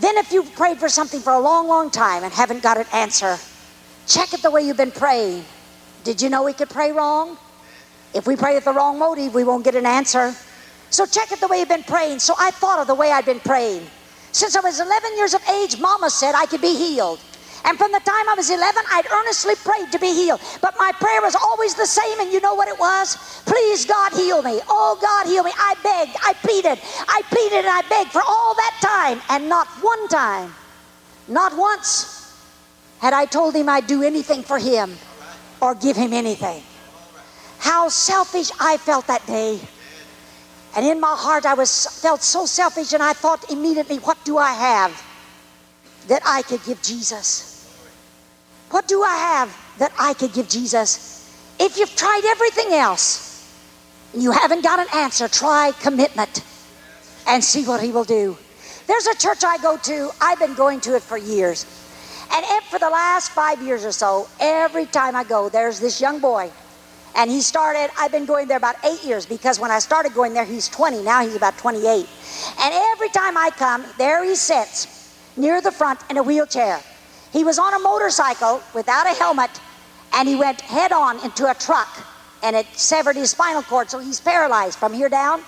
Then, 0.00 0.16
if 0.16 0.32
you've 0.32 0.52
prayed 0.54 0.78
for 0.78 0.88
something 0.88 1.20
for 1.20 1.32
a 1.32 1.40
long, 1.40 1.68
long 1.68 1.90
time 1.90 2.24
and 2.24 2.32
haven't 2.32 2.62
got 2.62 2.78
an 2.78 2.86
answer, 2.92 3.36
check 4.06 4.32
it 4.32 4.42
the 4.42 4.50
way 4.50 4.62
you've 4.62 4.76
been 4.76 4.90
praying. 4.90 5.44
Did 6.04 6.20
you 6.20 6.28
know 6.28 6.42
we 6.44 6.52
could 6.52 6.70
pray 6.70 6.92
wrong? 6.92 7.36
If 8.12 8.26
we 8.26 8.36
pray 8.36 8.54
with 8.54 8.64
the 8.64 8.72
wrong 8.72 8.98
motive, 8.98 9.34
we 9.34 9.42
won't 9.42 9.64
get 9.64 9.74
an 9.74 9.86
answer. 9.86 10.34
So 10.90 11.06
check 11.06 11.32
it 11.32 11.40
the 11.40 11.48
way 11.48 11.58
you've 11.58 11.68
been 11.68 11.82
praying. 11.82 12.20
So 12.20 12.34
I 12.38 12.52
thought 12.52 12.78
of 12.78 12.86
the 12.86 12.94
way 12.94 13.10
I'd 13.10 13.24
been 13.24 13.40
praying. 13.40 13.86
Since 14.30 14.54
I 14.54 14.60
was 14.60 14.78
11 14.78 15.16
years 15.16 15.34
of 15.34 15.42
age, 15.48 15.80
Mama 15.80 16.10
said 16.10 16.34
I 16.34 16.46
could 16.46 16.60
be 16.60 16.76
healed. 16.76 17.18
And 17.64 17.78
from 17.78 17.92
the 17.92 18.00
time 18.00 18.28
I 18.28 18.34
was 18.36 18.50
11, 18.50 18.84
I'd 18.92 19.10
earnestly 19.10 19.54
prayed 19.56 19.90
to 19.92 19.98
be 19.98 20.12
healed. 20.12 20.40
But 20.60 20.74
my 20.78 20.92
prayer 20.92 21.22
was 21.22 21.34
always 21.34 21.74
the 21.74 21.86
same, 21.86 22.20
and 22.20 22.30
you 22.30 22.40
know 22.40 22.54
what 22.54 22.68
it 22.68 22.78
was? 22.78 23.16
Please, 23.46 23.86
God, 23.86 24.12
heal 24.12 24.42
me. 24.42 24.60
Oh, 24.68 24.98
God, 25.00 25.26
heal 25.26 25.42
me. 25.42 25.50
I 25.56 25.74
begged, 25.82 26.16
I 26.22 26.34
pleaded, 26.34 26.78
I 27.08 27.22
pleaded, 27.30 27.64
and 27.64 27.68
I 27.68 27.80
begged 27.88 28.10
for 28.10 28.22
all 28.26 28.54
that 28.54 28.78
time, 28.82 29.22
and 29.30 29.48
not 29.48 29.66
one 29.80 30.08
time, 30.08 30.52
not 31.26 31.56
once, 31.56 32.36
had 32.98 33.14
I 33.14 33.24
told 33.24 33.54
him 33.54 33.68
I'd 33.68 33.86
do 33.86 34.02
anything 34.02 34.42
for 34.42 34.58
him 34.58 34.96
or 35.60 35.74
give 35.74 35.96
him 35.96 36.12
anything. 36.12 36.62
How 37.58 37.88
selfish 37.88 38.50
I 38.60 38.76
felt 38.76 39.06
that 39.06 39.26
day. 39.26 39.58
And 40.76 40.84
in 40.84 41.00
my 41.00 41.14
heart, 41.16 41.46
I 41.46 41.54
was 41.54 41.86
felt 42.02 42.22
so 42.22 42.44
selfish, 42.44 42.92
and 42.92 43.02
I 43.02 43.14
thought 43.14 43.50
immediately, 43.50 43.96
what 43.96 44.22
do 44.24 44.36
I 44.36 44.52
have 44.52 45.02
that 46.08 46.20
I 46.26 46.42
could 46.42 46.62
give 46.64 46.82
Jesus? 46.82 47.53
What 48.74 48.88
do 48.88 49.04
I 49.04 49.14
have 49.14 49.56
that 49.78 49.92
I 50.00 50.14
could 50.14 50.32
give 50.32 50.48
Jesus? 50.48 51.54
If 51.60 51.78
you've 51.78 51.94
tried 51.94 52.22
everything 52.26 52.72
else 52.72 53.46
and 54.12 54.20
you 54.20 54.32
haven't 54.32 54.64
got 54.64 54.80
an 54.80 54.88
answer, 54.92 55.28
try 55.28 55.70
commitment 55.78 56.42
and 57.28 57.44
see 57.44 57.64
what 57.64 57.80
He 57.80 57.92
will 57.92 58.02
do. 58.02 58.36
There's 58.88 59.06
a 59.06 59.14
church 59.14 59.44
I 59.44 59.58
go 59.58 59.76
to, 59.76 60.10
I've 60.20 60.40
been 60.40 60.54
going 60.54 60.80
to 60.80 60.96
it 60.96 61.04
for 61.04 61.16
years. 61.16 61.64
And 62.32 62.44
for 62.64 62.80
the 62.80 62.90
last 62.90 63.30
five 63.30 63.62
years 63.62 63.84
or 63.84 63.92
so, 63.92 64.26
every 64.40 64.86
time 64.86 65.14
I 65.14 65.22
go, 65.22 65.48
there's 65.48 65.78
this 65.78 66.00
young 66.00 66.18
boy. 66.18 66.50
And 67.14 67.30
he 67.30 67.42
started, 67.42 67.90
I've 67.96 68.10
been 68.10 68.26
going 68.26 68.48
there 68.48 68.56
about 68.56 68.74
eight 68.84 69.04
years 69.04 69.24
because 69.24 69.60
when 69.60 69.70
I 69.70 69.78
started 69.78 70.14
going 70.14 70.34
there, 70.34 70.44
he's 70.44 70.68
20. 70.68 71.00
Now 71.04 71.22
he's 71.22 71.36
about 71.36 71.56
28. 71.58 72.08
And 72.60 72.74
every 72.74 73.08
time 73.10 73.36
I 73.36 73.50
come, 73.56 73.86
there 73.98 74.24
he 74.24 74.34
sits 74.34 74.88
near 75.36 75.60
the 75.60 75.70
front 75.70 76.00
in 76.10 76.16
a 76.16 76.24
wheelchair. 76.24 76.82
He 77.34 77.42
was 77.42 77.58
on 77.58 77.74
a 77.74 77.80
motorcycle 77.80 78.62
without 78.74 79.06
a 79.06 79.14
helmet 79.14 79.50
and 80.14 80.28
he 80.28 80.36
went 80.36 80.60
head 80.60 80.92
on 80.92 81.22
into 81.24 81.50
a 81.50 81.54
truck 81.54 81.88
and 82.44 82.54
it 82.54 82.66
severed 82.74 83.16
his 83.16 83.32
spinal 83.32 83.62
cord, 83.62 83.90
so 83.90 83.98
he's 83.98 84.20
paralyzed 84.20 84.78
from 84.78 84.92
here 84.92 85.08
down. 85.08 85.42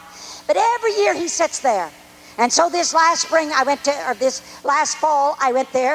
But 0.49 0.57
every 0.57 0.97
year 0.97 1.15
he 1.15 1.29
sits 1.29 1.61
there. 1.61 1.91
And 2.39 2.53
so 2.53 2.69
this 2.69 2.93
last 2.93 3.23
spring, 3.23 3.53
I 3.55 3.63
went 3.63 3.85
to, 3.85 3.93
or 4.09 4.15
this 4.15 4.43
last 4.65 4.97
fall, 4.97 5.37
I 5.41 5.53
went 5.53 5.73
there 5.73 5.95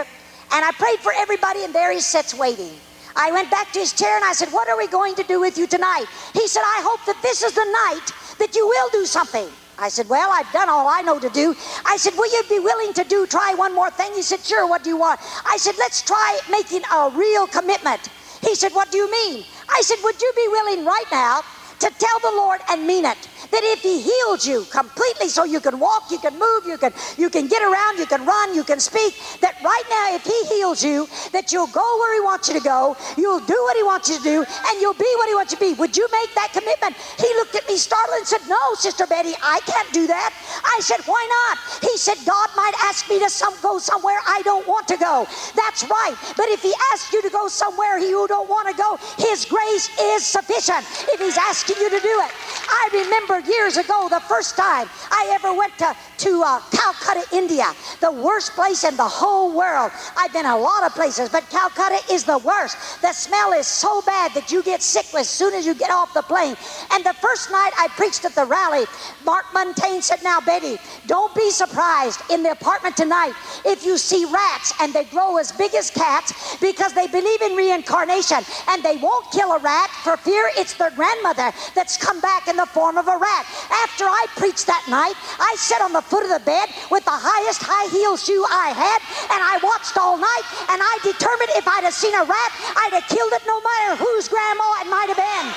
and 0.54 0.66
I 0.66 0.72
prayed 0.72 1.00
for 1.00 1.12
everybody, 1.18 1.66
and 1.66 1.76
there 1.76 1.92
he 1.92 2.00
sits 2.00 2.34
waiting. 2.34 2.72
I 3.16 3.32
went 3.32 3.52
back 3.52 3.72
to 3.74 3.80
his 3.80 3.94
chair 3.94 4.16
and 4.16 4.26
I 4.26 4.34
said, 4.34 4.50
What 4.50 4.70
are 4.70 4.78
we 4.78 4.88
going 4.88 5.16
to 5.16 5.24
do 5.24 5.42
with 5.42 5.58
you 5.58 5.68
tonight? 5.68 6.06
He 6.34 6.48
said, 6.48 6.62
I 6.62 6.82
hope 6.84 7.06
that 7.06 7.22
this 7.22 7.44
is 7.44 7.54
the 7.54 7.66
night 7.90 8.38
that 8.40 8.56
you 8.56 8.66
will 8.68 8.90
do 8.92 9.06
something. 9.06 9.48
I 9.82 9.90
said, 9.90 10.08
Well, 10.10 10.30
I've 10.32 10.52
done 10.54 10.70
all 10.70 10.88
I 10.88 11.02
know 11.02 11.20
to 11.20 11.30
do. 11.30 11.56
I 11.86 11.98
said, 11.98 12.14
Will 12.16 12.32
you 12.32 12.44
be 12.50 12.60
willing 12.60 12.94
to 12.94 13.04
do, 13.04 13.28
try 13.28 13.54
one 13.56 13.76
more 13.76 13.90
thing? 13.92 14.14
He 14.16 14.22
said, 14.22 14.42
Sure, 14.42 14.68
what 14.68 14.84
do 14.84 14.90
you 14.92 14.98
want? 14.98 15.20
I 15.46 15.58
said, 15.58 15.76
Let's 15.80 16.04
try 16.04 16.40
making 16.50 16.84
a 16.94 17.10
real 17.10 17.48
commitment. 17.48 18.10
He 18.42 18.56
said, 18.56 18.74
What 18.74 18.92
do 18.92 18.98
you 19.00 19.12
mean? 19.12 19.44
I 19.70 19.82
said, 19.82 19.98
Would 20.04 20.22
you 20.22 20.32
be 20.36 20.48
willing 20.50 20.86
right 20.86 21.10
now 21.12 21.42
to 21.82 21.92
tell 22.00 22.20
the 22.22 22.34
Lord 22.38 22.62
and 22.70 22.88
mean 22.88 23.06
it? 23.06 23.30
that 23.52 23.62
if 23.64 23.84
he 23.84 24.02
heals 24.02 24.46
you 24.46 24.66
completely 24.66 25.30
so 25.30 25.44
you 25.44 25.62
can 25.62 25.80
walk, 25.80 26.12
you 26.12 26.20
can 26.20 26.34
move, 26.38 26.66
you 26.66 26.78
can 26.78 26.94
you 27.18 27.30
can 27.30 27.48
get 27.48 27.62
around, 27.64 28.00
you 28.00 28.08
can 28.08 28.26
run, 28.26 28.54
you 28.54 28.64
can 28.64 28.80
speak, 28.80 29.16
that 29.42 29.56
right 29.62 29.84
now 29.90 30.16
if 30.16 30.26
he 30.26 30.56
heals 30.56 30.84
you, 30.84 31.08
that 31.34 31.52
you'll 31.52 31.68
go 31.68 31.86
where 32.00 32.14
he 32.16 32.22
wants 32.22 32.48
you 32.48 32.56
to 32.56 32.62
go, 32.62 32.96
you'll 33.18 33.40
do 33.40 33.58
what 33.68 33.76
he 33.78 33.84
wants 33.84 34.10
you 34.10 34.18
to 34.18 34.24
do, 34.24 34.46
and 34.70 34.82
you'll 34.82 34.96
be 34.96 35.12
what 35.18 35.30
he 35.30 35.36
wants 35.36 35.52
you 35.54 35.58
to 35.58 35.66
be. 35.66 35.74
Would 35.74 35.98
you 35.98 36.08
make 36.12 36.34
that 36.36 36.50
commitment? 36.54 36.98
He 37.20 37.28
looked 37.36 37.56
at 37.56 37.68
me 37.68 37.78
startled 37.78 38.18
and 38.18 38.28
said, 38.28 38.42
No, 38.48 38.58
Sister 38.76 39.08
Betty, 39.08 39.34
I 39.42 39.62
can't 39.66 39.92
do 39.94 40.08
that. 40.08 40.32
I 40.64 40.80
said, 40.82 41.02
Why 41.06 41.22
not? 41.50 41.60
He 41.82 41.98
said, 41.98 42.26
God 42.26 42.50
might 42.56 42.74
ask 42.84 43.08
me 43.10 43.20
to 43.20 43.30
some, 43.30 43.60
go 43.62 43.80
somewhere 43.80 44.20
I 44.28 44.42
don't 44.44 44.68
want 44.68 44.88
to 44.90 44.98
go. 44.98 45.28
That's 45.56 45.84
right. 45.84 46.16
But 46.38 46.50
if 46.50 46.62
he 46.62 46.74
asks 46.94 47.12
you 47.14 47.22
to 47.22 47.30
go 47.30 47.48
somewhere 47.48 47.98
you 48.00 48.28
don't 48.28 48.50
want 48.50 48.70
to 48.70 48.76
go, 48.76 48.98
his 49.30 49.46
grace 49.46 49.90
is 50.00 50.26
sufficient 50.26 50.88
if 51.10 51.20
he's 51.22 51.38
asking 51.38 51.71
you 51.80 51.90
to 51.90 52.00
do 52.00 52.16
it. 52.26 52.32
I 52.72 52.90
remember 52.94 53.40
years 53.40 53.78
ago, 53.78 54.08
the 54.10 54.22
first 54.22 54.56
time 54.56 54.88
I 55.12 55.30
ever 55.34 55.54
went 55.54 55.78
to, 55.80 55.96
to 56.20 56.44
uh, 56.44 56.60
Calcutta, 56.72 57.26
India, 57.36 57.66
the 58.00 58.12
worst 58.12 58.54
place 58.54 58.84
in 58.84 58.96
the 58.96 59.08
whole 59.08 59.56
world. 59.56 59.92
I've 60.18 60.34
been 60.34 60.46
a 60.46 60.58
lot 60.58 60.84
of 60.84 60.94
places, 60.94 61.30
but 61.30 61.50
Calcutta 61.50 62.00
is 62.12 62.24
the 62.24 62.40
worst. 62.40 63.02
The 63.02 63.14
smell 63.14 63.54
is 63.54 63.68
so 63.68 64.02
bad 64.04 64.34
that 64.34 64.52
you 64.52 64.64
get 64.64 64.82
sick 64.82 65.06
as 65.14 65.30
soon 65.30 65.54
as 65.54 65.66
you 65.66 65.76
get 65.76 65.92
off 65.92 66.14
the 66.14 66.22
plane. 66.24 66.56
And 66.92 67.04
the 67.06 67.14
first 67.14 67.52
night 67.52 67.72
I 67.78 67.88
preached 67.90 68.26
at 68.26 68.36
the 68.36 68.46
rally, 68.46 68.86
Mark 69.26 69.46
Montaigne 69.54 70.02
said, 70.02 70.24
Now, 70.24 70.40
Betty, 70.40 70.78
don't 71.08 71.34
be 71.36 71.52
surprised 71.52 72.22
in 72.32 72.44
the 72.44 72.52
apartment 72.52 72.98
tonight 72.98 73.34
if 73.66 73.86
you 73.86 73.98
see 73.98 74.26
rats 74.26 74.74
and 74.80 74.94
they 74.94 75.04
grow 75.06 75.38
as 75.38 75.52
big 75.52 75.74
as 75.76 75.92
cats 75.92 76.58
because 76.58 76.94
they 76.94 77.08
believe 77.08 77.42
in 77.42 77.56
reincarnation 77.56 78.40
and 78.70 78.84
they 78.84 78.98
won't 78.98 79.30
kill 79.32 79.52
a 79.52 79.60
rat 79.60 79.90
for 80.04 80.18
fear 80.18 80.50
it's 80.58 80.74
their 80.76 80.92
grandmother 80.92 81.52
that's 81.76 81.98
come 81.98 82.20
back 82.22 82.48
in 82.48 82.56
the 82.56 82.66
form 82.66 82.98
of 82.98 83.08
a 83.08 83.18
rat. 83.18 83.46
After 83.86 84.06
I 84.06 84.26
preached 84.36 84.68
that 84.68 84.84
night, 84.88 85.16
I 85.40 85.56
sat 85.58 85.82
on 85.82 85.94
the 85.94 86.02
foot 86.02 86.24
of 86.24 86.32
the 86.32 86.44
bed 86.46 86.70
with 86.90 87.06
the 87.06 87.16
highest 87.16 87.64
high 87.64 87.88
heel 87.90 88.18
shoe 88.18 88.44
I 88.50 88.74
had, 88.74 89.00
and 89.34 89.40
I 89.42 89.60
watched 89.64 89.98
all 89.98 90.18
night, 90.18 90.46
and 90.74 90.80
I 90.82 90.94
determined 91.04 91.52
if 91.58 91.68
I'd 91.68 91.86
have 91.86 91.96
seen 91.96 92.14
a 92.16 92.26
rat, 92.26 92.52
I'd 92.78 92.94
have 92.94 93.08
killed 93.08 93.34
it 93.34 93.44
no 93.46 93.58
matter 93.62 94.02
whose 94.02 94.28
grandma 94.28 94.68
it 94.82 94.90
might 94.90 95.10
have 95.10 95.20
been. 95.20 95.48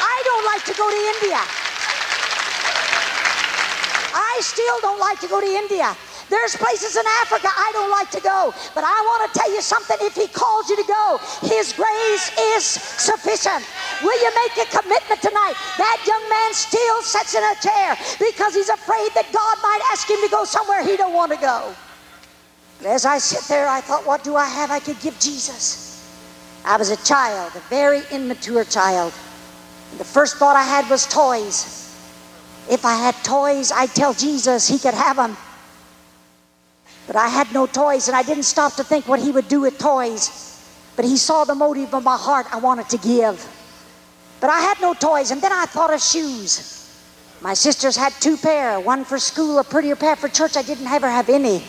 I 0.00 0.16
don't 0.24 0.46
like 0.46 0.64
to 0.68 0.74
go 0.76 0.86
to 0.88 1.00
India. 1.18 1.40
I 4.12 4.38
still 4.42 4.78
don't 4.80 5.00
like 5.00 5.20
to 5.20 5.28
go 5.28 5.40
to 5.40 5.46
India. 5.46 5.96
There's 6.30 6.54
places 6.54 6.94
in 6.94 7.04
Africa 7.22 7.50
I 7.50 7.70
don't 7.74 7.90
like 7.90 8.10
to 8.12 8.20
go, 8.20 8.54
but 8.74 8.84
I 8.84 8.94
want 9.10 9.32
to 9.32 9.38
tell 9.38 9.50
you 9.52 9.60
something. 9.60 9.96
If 10.00 10.14
He 10.14 10.28
calls 10.28 10.70
you 10.70 10.76
to 10.76 10.86
go, 10.86 11.18
His 11.42 11.72
grace 11.74 12.30
is 12.54 12.64
sufficient. 12.64 13.66
Will 14.02 14.18
you 14.20 14.30
make 14.34 14.66
a 14.66 14.70
commitment 14.70 15.20
tonight? 15.20 15.54
That 15.76 15.98
young 16.06 16.28
man 16.28 16.52
still 16.54 17.02
sits 17.02 17.34
in 17.34 17.42
a 17.42 17.54
chair 17.60 17.96
because 18.18 18.54
he's 18.54 18.68
afraid 18.68 19.10
that 19.14 19.30
God 19.32 19.58
might 19.62 19.80
ask 19.92 20.08
him 20.08 20.20
to 20.22 20.28
go 20.28 20.44
somewhere 20.44 20.82
he 20.82 20.96
don't 20.96 21.12
want 21.12 21.32
to 21.32 21.38
go. 21.38 21.74
But 22.78 22.88
as 22.88 23.04
I 23.04 23.18
sit 23.18 23.46
there, 23.48 23.68
I 23.68 23.82
thought, 23.82 24.06
what 24.06 24.24
do 24.24 24.36
I 24.36 24.46
have 24.46 24.70
I 24.70 24.80
could 24.80 24.98
give 25.00 25.18
Jesus? 25.20 25.90
I 26.64 26.76
was 26.76 26.90
a 26.90 26.96
child, 27.04 27.52
a 27.54 27.60
very 27.68 28.02
immature 28.10 28.64
child. 28.64 29.12
The 29.98 30.04
first 30.04 30.36
thought 30.36 30.56
I 30.56 30.64
had 30.64 30.88
was 30.88 31.06
toys. 31.06 31.76
If 32.70 32.86
I 32.86 32.94
had 32.96 33.14
toys, 33.24 33.70
I'd 33.72 33.90
tell 33.90 34.14
Jesus 34.14 34.68
he 34.68 34.78
could 34.78 34.94
have 34.94 35.16
them. 35.16 35.36
But 37.06 37.16
I 37.16 37.28
had 37.28 37.52
no 37.52 37.66
toys, 37.66 38.08
and 38.08 38.16
I 38.16 38.22
didn't 38.22 38.44
stop 38.44 38.76
to 38.76 38.84
think 38.84 39.08
what 39.08 39.20
he 39.20 39.30
would 39.30 39.48
do 39.48 39.60
with 39.60 39.78
toys. 39.78 40.30
But 40.96 41.04
he 41.04 41.16
saw 41.16 41.44
the 41.44 41.54
motive 41.54 41.92
of 41.92 42.04
my 42.04 42.16
heart 42.16 42.46
I 42.52 42.58
wanted 42.58 42.88
to 42.90 42.98
give. 42.98 43.44
But 44.40 44.50
I 44.50 44.60
had 44.60 44.80
no 44.80 44.94
toys, 44.94 45.30
and 45.30 45.42
then 45.42 45.52
I 45.52 45.66
thought 45.66 45.92
of 45.92 46.00
shoes. 46.00 46.76
My 47.42 47.54
sisters 47.54 47.96
had 47.96 48.12
two 48.20 48.36
pair, 48.36 48.80
one 48.80 49.04
for 49.04 49.18
school, 49.18 49.58
a 49.58 49.64
prettier 49.64 49.96
pair 49.96 50.16
for 50.16 50.28
church. 50.28 50.56
I 50.56 50.62
didn't 50.62 50.86
ever 50.86 51.08
have 51.08 51.28
any. 51.28 51.62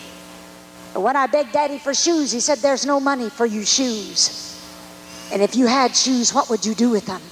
But 0.92 1.00
when 1.00 1.16
I 1.16 1.26
begged 1.26 1.52
Daddy 1.52 1.78
for 1.78 1.94
shoes, 1.94 2.32
he 2.32 2.40
said, 2.40 2.58
There's 2.58 2.84
no 2.84 3.00
money 3.00 3.30
for 3.30 3.46
you 3.46 3.64
shoes. 3.64 4.38
And 5.32 5.40
if 5.40 5.56
you 5.56 5.66
had 5.66 5.96
shoes, 5.96 6.34
what 6.34 6.50
would 6.50 6.66
you 6.66 6.74
do 6.74 6.90
with 6.90 7.06
them? 7.06 7.22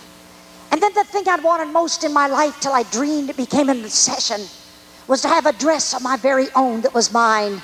And 0.71 0.81
then 0.83 0.93
the 0.95 1.05
thing 1.05 1.29
I'd 1.29 1.43
wanted 1.43 1.73
most 1.73 2.05
in 2.05 2.13
my 2.13 2.27
life 2.27 2.59
till 2.61 2.73
I 2.73 2.85
dreamed 2.85 3.29
it 3.29 3.37
became 3.37 3.69
an 3.69 3.85
obsession 3.85 4.41
was 5.07 5.23
to 5.23 5.29
have 5.29 5.45
a 5.45 5.53
dress 5.53 5.93
of 5.93 6.03
my 6.03 6.17
very 6.17 6.47
own 6.55 6.83
that 6.83 6.95
was 6.95 7.13
mine. 7.13 7.61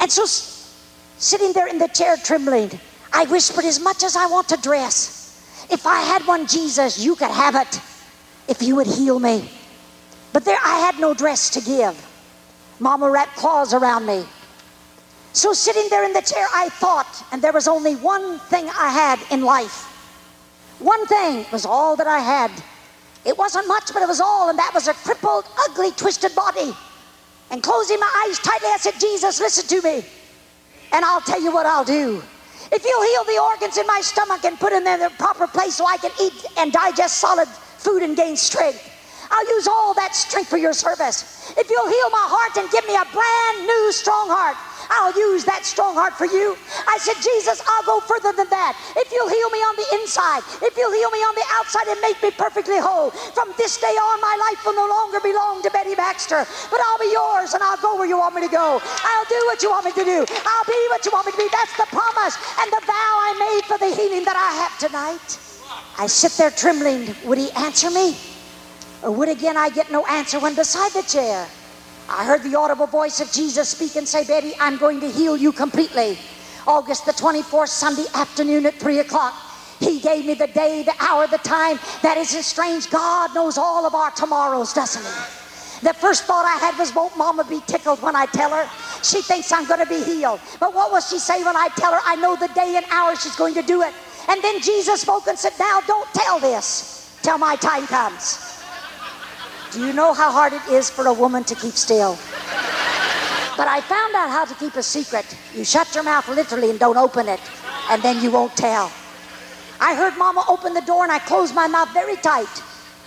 And 0.00 0.10
so, 0.10 0.26
sitting 1.16 1.52
there 1.52 1.68
in 1.68 1.78
the 1.78 1.88
chair 1.88 2.16
trembling, 2.16 2.78
I 3.12 3.24
whispered, 3.26 3.64
As 3.64 3.80
much 3.80 4.02
as 4.02 4.16
I 4.16 4.26
want 4.26 4.48
to 4.48 4.56
dress, 4.56 5.21
if 5.72 5.86
I 5.86 6.00
had 6.02 6.26
one, 6.26 6.46
Jesus, 6.46 7.02
you 7.02 7.16
could 7.16 7.30
have 7.30 7.54
it 7.54 7.80
if 8.46 8.60
you 8.60 8.76
would 8.76 8.86
heal 8.86 9.18
me. 9.18 9.48
But 10.32 10.44
there, 10.44 10.58
I 10.62 10.78
had 10.80 11.00
no 11.00 11.14
dress 11.14 11.50
to 11.50 11.60
give. 11.60 11.96
Mama 12.78 13.10
wrapped 13.10 13.36
claws 13.36 13.72
around 13.72 14.06
me. 14.06 14.24
So, 15.32 15.54
sitting 15.54 15.88
there 15.88 16.04
in 16.04 16.12
the 16.12 16.20
chair, 16.20 16.46
I 16.52 16.68
thought, 16.68 17.24
and 17.32 17.40
there 17.40 17.52
was 17.52 17.66
only 17.66 17.96
one 17.96 18.38
thing 18.38 18.68
I 18.68 18.90
had 18.90 19.18
in 19.30 19.42
life. 19.42 19.88
One 20.78 21.06
thing 21.06 21.46
was 21.50 21.64
all 21.64 21.96
that 21.96 22.06
I 22.06 22.18
had. 22.18 22.50
It 23.24 23.38
wasn't 23.38 23.66
much, 23.66 23.92
but 23.94 24.02
it 24.02 24.08
was 24.08 24.20
all, 24.20 24.50
and 24.50 24.58
that 24.58 24.72
was 24.74 24.88
a 24.88 24.94
crippled, 24.94 25.46
ugly, 25.70 25.92
twisted 25.92 26.34
body. 26.34 26.74
And 27.50 27.62
closing 27.62 27.98
my 27.98 28.26
eyes 28.26 28.38
tightly, 28.40 28.68
I 28.68 28.76
said, 28.78 28.94
Jesus, 29.00 29.40
listen 29.40 29.66
to 29.68 29.82
me, 29.82 30.04
and 30.92 31.04
I'll 31.04 31.20
tell 31.20 31.40
you 31.40 31.52
what 31.52 31.64
I'll 31.64 31.84
do. 31.84 32.22
If 32.70 32.84
you'll 32.84 33.02
heal 33.02 33.24
the 33.24 33.42
organs 33.42 33.76
in 33.78 33.86
my 33.86 34.00
stomach 34.02 34.44
and 34.44 34.58
put 34.58 34.70
them 34.70 34.86
in 34.86 35.00
their 35.00 35.10
proper 35.10 35.46
place 35.46 35.76
so 35.76 35.86
I 35.86 35.96
can 35.98 36.12
eat 36.20 36.44
and 36.58 36.72
digest 36.72 37.18
solid 37.18 37.48
food 37.48 38.02
and 38.02 38.16
gain 38.16 38.36
strength, 38.36 38.90
I'll 39.30 39.48
use 39.56 39.68
all 39.68 39.94
that 39.94 40.14
strength 40.14 40.50
for 40.50 40.58
your 40.58 40.72
service. 40.72 41.54
If 41.56 41.70
you'll 41.70 41.88
heal 41.88 42.10
my 42.10 42.26
heart 42.28 42.56
and 42.58 42.70
give 42.70 42.86
me 42.86 42.94
a 42.96 43.06
brand 43.12 43.66
new 43.66 43.92
strong 43.92 44.28
heart, 44.28 44.56
I'll 44.90 45.14
use 45.14 45.44
that 45.46 45.64
strong 45.64 45.94
heart 45.94 46.14
for 46.14 46.26
you. 46.26 46.56
I 46.88 46.98
said, 46.98 47.18
Jesus, 47.22 47.62
I'll 47.66 47.86
go 47.86 48.00
further 48.00 48.32
than 48.32 48.48
that. 48.50 48.74
If 48.96 49.12
you'll 49.12 49.28
heal 49.30 49.50
me 49.50 49.60
on 49.62 49.74
the 49.76 49.88
inside, 50.02 50.42
if 50.62 50.74
you'll 50.76 50.94
heal 50.94 51.10
me 51.10 51.20
on 51.22 51.34
the 51.34 51.46
outside 51.60 51.86
and 51.88 52.00
make 52.00 52.18
me 52.22 52.30
perfectly 52.32 52.78
whole, 52.78 53.10
from 53.10 53.54
this 53.58 53.78
day 53.78 53.94
on, 53.94 54.16
my 54.20 54.36
life 54.50 54.60
will 54.64 54.76
no 54.76 54.88
longer 54.88 55.20
belong 55.20 55.62
to 55.62 55.70
Betty 55.70 55.94
Baxter, 55.94 56.46
but 56.70 56.80
I'll 56.80 57.02
be 57.02 57.12
yours 57.12 57.54
and 57.54 57.62
I'll 57.62 57.80
go 57.80 57.96
where 57.96 58.08
you 58.08 58.18
want 58.18 58.34
me 58.34 58.42
to 58.42 58.52
go. 58.52 58.80
I'll 58.82 59.28
do 59.28 59.40
what 59.46 59.62
you 59.62 59.70
want 59.70 59.84
me 59.86 59.92
to 59.92 60.04
do. 60.04 60.18
I'll 60.26 60.68
be 60.68 60.80
what 60.90 61.04
you 61.04 61.10
want 61.12 61.26
me 61.26 61.32
to 61.32 61.38
be. 61.38 61.48
That's 61.52 61.76
the 61.76 61.88
promise 61.90 62.34
and 62.60 62.68
the 62.72 62.82
vow 62.86 63.12
I 63.28 63.30
made 63.38 63.64
for 63.68 63.78
the 63.78 63.90
healing 63.94 64.24
that 64.24 64.36
I 64.36 64.50
have 64.64 64.74
tonight. 64.78 65.40
I 65.98 66.06
sit 66.06 66.32
there 66.38 66.50
trembling. 66.50 67.14
Would 67.24 67.38
he 67.38 67.50
answer 67.52 67.90
me? 67.90 68.16
Or 69.02 69.12
would 69.12 69.28
again 69.28 69.56
I 69.56 69.70
get 69.70 69.90
no 69.90 70.04
answer 70.06 70.40
when 70.40 70.54
beside 70.54 70.92
the 70.92 71.02
chair? 71.02 71.48
I 72.08 72.24
heard 72.24 72.42
the 72.42 72.56
audible 72.58 72.86
voice 72.86 73.20
of 73.20 73.30
Jesus 73.32 73.70
speak 73.70 73.96
and 73.96 74.06
say, 74.06 74.24
Betty, 74.24 74.52
I'm 74.60 74.76
going 74.76 75.00
to 75.00 75.10
heal 75.10 75.36
you 75.36 75.52
completely. 75.52 76.18
August 76.66 77.06
the 77.06 77.12
24th, 77.12 77.68
Sunday 77.68 78.06
afternoon 78.14 78.66
at 78.66 78.74
3 78.74 79.00
o'clock. 79.00 79.34
He 79.80 79.98
gave 79.98 80.24
me 80.24 80.34
the 80.34 80.46
day, 80.46 80.82
the 80.82 80.94
hour, 81.00 81.26
the 81.26 81.38
time. 81.38 81.78
That 82.02 82.16
isn't 82.16 82.42
strange. 82.42 82.88
God 82.90 83.34
knows 83.34 83.58
all 83.58 83.86
of 83.86 83.94
our 83.94 84.10
tomorrows, 84.12 84.72
doesn't 84.72 85.02
He? 85.02 85.86
The 85.86 85.94
first 85.94 86.24
thought 86.24 86.44
I 86.44 86.64
had 86.64 86.78
was, 86.78 86.94
won't 86.94 87.16
Mama 87.18 87.42
be 87.42 87.60
tickled 87.66 88.00
when 88.00 88.14
I 88.14 88.26
tell 88.26 88.50
her? 88.50 88.68
She 89.02 89.20
thinks 89.20 89.50
I'm 89.50 89.66
going 89.66 89.80
to 89.80 89.86
be 89.86 90.00
healed. 90.04 90.40
But 90.60 90.74
what 90.74 90.92
will 90.92 91.00
she 91.00 91.18
say 91.18 91.42
when 91.42 91.56
I 91.56 91.68
tell 91.76 91.92
her 91.92 92.00
I 92.06 92.14
know 92.14 92.36
the 92.36 92.48
day 92.48 92.76
and 92.76 92.86
hour 92.92 93.16
she's 93.16 93.34
going 93.34 93.54
to 93.54 93.62
do 93.62 93.82
it? 93.82 93.92
And 94.28 94.40
then 94.42 94.60
Jesus 94.60 95.00
spoke 95.00 95.26
and 95.26 95.36
said, 95.36 95.52
Now 95.58 95.80
don't 95.86 96.08
tell 96.14 96.38
this 96.38 97.18
till 97.22 97.38
my 97.38 97.56
time 97.56 97.88
comes. 97.88 98.61
Do 99.72 99.84
you 99.84 99.92
know 99.92 100.14
how 100.14 100.30
hard 100.32 100.52
it 100.52 100.66
is 100.70 100.90
for 100.90 101.06
a 101.06 101.14
woman 101.14 101.44
to 101.44 101.54
keep 101.54 101.74
still? 101.74 102.18
But 103.56 103.68
I 103.68 103.80
found 103.82 104.14
out 104.16 104.30
how 104.30 104.44
to 104.44 104.54
keep 104.54 104.76
a 104.76 104.82
secret. 104.82 105.24
You 105.54 105.64
shut 105.64 105.94
your 105.94 106.04
mouth 106.04 106.28
literally 106.28 106.70
and 106.70 106.80
don't 106.80 106.96
open 106.98 107.28
it, 107.28 107.40
and 107.90 108.02
then 108.02 108.20
you 108.20 108.30
won't 108.30 108.56
tell. 108.56 108.92
I 109.80 109.94
heard 109.94 110.16
Mama 110.18 110.44
open 110.48 110.74
the 110.74 110.82
door 110.82 111.02
and 111.04 111.12
I 111.12 111.18
closed 111.20 111.54
my 111.54 111.66
mouth 111.68 111.90
very 111.94 112.16
tight 112.16 112.62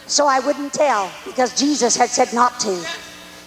so 0.07 0.27
I 0.27 0.39
wouldn't 0.39 0.73
tell 0.73 1.11
because 1.25 1.59
Jesus 1.59 1.95
had 1.95 2.09
said 2.09 2.33
not 2.33 2.59
to. 2.61 2.85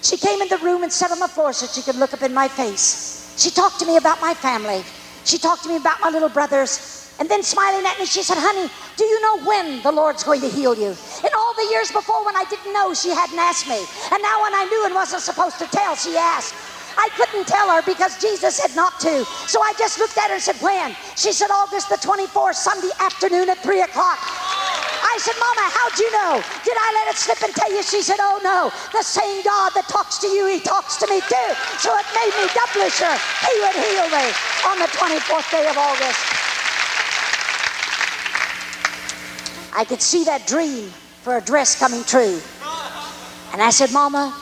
She 0.03 0.17
came 0.17 0.43
in 0.43 0.49
the 0.49 0.59
room 0.59 0.83
and 0.83 0.93
sat 0.93 1.11
on 1.11 1.21
the 1.21 1.29
floor 1.29 1.53
so 1.53 1.67
she 1.67 1.83
could 1.83 1.97
look 1.97 2.15
up 2.15 2.23
in 2.23 2.35
my 2.35 2.49
face. 2.49 3.35
She 3.37 3.51
talked 3.51 3.81
to 3.81 3.87
me 3.87 3.97
about 3.97 4.21
my 4.21 4.35
family. 4.35 4.83
She 5.25 5.39
talked 5.39 5.65
to 5.65 5.69
me 5.69 5.77
about 5.77 6.01
my 6.01 6.11
little 6.11 6.31
brothers. 6.31 7.15
And 7.21 7.29
then 7.29 7.43
smiling 7.43 7.85
at 7.87 7.99
me, 7.99 8.07
she 8.07 8.23
said, 8.23 8.39
Honey, 8.39 8.71
do 8.97 9.05
you 9.05 9.21
know 9.21 9.41
when 9.45 9.83
the 9.83 9.93
Lord's 9.93 10.25
going 10.25 10.41
to 10.43 10.49
heal 10.49 10.75
you? 10.79 10.97
The 11.59 11.75
years 11.75 11.91
before 11.91 12.23
when 12.23 12.39
I 12.39 12.47
didn't 12.47 12.71
know, 12.71 12.95
she 12.95 13.11
hadn't 13.11 13.39
asked 13.39 13.67
me. 13.67 13.83
And 14.15 14.23
now 14.23 14.47
when 14.47 14.55
I 14.55 14.63
knew 14.71 14.87
and 14.87 14.95
wasn't 14.95 15.27
supposed 15.27 15.59
to 15.59 15.67
tell, 15.67 15.99
she 15.99 16.15
asked. 16.15 16.55
I 16.95 17.11
couldn't 17.19 17.51
tell 17.51 17.67
her 17.75 17.83
because 17.83 18.15
Jesus 18.23 18.63
said 18.63 18.71
not 18.79 18.95
to. 19.03 19.27
So 19.51 19.59
I 19.59 19.75
just 19.75 19.99
looked 19.99 20.15
at 20.23 20.31
her 20.31 20.39
and 20.39 20.43
said, 20.43 20.55
When? 20.63 20.95
She 21.19 21.35
said, 21.35 21.51
August 21.51 21.91
the 21.91 21.99
24th, 21.99 22.55
Sunday 22.55 22.95
afternoon 23.03 23.51
at 23.51 23.59
3 23.59 23.83
o'clock. 23.83 24.23
I 24.23 25.19
said, 25.19 25.35
Mama, 25.35 25.67
how'd 25.67 25.99
you 25.99 26.07
know? 26.15 26.39
Did 26.63 26.79
I 26.79 26.89
let 26.95 27.11
it 27.11 27.19
slip 27.19 27.43
and 27.43 27.51
tell 27.51 27.75
you? 27.75 27.83
She 27.83 28.07
said, 28.07 28.23
Oh 28.23 28.39
no. 28.47 28.71
The 28.95 29.03
same 29.03 29.43
God 29.43 29.75
that 29.75 29.91
talks 29.91 30.23
to 30.23 30.31
you, 30.31 30.47
He 30.47 30.63
talks 30.63 30.95
to 31.03 31.11
me 31.11 31.19
too. 31.27 31.51
So 31.83 31.91
it 31.91 32.07
made 32.15 32.35
me 32.39 32.47
doubly 32.55 32.87
sure 32.95 33.19
He 33.51 33.55
would 33.67 33.75
heal 33.83 34.07
me 34.15 34.27
on 34.63 34.79
the 34.79 34.87
24th 34.95 35.51
day 35.51 35.67
of 35.67 35.75
August. 35.75 36.23
I 39.75 39.83
could 39.83 40.01
see 40.01 40.23
that 40.23 40.47
dream 40.47 40.95
for 41.29 41.37
a 41.37 41.43
dress 41.43 41.79
coming 41.79 42.03
true. 42.05 42.41
And 43.53 43.61
I 43.61 43.69
said, 43.69 43.93
Mama, 43.93 44.35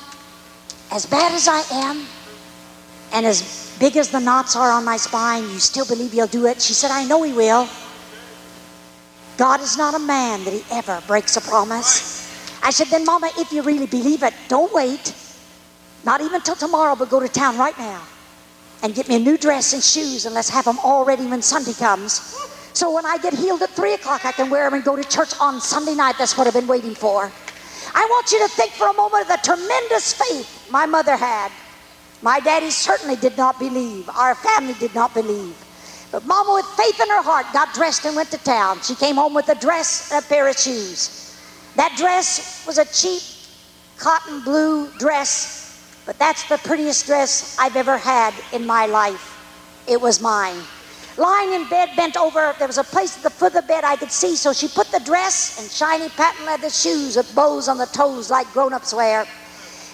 as 0.93 1.05
bad 1.05 1.33
as 1.33 1.49
I 1.49 1.63
am, 1.83 2.07
and 3.13 3.27
as 3.27 3.75
big 3.81 3.97
as 3.97 4.11
the 4.11 4.21
knots 4.21 4.55
are 4.55 4.71
on 4.71 4.85
my 4.85 4.97
spine, 4.97 5.43
you 5.43 5.59
still 5.59 5.85
believe 5.85 6.13
he'll 6.13 6.29
do 6.29 6.47
it? 6.47 6.63
She 6.63 6.75
said, 6.75 6.93
I 6.93 7.03
know 7.03 7.25
he 7.25 7.33
will. 7.33 7.69
God 9.37 9.61
is 9.61 9.77
not 9.77 9.97
a 9.97 9.99
man 9.99 10.45
that 10.45 10.53
he 10.53 10.63
ever 10.71 11.03
breaks 11.09 11.37
a 11.37 11.41
promise. 11.41 12.23
I 12.63 12.71
said, 12.71 12.87
then, 12.87 13.05
Mama, 13.05 13.33
if 13.37 13.51
you 13.51 13.63
really 13.63 13.87
believe 13.87 14.23
it, 14.23 14.35
don't 14.47 14.73
wait. 14.73 15.13
Not 16.05 16.21
even 16.21 16.41
till 16.41 16.55
tomorrow, 16.55 16.95
but 16.95 17.11
go 17.11 17.19
to 17.19 17.29
town 17.29 17.59
right 17.59 17.77
now 17.77 18.01
and 18.85 18.95
get 18.95 19.09
me 19.09 19.17
a 19.17 19.19
new 19.19 19.37
dress 19.37 19.73
and 19.73 19.83
shoes, 19.83 20.25
and 20.25 20.37
let's 20.37 20.51
have 20.51 20.67
them 20.67 20.79
all 20.85 21.05
ready 21.05 21.27
when 21.27 21.43
Sunday 21.43 21.73
comes. 21.73 22.56
So 22.77 22.91
when 22.91 23.07
I 23.07 23.17
get 23.17 23.33
healed 23.33 23.63
at 23.63 23.71
3 23.71 23.95
o'clock, 23.95 24.27
I 24.27 24.33
can 24.33 24.51
wear 24.51 24.65
them 24.65 24.75
and 24.75 24.85
go 24.85 24.97
to 24.97 25.05
church 25.09 25.33
on 25.41 25.63
Sunday 25.63 25.95
night. 25.95 26.17
That's 26.19 26.37
what 26.37 26.47
I've 26.47 26.53
been 26.53 26.67
waiting 26.67 26.95
for. 26.95 27.33
I 27.95 28.05
want 28.11 28.31
you 28.31 28.39
to 28.47 28.49
think 28.49 28.71
for 28.73 28.87
a 28.89 28.93
moment 28.93 29.23
of 29.23 29.29
the 29.29 29.41
tremendous 29.43 30.13
faith 30.13 30.69
my 30.71 30.85
mother 30.85 31.17
had. 31.17 31.51
My 32.21 32.39
daddy 32.39 32.69
certainly 32.69 33.17
did 33.17 33.35
not 33.39 33.59
believe. 33.59 34.11
Our 34.11 34.35
family 34.35 34.75
did 34.75 34.95
not 34.95 35.15
believe. 35.15 35.57
But 36.13 36.27
Mama, 36.27 36.53
with 36.53 36.67
faith 36.77 37.01
in 37.01 37.09
her 37.09 37.23
heart, 37.23 37.47
got 37.55 37.73
dressed 37.73 38.05
and 38.05 38.15
went 38.15 38.31
to 38.33 38.39
town. 38.45 38.83
She 38.83 38.95
came 38.95 39.17
home 39.17 39.33
with 39.33 39.49
a 39.49 39.55
dress 39.55 40.13
and 40.13 40.23
a 40.23 40.29
pair 40.29 40.47
of 40.47 40.59
shoes. 40.59 41.35
That 41.77 41.97
dress 41.97 42.67
was 42.67 42.77
a 42.77 42.85
cheap 42.85 43.23
cotton 43.97 44.43
blue 44.43 44.91
dress, 44.99 46.03
but 46.05 46.19
that's 46.19 46.47
the 46.51 46.59
prettiest 46.59 47.07
dress 47.07 47.57
I've 47.59 47.77
ever 47.77 47.97
had 47.97 48.35
in 48.53 48.67
my 48.67 48.85
life. 48.85 49.33
It 49.89 49.99
was 49.99 50.21
mine 50.21 50.61
lying 51.19 51.53
in 51.53 51.69
bed, 51.69 51.91
bent 51.97 52.17
over. 52.17 52.55
There 52.59 52.69
was 52.69 52.79
a 52.79 52.85
place 52.85 53.17
at 53.17 53.23
the 53.23 53.31
foot 53.31 53.55
of 53.55 53.63
the 53.63 53.69
bed 53.69 53.85
I 53.85 53.97
could 53.97 54.11
see, 54.11 54.37
so 54.37 54.53
she 54.53 54.69
put 54.69 54.91
the 54.93 55.01
dress 55.01 55.61
and 55.61 55.71
shiny 55.71 56.09
patent 56.11 56.47
leather 56.47 56.71
shoes 56.71 57.17
with 57.17 57.35
bows 57.35 57.69
on 57.69 57.79
the 57.79 57.87
toes 57.87 58.31
like 58.31 58.47
grown 58.53 58.73
ups 58.75 58.95
wear. 58.95 59.27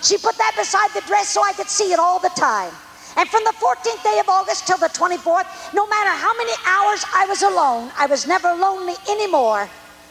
She 0.03 0.19
put 0.19 0.37
that 0.39 0.55
beside 0.57 0.91
the 0.95 1.07
dress 1.07 1.29
so 1.29 1.43
I 1.43 1.53
could 1.53 1.69
see 1.69 1.93
it 1.93 1.99
all 1.99 2.19
the 2.19 2.33
time. 2.37 2.73
And 3.17 3.29
from 3.29 3.45
the 3.45 3.53
14th 3.53 4.03
day 4.03 4.19
of 4.21 4.29
August 4.29 4.67
till 4.67 4.79
the 4.79 4.89
24th, 4.89 5.75
no 5.75 5.87
matter 5.87 6.11
how 6.11 6.37
many 6.37 6.53
hours 6.67 7.05
I 7.15 7.27
was 7.27 7.43
alone, 7.43 7.91
I 7.97 8.07
was 8.07 8.27
never 8.27 8.53
lonely 8.55 8.95
anymore 9.11 9.69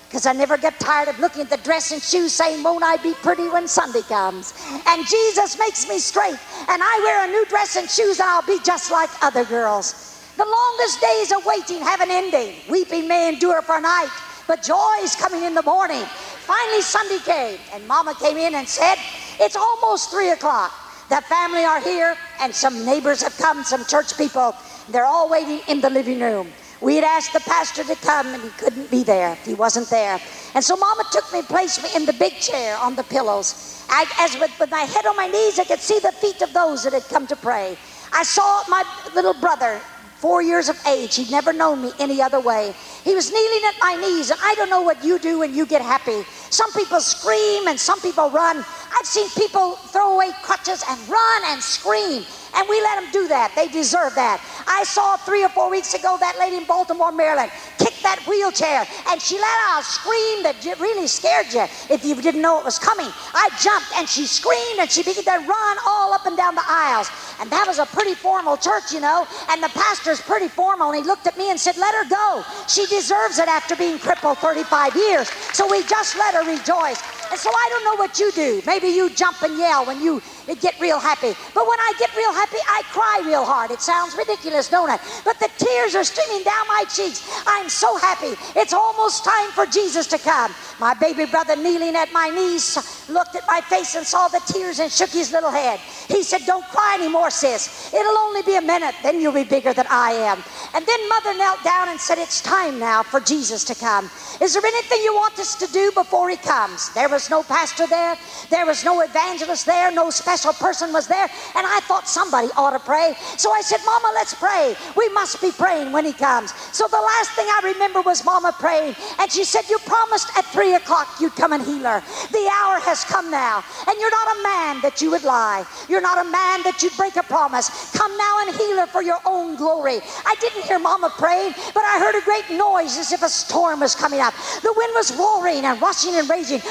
because 0.08 0.26
I 0.26 0.33
never 0.33 0.58
get 0.58 0.79
tired 0.79 1.08
of 1.08 1.19
looking 1.19 1.42
at 1.44 1.50
the 1.50 1.58
dress 1.58 1.92
and 1.92 2.02
shoes 2.02 2.33
saying, 2.33 2.63
Won't 2.63 2.83
I 2.83 2.98
be 2.98 3.13
pretty 3.23 3.50
when 3.50 3.67
Sunday 3.67 4.02
comes? 4.04 4.54
And 4.88 5.08
Jesus 5.08 5.58
makes 5.58 5.88
me 5.88 6.00
straight, 6.00 6.38
and 6.67 6.83
I 6.83 7.00
wear 7.04 7.29
a 7.29 7.31
new 7.31 7.46
dress 7.48 7.77
and 7.77 7.90
shoes, 7.90 8.19
and 8.19 8.27
I'll 8.29 8.46
be 8.46 8.60
just 8.63 8.92
like 8.92 9.10
other 9.23 9.46
girls. 9.46 10.11
The 10.42 10.48
longest 10.50 11.02
days 11.02 11.31
of 11.31 11.46
waiting 11.46 11.85
have 11.85 12.02
an 12.02 12.10
ending. 12.10 12.56
Weeping 12.67 13.08
may 13.08 13.29
endure 13.29 13.62
for 13.62 13.77
a 13.77 13.79
night, 13.79 14.10
but 14.48 14.63
joy 14.63 14.96
is 15.04 15.15
coming 15.15 15.44
in 15.44 15.54
the 15.54 15.62
morning. 15.62 16.04
Finally, 16.04 16.81
Sunday 16.81 17.19
came, 17.19 17.60
and 17.71 17.87
Mama 17.87 18.15
came 18.15 18.37
in 18.37 18.56
and 18.56 18.67
said, 18.67 18.96
It's 19.39 19.56
almost 19.56 20.10
three 20.10 20.31
o'clock. 20.31 20.73
The 21.10 21.21
family 21.29 21.63
are 21.63 21.79
here, 21.79 22.17
and 22.39 22.56
some 22.56 22.83
neighbors 22.85 23.21
have 23.21 23.37
come, 23.37 23.63
some 23.63 23.85
church 23.85 24.17
people. 24.17 24.56
They're 24.89 25.06
all 25.06 25.29
waiting 25.29 25.62
in 25.67 25.79
the 25.79 25.92
living 25.92 26.19
room. 26.19 26.52
We 26.81 26.96
had 26.96 27.04
asked 27.04 27.33
the 27.33 27.42
pastor 27.42 27.83
to 27.83 27.96
come, 27.98 28.33
and 28.33 28.44
he 28.44 28.50
couldn't 28.50 28.89
be 28.89 29.04
there. 29.04 29.37
He 29.46 29.54
wasn't 29.54 29.92
there. 29.92 30.19
And 30.56 30.63
so 30.63 30.75
Mama 30.75 31.04
took 31.12 31.31
me, 31.31 31.39
and 31.39 31.48
placed 31.48 31.83
me 31.83 31.89
in 31.96 32.08
the 32.08 32.13
big 32.13 32.39
chair 32.39 32.79
on 32.79 32.96
the 32.96 33.04
pillows. 33.04 33.85
I, 33.92 34.08
as 34.17 34.37
with, 34.39 34.58
with 34.60 34.71
my 34.71 34.81
head 34.81 35.06
on 35.06 35.15
my 35.15 35.27
knees, 35.27 35.60
I 35.60 35.65
could 35.65 35.81
see 35.81 36.00
the 36.00 36.13
feet 36.13 36.42
of 36.42 36.54
those 36.54 36.83
that 36.85 36.94
had 36.94 37.04
come 37.10 37.27
to 37.27 37.35
pray. 37.35 37.77
I 38.12 38.23
saw 38.23 38.63
my 38.69 38.83
little 39.13 39.35
brother, 39.35 39.81
four 40.22 40.42
years 40.44 40.69
of 40.69 40.78
age. 40.88 41.15
He'd 41.15 41.32
never 41.32 41.54
known 41.54 41.82
me 41.82 41.92
any 42.00 42.22
other 42.22 42.40
way. 42.40 42.74
He 43.04 43.15
was 43.15 43.32
kneeling 43.32 43.63
at 43.67 43.76
my 43.82 43.96
knees, 43.96 44.32
and 44.32 44.40
I 44.44 44.56
don't 44.56 44.69
know 44.69 44.84
what 44.84 45.04
you 45.04 45.19
do 45.19 45.40
when 45.40 45.54
you 45.54 45.65
get 45.65 45.82
happy. 45.82 46.24
Some 46.52 46.72
people 46.74 47.02
scream 47.02 47.67
and 47.67 47.80
some 47.80 48.00
people 48.02 48.30
run. 48.30 48.58
I've 48.60 49.06
seen 49.08 49.30
people 49.32 49.76
throw 49.94 50.15
away 50.15 50.32
crutches 50.44 50.84
and 50.90 51.00
run 51.10 51.42
and 51.48 51.62
scream. 51.62 52.26
And 52.56 52.67
we 52.67 52.81
let 52.81 53.02
them 53.02 53.12
do 53.12 53.27
that. 53.29 53.54
They 53.56 53.67
deserve 53.67 54.15
that. 54.15 54.41
I 54.67 54.83
saw 54.83 55.17
three 55.17 55.43
or 55.43 55.49
four 55.49 55.69
weeks 55.69 55.93
ago 55.93 56.17
that 56.19 56.35
lady 56.39 56.58
in 56.58 56.65
Baltimore, 56.65 57.12
Maryland, 57.12 57.52
kick 57.77 57.93
that 58.04 58.19
wheelchair, 58.27 58.85
and 59.10 59.21
she 59.21 59.35
let 59.35 59.58
out 59.69 59.81
a 59.81 59.85
scream 59.85 60.43
that 60.43 60.60
really 60.79 61.08
scared 61.08 61.54
you 61.54 61.63
if 61.89 62.04
you 62.04 62.15
didn't 62.21 62.41
know 62.41 62.60
it 62.60 62.65
was 62.65 62.79
coming. 62.79 63.08
I 63.33 63.49
jumped, 63.62 63.91
and 63.95 64.08
she 64.08 64.25
screamed, 64.25 64.79
and 64.79 64.89
she 64.91 65.04
began 65.04 65.23
to 65.23 65.47
run 65.47 65.77
all 65.87 66.13
up 66.13 66.25
and 66.25 66.35
down 66.35 66.56
the 66.56 66.65
aisles. 66.67 67.10
And 67.39 67.49
that 67.52 67.65
was 67.67 67.79
a 67.79 67.85
pretty 67.85 68.15
formal 68.15 68.58
church, 68.58 68.91
you 68.91 68.99
know. 68.99 69.27
And 69.49 69.63
the 69.63 69.69
pastor's 69.69 70.21
pretty 70.21 70.47
formal, 70.47 70.91
and 70.91 70.97
he 70.97 71.04
looked 71.08 71.27
at 71.27 71.37
me 71.37 71.49
and 71.49 71.60
said, 71.60 71.77
Let 71.77 71.95
her 71.95 72.10
go. 72.10 72.43
She 72.67 72.85
deserves 72.87 73.39
it 73.39 73.47
after 73.47 73.75
being 73.75 73.99
crippled 73.99 74.37
35 74.39 74.95
years. 74.95 75.29
So 75.54 75.69
we 75.69 75.83
just 75.83 76.17
let 76.17 76.35
her 76.35 76.43
rejoice. 76.43 77.21
So 77.36 77.50
I 77.50 77.67
don't 77.69 77.86
know 77.86 77.96
what 77.96 78.19
you 78.19 78.32
do. 78.32 78.62
Maybe 78.65 78.90
you 78.90 79.10
jump 79.10 79.42
and 79.42 79.58
yell 79.58 79.86
when 79.86 80.02
you 80.02 80.21
get 80.60 80.75
real 80.79 81.00
happy. 81.00 81.34
But 81.54 81.67
when 81.67 81.79
I 81.79 81.94
get 82.00 82.15
real 82.15 82.34
happy, 82.34 82.58
I 82.67 82.82
cry 82.92 83.21
real 83.25 83.46
hard. 83.46 83.71
It 83.71 83.82
sounds 83.82 84.15
ridiculous, 84.15 84.69
don't 84.69 84.90
it? 84.90 85.00
But 85.23 85.40
the 85.40 85.50
tears 85.58 85.96
are 85.96 86.04
streaming 86.04 86.44
down 86.44 86.67
my 86.67 86.84
cheeks. 86.94 87.21
I'm 87.48 87.69
so 87.69 87.98
happy. 87.98 88.34
It's 88.60 88.73
almost 88.73 89.23
time 89.23 89.52
for 89.52 89.65
Jesus 89.65 90.08
to 90.08 90.17
come. 90.19 90.54
My 90.79 90.94
baby 90.94 91.25
brother 91.25 91.56
kneeling 91.56 91.96
at 91.96 92.12
my 92.12 92.29
knees 92.29 92.77
looked 93.10 93.36
at 93.36 93.44
my 93.48 93.62
face 93.62 93.96
and 93.96 94.06
saw 94.06 94.27
the 94.27 94.42
tears 94.46 94.79
and 94.79 94.92
shook 94.92 95.10
his 95.12 95.32
little 95.32 95.52
head. 95.52 95.79
He 96.08 96.23
said, 96.23 96.42
Don't 96.46 96.65
cry 96.65 96.98
anymore, 97.00 97.29
sis. 97.29 97.94
It'll 97.94 98.17
only 98.17 98.42
be 98.44 98.56
a 98.58 98.62
minute, 98.62 98.96
then 99.04 99.21
you'll 99.21 99.34
be 99.34 99.44
bigger 99.44 99.73
than 99.73 99.88
I 99.90 100.12
am. 100.12 100.44
And 100.73 100.86
then 100.86 101.10
mother 101.10 101.38
knelt 101.38 101.63
down 101.63 101.90
and 101.90 102.00
said, 102.00 102.17
It's 102.17 102.42
time 102.42 102.79
now 102.79 103.04
for 103.04 103.19
Jesus 103.19 103.63
to 103.65 103.75
come. 103.75 104.10
Is 104.42 104.54
there 104.54 104.65
anything 104.65 105.00
you 105.04 105.13
want 105.13 105.40
us 105.40 105.56
to 105.56 105.67
do 105.71 105.92
before 105.96 106.29
he 106.29 106.38
comes? 106.38 106.94
There 106.94 107.10
was 107.10 107.21
no 107.30 107.44
pastor 107.44 107.88
there, 107.88 108.17
there 108.50 108.65
was 108.65 108.84
no 108.84 109.02
evangelist 109.02 109.65
there, 109.65 109.92
no 109.92 110.10
special 110.10 110.54
person 110.54 110.92
was 110.94 111.08
there, 111.08 111.24
and 111.56 111.65
I 111.67 111.80
thought 111.88 112.08
somebody 112.08 112.48
ought 112.58 112.72
to 112.72 112.80
pray. 112.80 113.13
So 113.38 113.52
I 113.52 113.62
said, 113.62 113.80
Mama, 113.86 114.12
let's 114.15 114.34
pray. 114.34 114.76
We 114.96 115.10
must 115.10 115.42
be 115.42 115.52
praying 115.52 115.92
when 115.92 116.06
he 116.06 116.13
comes. 116.13 116.54
So 116.76 116.88
the 116.88 117.02
last 117.02 117.32
thing 117.36 117.48
I 117.48 117.62
remember 117.74 118.02
was 118.02 118.24
Mama 118.26 118.54
praying, 118.58 118.96
and 119.19 119.32
she 119.32 119.44
said, 119.44 119.63
You 119.69 119.80
promised 119.86 120.30
at 120.38 120.46
three 120.46 120.74
o'clock 120.76 121.08
you'd 121.19 121.36
come 121.36 121.54
and 121.54 121.63
heal 121.63 121.84
her. 121.84 122.02
The 122.32 122.50
hour 122.62 122.80
has 122.80 123.04
come 123.04 123.30
now, 123.32 123.63
and 123.88 123.96
you're 124.00 124.12
not 124.12 124.38
a 124.38 124.44
man 124.44 124.82
that 124.82 125.02
you 125.02 125.12
would 125.12 125.24
lie. 125.24 125.65
You're 125.90 126.02
not 126.02 126.17
a 126.26 126.30
man 126.30 126.63
that 126.63 126.82
you'd 126.84 126.98
break 126.98 127.15
a 127.17 127.24
promise. 127.24 127.92
Come 127.92 128.15
now 128.17 128.40
and 128.48 128.56
heal 128.56 128.78
her 128.78 128.88
for 128.88 129.04
your 129.04 129.19
own 129.26 129.56
glory. 129.56 130.00
I 130.26 130.36
didn't 130.40 130.63
hear 130.65 130.80
Mama 130.80 131.10
praying, 131.17 131.54
but 131.74 131.84
I 131.84 132.00
heard 132.00 132.15
a 132.15 132.24
great 132.26 132.50
noise 132.50 132.98
as 132.98 133.12
if 133.12 133.22
a 133.24 133.30
storm 133.30 133.80
was 133.82 133.96
coming 133.96 134.19
up. 134.22 134.34
The 134.62 134.74
wind 134.76 134.92
was 134.96 135.12
roaring 135.17 135.65
and 135.65 135.82
rushing 135.82 136.15
and 136.15 136.30
raging. 136.30 136.62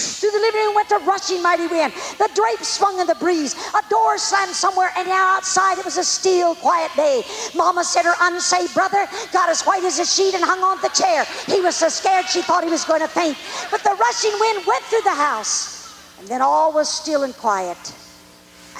Through 0.00 0.30
the 0.30 0.40
living 0.40 0.60
room 0.60 0.74
went 0.74 0.88
the 0.88 0.98
rushing 0.98 1.42
mighty 1.42 1.66
wind. 1.66 1.92
The 2.18 2.30
drapes 2.34 2.68
swung 2.68 3.00
in 3.00 3.06
the 3.06 3.14
breeze. 3.16 3.54
A 3.74 3.82
door 3.90 4.18
slammed 4.18 4.54
somewhere, 4.54 4.90
and 4.96 5.08
outside 5.08 5.78
it 5.78 5.84
was 5.84 5.98
a 5.98 6.04
still, 6.04 6.54
quiet 6.54 6.90
day. 6.96 7.22
Mama 7.54 7.84
said 7.84 8.04
her 8.04 8.14
unsaved 8.20 8.74
brother 8.74 9.06
got 9.32 9.48
as 9.48 9.62
white 9.62 9.84
as 9.84 9.98
a 9.98 10.06
sheet 10.06 10.34
and 10.34 10.44
hung 10.44 10.60
on 10.60 10.80
the 10.80 10.90
chair. 10.90 11.26
He 11.46 11.60
was 11.60 11.76
so 11.76 11.88
scared 11.88 12.28
she 12.28 12.42
thought 12.42 12.64
he 12.64 12.70
was 12.70 12.84
going 12.84 13.00
to 13.00 13.08
faint. 13.08 13.36
But 13.70 13.84
the 13.84 13.94
rushing 13.94 14.32
wind 14.40 14.66
went 14.66 14.84
through 14.84 15.02
the 15.02 15.14
house, 15.14 16.18
and 16.18 16.28
then 16.28 16.42
all 16.42 16.72
was 16.72 16.88
still 16.88 17.22
and 17.22 17.36
quiet. 17.36 17.78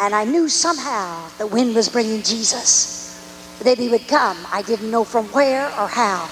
And 0.00 0.14
I 0.14 0.24
knew 0.24 0.48
somehow 0.48 1.28
the 1.38 1.46
wind 1.46 1.74
was 1.74 1.88
bringing 1.88 2.22
Jesus. 2.22 3.60
That 3.62 3.78
he 3.78 3.88
would 3.88 4.08
come. 4.08 4.46
I 4.50 4.62
didn't 4.62 4.90
know 4.90 5.04
from 5.04 5.26
where 5.28 5.66
or 5.78 5.88
how. 5.88 6.28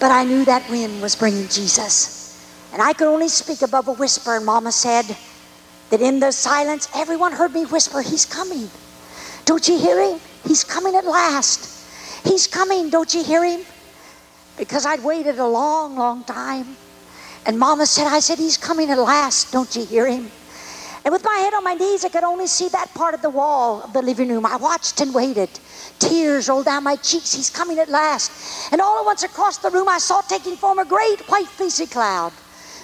But 0.00 0.10
I 0.10 0.24
knew 0.24 0.44
that 0.46 0.68
wind 0.68 1.00
was 1.00 1.14
bringing 1.14 1.48
Jesus. 1.48 2.19
And 2.72 2.80
I 2.80 2.92
could 2.92 3.08
only 3.08 3.28
speak 3.28 3.62
above 3.62 3.88
a 3.88 3.92
whisper, 3.92 4.36
and 4.36 4.46
Mama 4.46 4.72
said 4.72 5.04
that 5.90 6.00
in 6.00 6.20
the 6.20 6.30
silence, 6.30 6.88
everyone 6.94 7.32
heard 7.32 7.52
me 7.52 7.64
whisper, 7.64 8.00
He's 8.00 8.24
coming. 8.24 8.70
Don't 9.44 9.66
you 9.66 9.78
hear 9.78 10.00
him? 10.00 10.20
He's 10.46 10.62
coming 10.62 10.94
at 10.94 11.04
last. 11.04 12.24
He's 12.24 12.46
coming. 12.46 12.90
Don't 12.90 13.12
you 13.12 13.24
hear 13.24 13.44
him? 13.44 13.62
Because 14.56 14.86
I'd 14.86 15.02
waited 15.02 15.38
a 15.38 15.46
long, 15.46 15.96
long 15.96 16.22
time. 16.24 16.76
And 17.46 17.58
Mama 17.58 17.86
said, 17.86 18.06
I 18.06 18.20
said, 18.20 18.38
He's 18.38 18.56
coming 18.56 18.90
at 18.90 18.98
last. 18.98 19.52
Don't 19.52 19.74
you 19.74 19.84
hear 19.84 20.06
him? 20.06 20.30
And 21.04 21.12
with 21.12 21.24
my 21.24 21.34
head 21.34 21.54
on 21.54 21.64
my 21.64 21.74
knees, 21.74 22.04
I 22.04 22.10
could 22.10 22.24
only 22.24 22.46
see 22.46 22.68
that 22.68 22.92
part 22.94 23.14
of 23.14 23.22
the 23.22 23.30
wall 23.30 23.82
of 23.82 23.92
the 23.92 24.02
living 24.02 24.28
room. 24.28 24.44
I 24.44 24.56
watched 24.56 25.00
and 25.00 25.14
waited. 25.14 25.48
Tears 25.98 26.48
rolled 26.48 26.66
down 26.66 26.84
my 26.84 26.96
cheeks. 26.96 27.34
He's 27.34 27.48
coming 27.48 27.78
at 27.78 27.88
last. 27.88 28.70
And 28.70 28.80
all 28.80 28.98
at 29.00 29.04
once 29.06 29.22
across 29.22 29.58
the 29.58 29.70
room, 29.70 29.88
I 29.88 29.98
saw 29.98 30.20
taking 30.20 30.56
form 30.56 30.78
a 30.78 30.84
great 30.84 31.20
white 31.28 31.48
fleecy 31.48 31.86
cloud. 31.86 32.32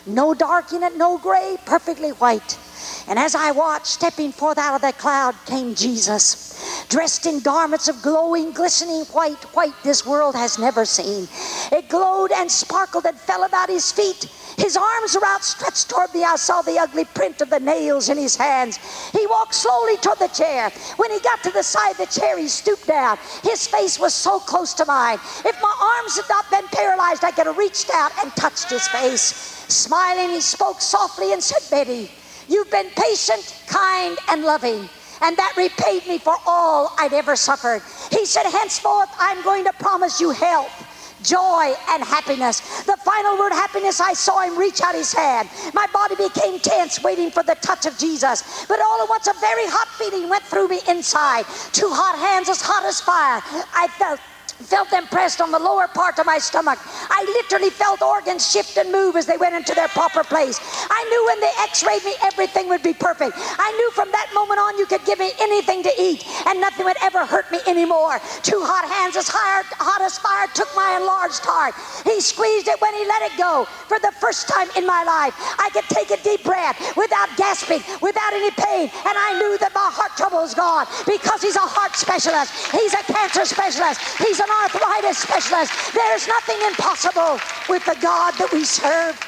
No 0.07 0.35
dark 0.35 0.73
in 0.73 0.85
it, 0.85 0.97
no 0.97 1.19
gray, 1.19 1.57
perfectly 1.67 2.11
white. 2.11 2.66
And 3.09 3.19
as 3.19 3.35
I 3.35 3.53
watched, 3.53 3.87
stepping 3.87 4.33
forth 4.33 4.59
out 4.59 4.75
of 4.75 4.83
the 4.83 4.93
cloud 4.93 5.35
came 5.47 5.75
Jesus, 5.75 6.87
dressed 6.89 7.27
in 7.27 7.41
garments 7.41 7.89
of 7.89 8.03
glowing, 8.03 8.53
glistening 8.53 9.05
white, 9.07 9.43
white 9.55 9.75
this 9.85 10.05
world 10.05 10.35
has 10.35 10.59
never 10.59 10.85
seen. 10.85 11.29
It 11.73 11.89
glowed 11.89 12.33
and 12.33 12.51
sparkled 12.51 13.07
and 13.07 13.19
fell 13.19 13.45
about 13.45 13.69
his 13.69 13.93
feet. 13.93 14.29
His 14.59 14.77
arms 14.77 15.15
were 15.15 15.27
outstretched 15.27 15.89
toward 15.91 16.13
me. 16.15 16.25
I 16.25 16.37
saw 16.37 16.63
the 16.63 16.79
ugly 16.79 17.05
print 17.05 17.43
of 17.43 17.51
the 17.51 17.61
nails 17.61 18.09
in 18.09 18.19
his 18.19 18.37
hands. 18.37 18.79
He 19.13 19.27
walked 19.27 19.55
slowly 19.55 19.97
toward 19.99 20.19
the 20.19 20.29
chair. 20.29 20.71
When 20.97 21.11
he 21.13 21.21
got 21.21 21.43
to 21.45 21.51
the 21.51 21.63
side 21.63 21.93
of 21.93 21.99
the 21.99 22.07
chair, 22.21 22.39
he 22.39 22.49
stooped 22.49 22.87
down. 22.87 23.19
His 23.43 23.67
face 23.67 23.99
was 23.99 24.15
so 24.15 24.41
close 24.41 24.75
to 24.75 24.87
mine. 24.87 25.19
If 25.45 25.61
my 25.63 25.75
arms 25.99 26.17
had 26.17 26.29
not 26.29 26.51
been 26.51 26.69
paralyzed, 26.69 27.25
I 27.25 27.33
could 27.33 27.47
have 27.47 27.59
reached 27.59 27.91
out 27.95 28.13
and 28.23 28.35
touched 28.35 28.71
his 28.71 28.89
face. 28.89 29.35
Smiling, 29.69 30.31
he 30.31 30.41
spoke 30.41 30.81
softly 30.81 31.33
and 31.33 31.43
said, 31.43 31.63
Betty, 31.71 32.11
you've 32.49 32.71
been 32.71 32.91
patient, 32.91 33.65
kind, 33.67 34.19
and 34.29 34.43
loving 34.43 34.89
and 35.23 35.37
that 35.39 35.55
repaid 35.57 36.07
me 36.07 36.19
for 36.19 36.37
all 36.47 36.95
I'd 36.99 37.15
ever 37.15 37.37
suffered. 37.37 37.83
He 38.11 38.27
said, 38.27 38.45
Henceforth, 38.51 39.09
I'm 39.19 39.43
going 39.43 39.65
to 39.65 39.73
promise 39.73 40.21
you 40.21 40.31
health 40.31 40.87
joy, 41.23 41.75
and 41.89 42.05
happiness. 42.05 42.85
The 42.85 42.97
final 42.99 43.39
word, 43.39 43.53
happiness, 43.53 44.01
I 44.01 44.13
saw 44.13 44.43
him 44.43 44.59
reach 44.59 44.81
out 44.83 44.95
his 44.95 45.13
hand. 45.13 45.49
My 45.75 45.87
body 45.93 46.15
became 46.17 46.61
tense, 46.61 47.03
waiting 47.03 47.31
for 47.31 47.43
the 47.43 47.57
touch 47.57 47.87
of 47.87 47.97
Jesus. 47.99 48.67
But 48.67 48.81
all 48.81 49.03
at 49.03 49.09
once, 49.09 49.27
a 49.27 49.33
very 49.41 49.67
hot 49.67 49.89
feeling 49.89 50.29
went 50.29 50.45
through 50.45 50.69
me 50.69 50.81
inside. 50.89 51.47
Two 51.73 51.91
hot 51.91 52.19
hands, 52.19 52.49
as 52.49 52.61
hot 52.61 52.85
as 52.85 53.01
fire. 53.01 53.41
I 53.75 53.89
felt 53.99 54.21
felt 54.67 54.91
them 54.91 55.07
pressed 55.07 55.41
on 55.41 55.51
the 55.51 55.59
lower 55.59 55.89
part 55.89 56.19
of 56.19 56.27
my 56.27 56.39
stomach. 56.39 56.79
I 56.85 57.23
literally 57.41 57.71
felt 57.71 58.03
organs 58.03 58.51
shift 58.51 58.77
and 58.77 58.91
move 58.91 59.17
as 59.17 59.27
they 59.27 59.37
went 59.39 59.55
into 59.55 59.75
their 59.75 59.89
proper 59.89 60.25
place. 60.25 60.59
I 60.91 61.05
knew 61.09 61.23
when 61.27 61.41
they 61.41 61.53
x 61.61 61.85
rayed 61.87 62.05
me, 62.05 62.15
everything 62.23 62.69
would 62.69 62.83
be 62.83 62.95
perfect. 62.95 63.37
I 63.39 63.71
knew 63.79 63.91
from 63.93 64.11
that 64.13 64.29
moment 64.35 64.61
on 64.61 64.79
you 64.79 64.87
could 64.87 65.05
give 65.05 65.19
me 65.19 65.33
anything 65.41 65.83
to 65.85 65.93
eat 65.99 66.27
and 66.47 66.61
nothing 66.61 66.85
would 66.85 66.99
ever 67.03 67.25
hurt 67.25 67.51
me 67.51 67.61
anymore. 67.67 68.21
Two 68.43 68.61
hot 68.63 68.89
hands 68.91 69.17
as 69.17 69.29
hot, 69.29 69.67
as 70.03 70.19
fire 70.19 70.47
took 70.55 70.69
my 70.75 70.97
enlarged 70.99 71.45
heart. 71.45 71.75
He 72.05 72.21
squeezed 72.21 72.69
it 72.69 72.81
when 72.81 72.95
he 72.95 73.07
let 73.07 73.23
it 73.23 73.37
go. 73.39 73.67
For 73.89 73.99
the 73.99 74.13
first 74.13 74.49
time 74.49 74.69
in 74.77 74.87
my 74.87 75.03
life, 75.05 75.35
I 75.59 75.71
could 75.73 75.89
take 75.89 76.11
a 76.11 76.19
deep 76.23 76.43
breath 76.45 76.79
without 76.97 77.37
gasping, 77.37 77.83
without 78.03 78.33
any 78.33 78.51
pain. 78.51 78.91
And 78.93 79.17
I 79.17 79.39
knew 79.39 79.59
that 79.59 79.73
my 79.75 79.91
heart 79.93 80.17
trouble 80.17 80.43
was 80.43 80.55
gone 80.55 80.87
because 81.07 81.43
he's 81.43 81.57
a 81.57 81.67
heart 81.67 81.95
specialist. 81.97 82.73
He's 82.73 82.95
a 82.95 83.03
cancer 83.07 83.45
specialist. 83.45 84.01
He's 84.19 84.41
an 84.41 84.51
arthritis 84.63 85.19
specialist. 85.19 85.95
There's 85.95 86.27
nothing 86.29 86.57
impossible 86.67 87.39
with 87.69 87.85
the 87.85 87.97
God 88.01 88.35
that 88.39 88.53
we 88.53 88.65
serve. 88.65 89.19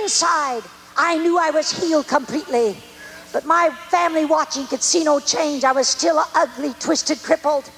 Inside, 0.00 0.62
I 0.96 1.18
knew 1.18 1.38
I 1.38 1.50
was 1.50 1.70
healed 1.70 2.08
completely. 2.08 2.76
But 3.32 3.44
my 3.44 3.70
family 3.90 4.24
watching 4.24 4.66
could 4.66 4.82
see 4.82 5.04
no 5.04 5.20
change. 5.20 5.64
I 5.64 5.72
was 5.72 5.88
still 5.88 6.22
ugly, 6.34 6.72
twisted, 6.80 7.18
crippled. 7.22 7.70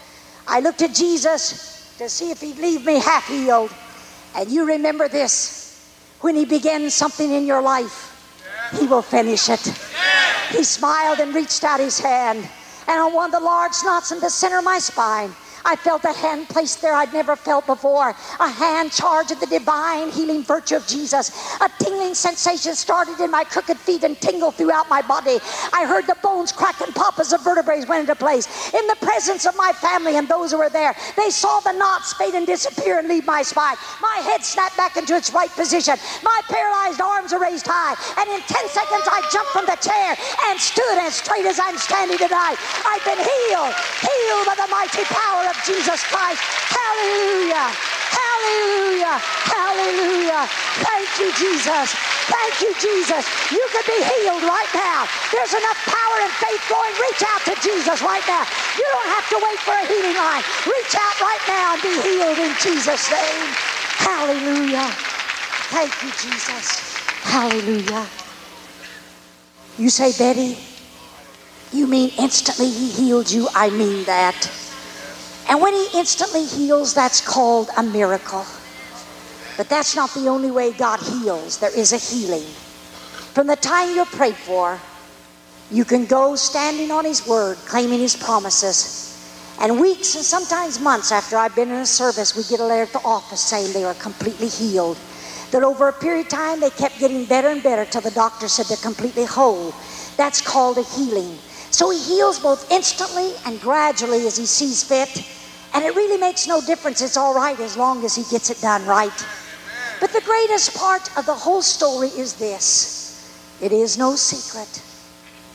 I 0.46 0.60
looked 0.60 0.82
at 0.82 0.94
Jesus 0.94 1.94
to 1.98 2.08
see 2.08 2.30
if 2.30 2.40
he'd 2.40 2.58
leave 2.58 2.84
me 2.84 2.98
half 2.98 3.26
healed. 3.26 3.72
And 4.36 4.50
you 4.50 4.64
remember 4.64 5.08
this 5.08 5.60
when 6.20 6.36
he 6.36 6.44
begins 6.44 6.94
something 6.94 7.32
in 7.32 7.46
your 7.46 7.62
life, 7.62 8.06
he 8.78 8.86
will 8.86 9.02
finish 9.02 9.48
it. 9.48 9.60
He 10.50 10.64
smiled 10.64 11.18
and 11.18 11.34
reached 11.34 11.64
out 11.64 11.80
his 11.80 11.98
hand. 11.98 12.48
And 12.86 13.00
on 13.00 13.12
one 13.12 13.26
of 13.26 13.32
the 13.32 13.44
large 13.44 13.72
knots 13.84 14.12
in 14.12 14.20
the 14.20 14.30
center 14.30 14.58
of 14.58 14.64
my 14.64 14.78
spine, 14.78 15.30
I 15.64 15.76
felt 15.76 16.04
a 16.04 16.12
hand 16.12 16.48
placed 16.48 16.82
there 16.82 16.94
I'd 16.94 17.12
never 17.12 17.36
felt 17.36 17.66
before. 17.66 18.14
A 18.40 18.48
hand 18.48 18.92
charged 18.92 19.30
with 19.30 19.40
the 19.40 19.46
divine 19.46 20.10
healing 20.10 20.42
virtue 20.42 20.76
of 20.76 20.86
Jesus. 20.86 21.30
A 21.60 21.68
tingling 21.78 22.14
sensation 22.14 22.74
started 22.74 23.20
in 23.20 23.30
my 23.30 23.44
crooked 23.44 23.78
feet 23.78 24.04
and 24.04 24.20
tingled 24.20 24.56
throughout 24.56 24.88
my 24.88 25.02
body. 25.02 25.38
I 25.72 25.84
heard 25.86 26.06
the 26.06 26.16
bones 26.22 26.52
crack 26.52 26.80
and 26.80 26.94
pop 26.94 27.18
as 27.18 27.30
the 27.30 27.38
vertebrae 27.38 27.84
went 27.86 28.08
into 28.08 28.16
place. 28.16 28.72
In 28.74 28.86
the 28.86 28.96
presence 29.00 29.46
of 29.46 29.56
my 29.56 29.72
family 29.72 30.16
and 30.16 30.28
those 30.28 30.52
who 30.52 30.58
were 30.58 30.70
there, 30.70 30.94
they 31.16 31.30
saw 31.30 31.60
the 31.60 31.72
knots 31.72 32.12
fade 32.14 32.34
and 32.34 32.46
disappear 32.46 32.98
and 32.98 33.08
leave 33.08 33.26
my 33.26 33.42
spine. 33.42 33.76
My 34.00 34.20
head 34.24 34.42
snapped 34.44 34.76
back 34.76 34.96
into 34.96 35.14
its 35.14 35.32
right 35.32 35.50
position. 35.50 35.96
My 36.22 36.40
paralyzed 36.48 37.00
arms 37.00 37.32
are 37.32 37.40
raised 37.40 37.66
high. 37.68 37.94
And 38.20 38.30
in 38.30 38.40
10 38.40 38.68
seconds, 38.68 39.04
I 39.10 39.20
jumped 39.32 39.52
from 39.52 39.66
the 39.66 39.76
chair 39.76 40.16
and 40.48 40.60
stood 40.60 40.98
as 41.02 41.14
straight 41.14 41.46
as 41.46 41.60
I'm 41.60 41.76
standing 41.76 42.18
tonight. 42.18 42.56
I've 42.86 43.04
been 43.04 43.20
healed, 43.20 43.74
healed 44.00 44.46
by 44.46 44.56
the 44.56 44.68
mighty 44.70 45.04
power 45.04 45.49
of 45.50 45.58
Jesus 45.66 46.00
Christ. 46.06 46.38
Hallelujah. 46.70 47.74
Hallelujah. 48.14 49.16
Hallelujah. 49.50 50.42
Thank 50.86 51.10
you, 51.18 51.28
Jesus. 51.34 51.90
Thank 52.30 52.54
you, 52.62 52.70
Jesus. 52.78 53.26
You 53.50 53.64
can 53.74 53.82
be 53.82 53.98
healed 53.98 54.46
right 54.46 54.70
now. 54.74 55.10
There's 55.34 55.50
enough 55.50 55.80
power 55.90 56.16
and 56.22 56.30
faith 56.38 56.62
going. 56.70 56.94
Reach 57.02 57.22
out 57.26 57.42
to 57.50 57.54
Jesus 57.58 57.98
right 58.02 58.22
now. 58.30 58.46
You 58.78 58.86
don't 58.94 59.10
have 59.10 59.26
to 59.34 59.38
wait 59.42 59.58
for 59.66 59.74
a 59.74 59.84
healing 59.90 60.14
line. 60.14 60.44
Reach 60.70 60.94
out 60.94 61.16
right 61.18 61.44
now 61.50 61.74
and 61.74 61.82
be 61.82 61.94
healed 61.98 62.38
in 62.38 62.54
Jesus' 62.62 63.10
name. 63.10 63.50
Hallelujah. 64.06 64.86
Thank 65.74 65.90
you, 66.02 66.10
Jesus. 66.14 66.94
Hallelujah. 67.26 68.06
You 69.78 69.90
say, 69.90 70.12
Betty, 70.14 70.58
you 71.72 71.86
mean 71.86 72.12
instantly 72.18 72.70
he 72.70 72.90
healed 72.90 73.30
you? 73.30 73.48
I 73.54 73.70
mean 73.70 74.04
that. 74.04 74.69
And 75.50 75.60
when 75.60 75.74
he 75.74 75.88
instantly 75.94 76.46
heals, 76.46 76.94
that's 76.94 77.20
called 77.20 77.70
a 77.76 77.82
miracle. 77.82 78.46
But 79.56 79.68
that's 79.68 79.96
not 79.96 80.14
the 80.14 80.28
only 80.28 80.52
way 80.52 80.72
God 80.72 81.00
heals. 81.00 81.58
There 81.58 81.76
is 81.76 81.92
a 81.92 81.98
healing. 81.98 82.44
From 83.34 83.48
the 83.48 83.56
time 83.56 83.94
you're 83.96 84.06
prayed 84.06 84.36
for, 84.36 84.80
you 85.72 85.84
can 85.84 86.06
go 86.06 86.36
standing 86.36 86.92
on 86.92 87.04
his 87.04 87.26
word, 87.26 87.56
claiming 87.66 87.98
his 87.98 88.14
promises. 88.14 89.08
And 89.60 89.80
weeks 89.80 90.14
and 90.14 90.24
sometimes 90.24 90.78
months 90.78 91.10
after 91.10 91.36
I've 91.36 91.56
been 91.56 91.70
in 91.70 91.80
a 91.80 91.86
service, 91.86 92.36
we 92.36 92.44
get 92.44 92.60
a 92.60 92.64
letter 92.64 92.84
at 92.84 92.92
the 92.92 93.04
office 93.04 93.40
saying 93.40 93.72
they 93.72 93.84
are 93.84 93.94
completely 93.94 94.48
healed. 94.48 94.98
That 95.50 95.64
over 95.64 95.88
a 95.88 95.92
period 95.92 96.26
of 96.26 96.28
time, 96.28 96.60
they 96.60 96.70
kept 96.70 97.00
getting 97.00 97.24
better 97.24 97.48
and 97.48 97.60
better 97.60 97.84
till 97.84 98.02
the 98.02 98.12
doctor 98.12 98.46
said 98.46 98.66
they're 98.66 98.76
completely 98.76 99.24
whole. 99.24 99.74
That's 100.16 100.40
called 100.40 100.78
a 100.78 100.82
healing. 100.82 101.36
So 101.72 101.90
he 101.90 101.98
heals 101.98 102.38
both 102.38 102.70
instantly 102.70 103.32
and 103.46 103.60
gradually 103.60 104.26
as 104.26 104.36
he 104.36 104.46
sees 104.46 104.84
fit. 104.84 105.26
And 105.74 105.84
it 105.84 105.94
really 105.94 106.18
makes 106.18 106.46
no 106.46 106.60
difference. 106.60 107.00
It's 107.00 107.16
all 107.16 107.34
right 107.34 107.58
as 107.60 107.76
long 107.76 108.04
as 108.04 108.14
he 108.16 108.24
gets 108.30 108.50
it 108.50 108.60
done 108.60 108.84
right. 108.86 109.26
But 110.00 110.12
the 110.12 110.20
greatest 110.22 110.76
part 110.76 111.16
of 111.16 111.26
the 111.26 111.34
whole 111.34 111.62
story 111.62 112.08
is 112.08 112.34
this 112.34 113.58
it 113.60 113.72
is 113.72 113.98
no 113.98 114.16
secret 114.16 114.82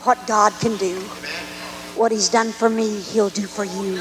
what 0.02 0.24
God 0.26 0.52
can 0.60 0.76
do. 0.76 1.00
What 1.96 2.12
he's 2.12 2.28
done 2.28 2.52
for 2.52 2.68
me, 2.68 3.00
he'll 3.00 3.30
do 3.30 3.46
for 3.46 3.64
you. 3.64 4.00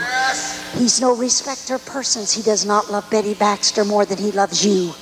He's 0.77 1.01
no 1.01 1.15
respecter 1.15 1.75
of 1.75 1.85
persons. 1.85 2.33
He 2.33 2.43
does 2.43 2.65
not 2.65 2.91
love 2.91 3.09
Betty 3.09 3.33
Baxter 3.33 3.85
more 3.85 4.05
than 4.05 4.17
he 4.17 4.31
loves 4.31 4.65
you. 4.65 4.93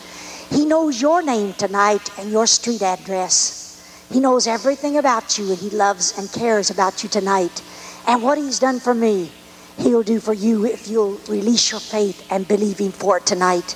He 0.49 0.65
knows 0.65 1.01
your 1.01 1.23
name 1.23 1.53
tonight 1.53 2.09
and 2.19 2.31
your 2.31 2.45
street 2.45 2.83
address. 2.83 4.07
He 4.11 4.19
knows 4.19 4.45
everything 4.45 4.97
about 4.97 5.37
you 5.37 5.49
and 5.49 5.57
he 5.57 5.71
loves 5.71 6.17
and 6.17 6.31
cares 6.31 6.69
about 6.69 7.01
you 7.03 7.09
tonight. 7.09 7.63
And 8.07 8.21
what 8.21 8.37
he's 8.37 8.59
done 8.59 8.79
for 8.79 8.93
me, 8.93 9.31
He'll 9.77 10.03
do 10.03 10.19
for 10.19 10.33
you 10.33 10.65
if 10.65 10.87
you'll 10.87 11.19
release 11.27 11.71
your 11.71 11.79
faith 11.79 12.25
and 12.29 12.47
believe 12.47 12.79
Him 12.79 12.91
for 12.91 13.17
it 13.17 13.25
tonight. 13.25 13.75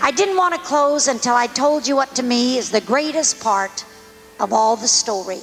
I 0.00 0.10
didn't 0.10 0.36
want 0.36 0.54
to 0.54 0.60
close 0.60 1.08
until 1.08 1.34
I 1.34 1.46
told 1.46 1.86
you 1.86 1.96
what 1.96 2.14
to 2.16 2.22
me 2.22 2.56
is 2.56 2.70
the 2.70 2.80
greatest 2.80 3.40
part 3.40 3.84
of 4.40 4.52
all 4.52 4.76
the 4.76 4.88
story. 4.88 5.40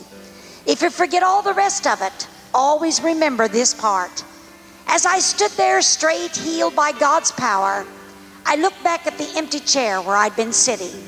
If 0.66 0.82
you 0.82 0.90
forget 0.90 1.24
all 1.24 1.42
the 1.42 1.54
rest 1.54 1.86
of 1.86 2.02
it, 2.02 2.28
always 2.54 3.02
remember 3.02 3.48
this 3.48 3.74
part. 3.74 4.24
As 4.88 5.06
I 5.06 5.20
stood 5.20 5.52
there 5.52 5.82
straight, 5.82 6.36
healed 6.36 6.76
by 6.76 6.92
God's 6.94 7.32
power, 7.32 7.86
I 8.46 8.56
looked 8.56 8.84
back 8.84 9.06
at 9.06 9.18
the 9.18 9.30
empty 9.36 9.60
chair 9.60 10.02
where 10.02 10.16
I'd 10.16 10.36
been 10.36 10.54
sitting. 10.54 11.04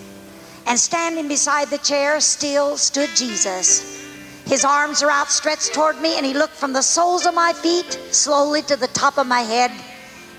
And 0.65 0.77
standing 0.77 1.27
beside 1.27 1.69
the 1.69 1.77
chair 1.77 2.19
still 2.19 2.77
stood 2.77 3.09
Jesus. 3.15 3.96
His 4.47 4.63
arms 4.63 5.03
are 5.03 5.11
outstretched 5.11 5.73
toward 5.73 5.99
me, 5.99 6.15
and 6.15 6.25
he 6.25 6.33
looked 6.33 6.55
from 6.55 6.71
the 6.71 6.81
soles 6.81 7.25
of 7.25 7.33
my 7.33 7.51
feet 7.51 7.99
slowly 8.11 8.61
to 8.61 8.77
the 8.77 8.87
top 8.87 9.17
of 9.17 9.27
my 9.27 9.41
head. 9.41 9.71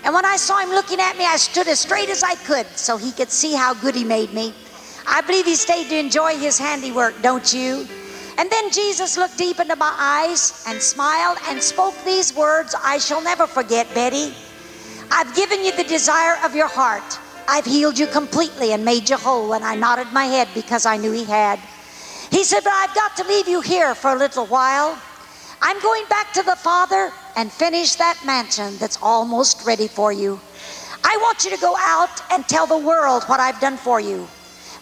And 0.03 0.15
when 0.15 0.25
I 0.25 0.37
saw 0.37 0.59
him 0.61 0.71
looking 0.71 0.99
at 0.99 1.19
me, 1.19 1.27
I 1.27 1.37
stood 1.37 1.69
as 1.69 1.81
straight 1.81 2.09
as 2.09 2.23
I 2.23 2.35
could 2.37 2.67
so 2.69 2.97
he 2.97 3.13
could 3.13 3.31
see 3.31 3.53
how 3.53 3.75
good 3.75 3.95
he 3.95 4.05
made 4.05 4.33
me. 4.33 4.55
I 5.07 5.21
believe 5.21 5.45
he 5.45 5.57
stayed 5.57 5.91
to 5.91 5.99
enjoy 5.99 6.39
his 6.39 6.59
handiwork, 6.59 7.21
don't 7.21 7.53
you? 7.53 7.87
And 8.39 8.49
then 8.51 8.71
Jesus 8.71 9.19
looked 9.19 9.37
deep 9.37 9.61
into 9.61 9.77
my 9.77 9.95
eyes 9.99 10.65
and 10.67 10.81
smiled 10.81 11.37
and 11.47 11.63
spoke 11.63 11.95
these 12.07 12.35
words 12.35 12.75
I 12.83 12.97
shall 12.97 13.21
never 13.21 13.47
forget, 13.47 13.93
Betty. 13.95 14.33
I've 15.11 15.37
given 15.37 15.63
you 15.63 15.77
the 15.77 15.85
desire 15.85 16.39
of 16.47 16.55
your 16.55 16.69
heart. 16.69 17.19
I've 17.47 17.67
healed 17.67 17.99
you 17.99 18.07
completely 18.07 18.73
and 18.73 18.87
made 18.87 19.11
you 19.11 19.19
whole. 19.19 19.53
And 19.53 19.65
I 19.67 19.75
nodded 19.75 20.15
my 20.15 20.25
head 20.25 20.49
because 20.55 20.87
I 20.87 20.97
knew 20.97 21.13
he 21.13 21.25
had. 21.25 21.59
He 22.39 22.45
said, 22.45 22.63
But 22.63 22.73
I've 22.73 22.95
got 22.95 23.17
to 23.17 23.25
leave 23.25 23.49
you 23.49 23.61
here 23.61 23.97
for 23.97 24.13
a 24.13 24.15
little 24.17 24.47
while. 24.47 24.97
I'm 25.61 25.83
going 25.83 26.05
back 26.09 26.33
to 26.35 26.45
the 26.45 26.55
Father 26.55 27.11
and 27.35 27.51
finish 27.51 27.97
that 27.97 28.17
mansion 28.25 28.79
that's 28.79 28.97
almost 29.03 29.67
ready 29.67 29.89
for 29.89 30.13
you. 30.13 30.39
I 31.03 31.17
want 31.21 31.45
you 31.45 31.51
to 31.51 31.61
go 31.61 31.75
out 31.77 32.23
and 32.31 32.47
tell 32.47 32.69
the 32.69 32.79
world 32.79 33.25
what 33.25 33.41
I've 33.41 33.59
done 33.59 33.77
for 33.77 33.99
you. 33.99 34.29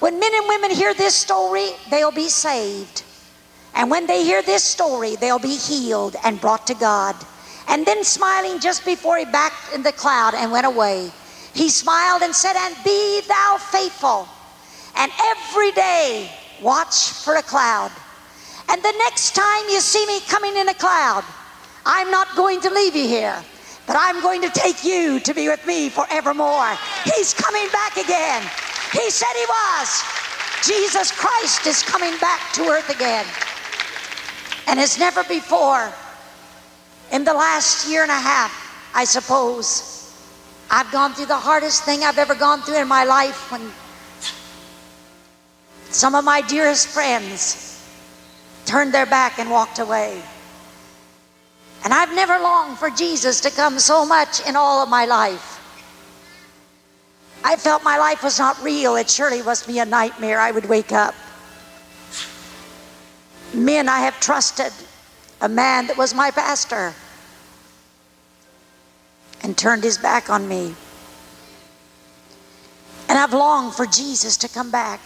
When 0.00 0.20
men 0.20 0.32
and 0.34 0.46
women 0.46 0.70
hear 0.70 0.92
this 0.92 1.14
story, 1.14 1.70
they'll 1.88 2.12
be 2.12 2.28
saved. 2.28 3.04
And 3.74 3.90
when 3.90 4.06
they 4.06 4.22
hear 4.22 4.42
this 4.42 4.62
story, 4.62 5.16
they'll 5.16 5.38
be 5.38 5.56
healed 5.56 6.14
and 6.24 6.38
brought 6.38 6.66
to 6.66 6.74
God. 6.74 7.16
And 7.68 7.86
then, 7.86 8.04
smiling 8.04 8.60
just 8.60 8.84
before 8.84 9.16
he 9.16 9.24
backed 9.24 9.72
in 9.74 9.82
the 9.82 9.92
cloud 9.92 10.34
and 10.34 10.52
went 10.52 10.66
away, 10.66 11.10
he 11.54 11.70
smiled 11.70 12.20
and 12.20 12.34
said, 12.34 12.54
And 12.54 12.76
be 12.84 13.22
thou 13.26 13.56
faithful. 13.56 14.28
And 14.94 15.10
every 15.32 15.72
day, 15.72 16.30
Watch 16.62 17.10
for 17.10 17.36
a 17.36 17.42
cloud. 17.42 17.90
And 18.68 18.82
the 18.82 18.94
next 18.98 19.34
time 19.34 19.64
you 19.68 19.80
see 19.80 20.04
me 20.06 20.20
coming 20.28 20.56
in 20.56 20.68
a 20.68 20.74
cloud, 20.74 21.24
I'm 21.84 22.10
not 22.10 22.34
going 22.34 22.60
to 22.62 22.70
leave 22.70 22.96
you 22.96 23.06
here, 23.06 23.42
but 23.86 23.96
I'm 23.98 24.20
going 24.20 24.42
to 24.42 24.50
take 24.50 24.82
you 24.84 25.20
to 25.20 25.34
be 25.34 25.48
with 25.48 25.64
me 25.66 25.88
forevermore. 25.88 26.76
He's 27.04 27.32
coming 27.32 27.68
back 27.70 27.96
again. 27.96 28.42
He 28.92 29.10
said 29.10 29.32
he 29.34 29.46
was. 29.46 30.02
Jesus 30.64 31.12
Christ 31.12 31.66
is 31.66 31.82
coming 31.82 32.16
back 32.18 32.40
to 32.54 32.62
earth 32.62 32.90
again. 32.90 33.24
And 34.66 34.80
as 34.80 34.98
never 34.98 35.22
before, 35.24 35.92
in 37.12 37.24
the 37.24 37.34
last 37.34 37.88
year 37.88 38.02
and 38.02 38.10
a 38.10 38.14
half, 38.14 38.90
I 38.94 39.04
suppose, 39.04 39.92
I've 40.70 40.90
gone 40.90 41.12
through 41.12 41.26
the 41.26 41.36
hardest 41.36 41.84
thing 41.84 42.02
I've 42.02 42.18
ever 42.18 42.34
gone 42.34 42.62
through 42.62 42.80
in 42.80 42.88
my 42.88 43.04
life 43.04 43.52
when 43.52 43.70
some 45.96 46.14
of 46.14 46.26
my 46.26 46.42
dearest 46.42 46.88
friends 46.88 47.82
turned 48.66 48.92
their 48.92 49.06
back 49.06 49.38
and 49.38 49.50
walked 49.50 49.78
away. 49.78 50.20
And 51.84 51.94
I've 51.94 52.14
never 52.14 52.38
longed 52.38 52.76
for 52.76 52.90
Jesus 52.90 53.40
to 53.40 53.50
come 53.50 53.78
so 53.78 54.04
much 54.04 54.46
in 54.46 54.56
all 54.56 54.82
of 54.82 54.90
my 54.90 55.06
life. 55.06 55.54
I 57.42 57.56
felt 57.56 57.82
my 57.82 57.96
life 57.96 58.22
was 58.22 58.38
not 58.38 58.62
real. 58.62 58.96
It 58.96 59.08
surely 59.08 59.40
must 59.40 59.66
be 59.66 59.78
a 59.78 59.86
nightmare. 59.86 60.38
I 60.38 60.50
would 60.50 60.66
wake 60.66 60.92
up. 60.92 61.14
Men 63.54 63.88
I 63.88 64.00
have 64.00 64.20
trusted, 64.20 64.72
a 65.40 65.48
man 65.48 65.86
that 65.86 65.96
was 65.96 66.12
my 66.12 66.30
pastor, 66.30 66.92
and 69.42 69.56
turned 69.56 69.82
his 69.82 69.96
back 69.96 70.28
on 70.28 70.46
me. 70.46 70.74
And 73.08 73.16
I've 73.16 73.32
longed 73.32 73.72
for 73.74 73.86
Jesus 73.86 74.36
to 74.38 74.48
come 74.48 74.70
back. 74.70 75.00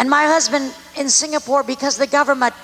And 0.00 0.08
my 0.08 0.24
husband 0.24 0.74
in 0.96 1.10
Singapore, 1.10 1.62
because 1.62 1.98
the 1.98 2.06
government 2.06 2.54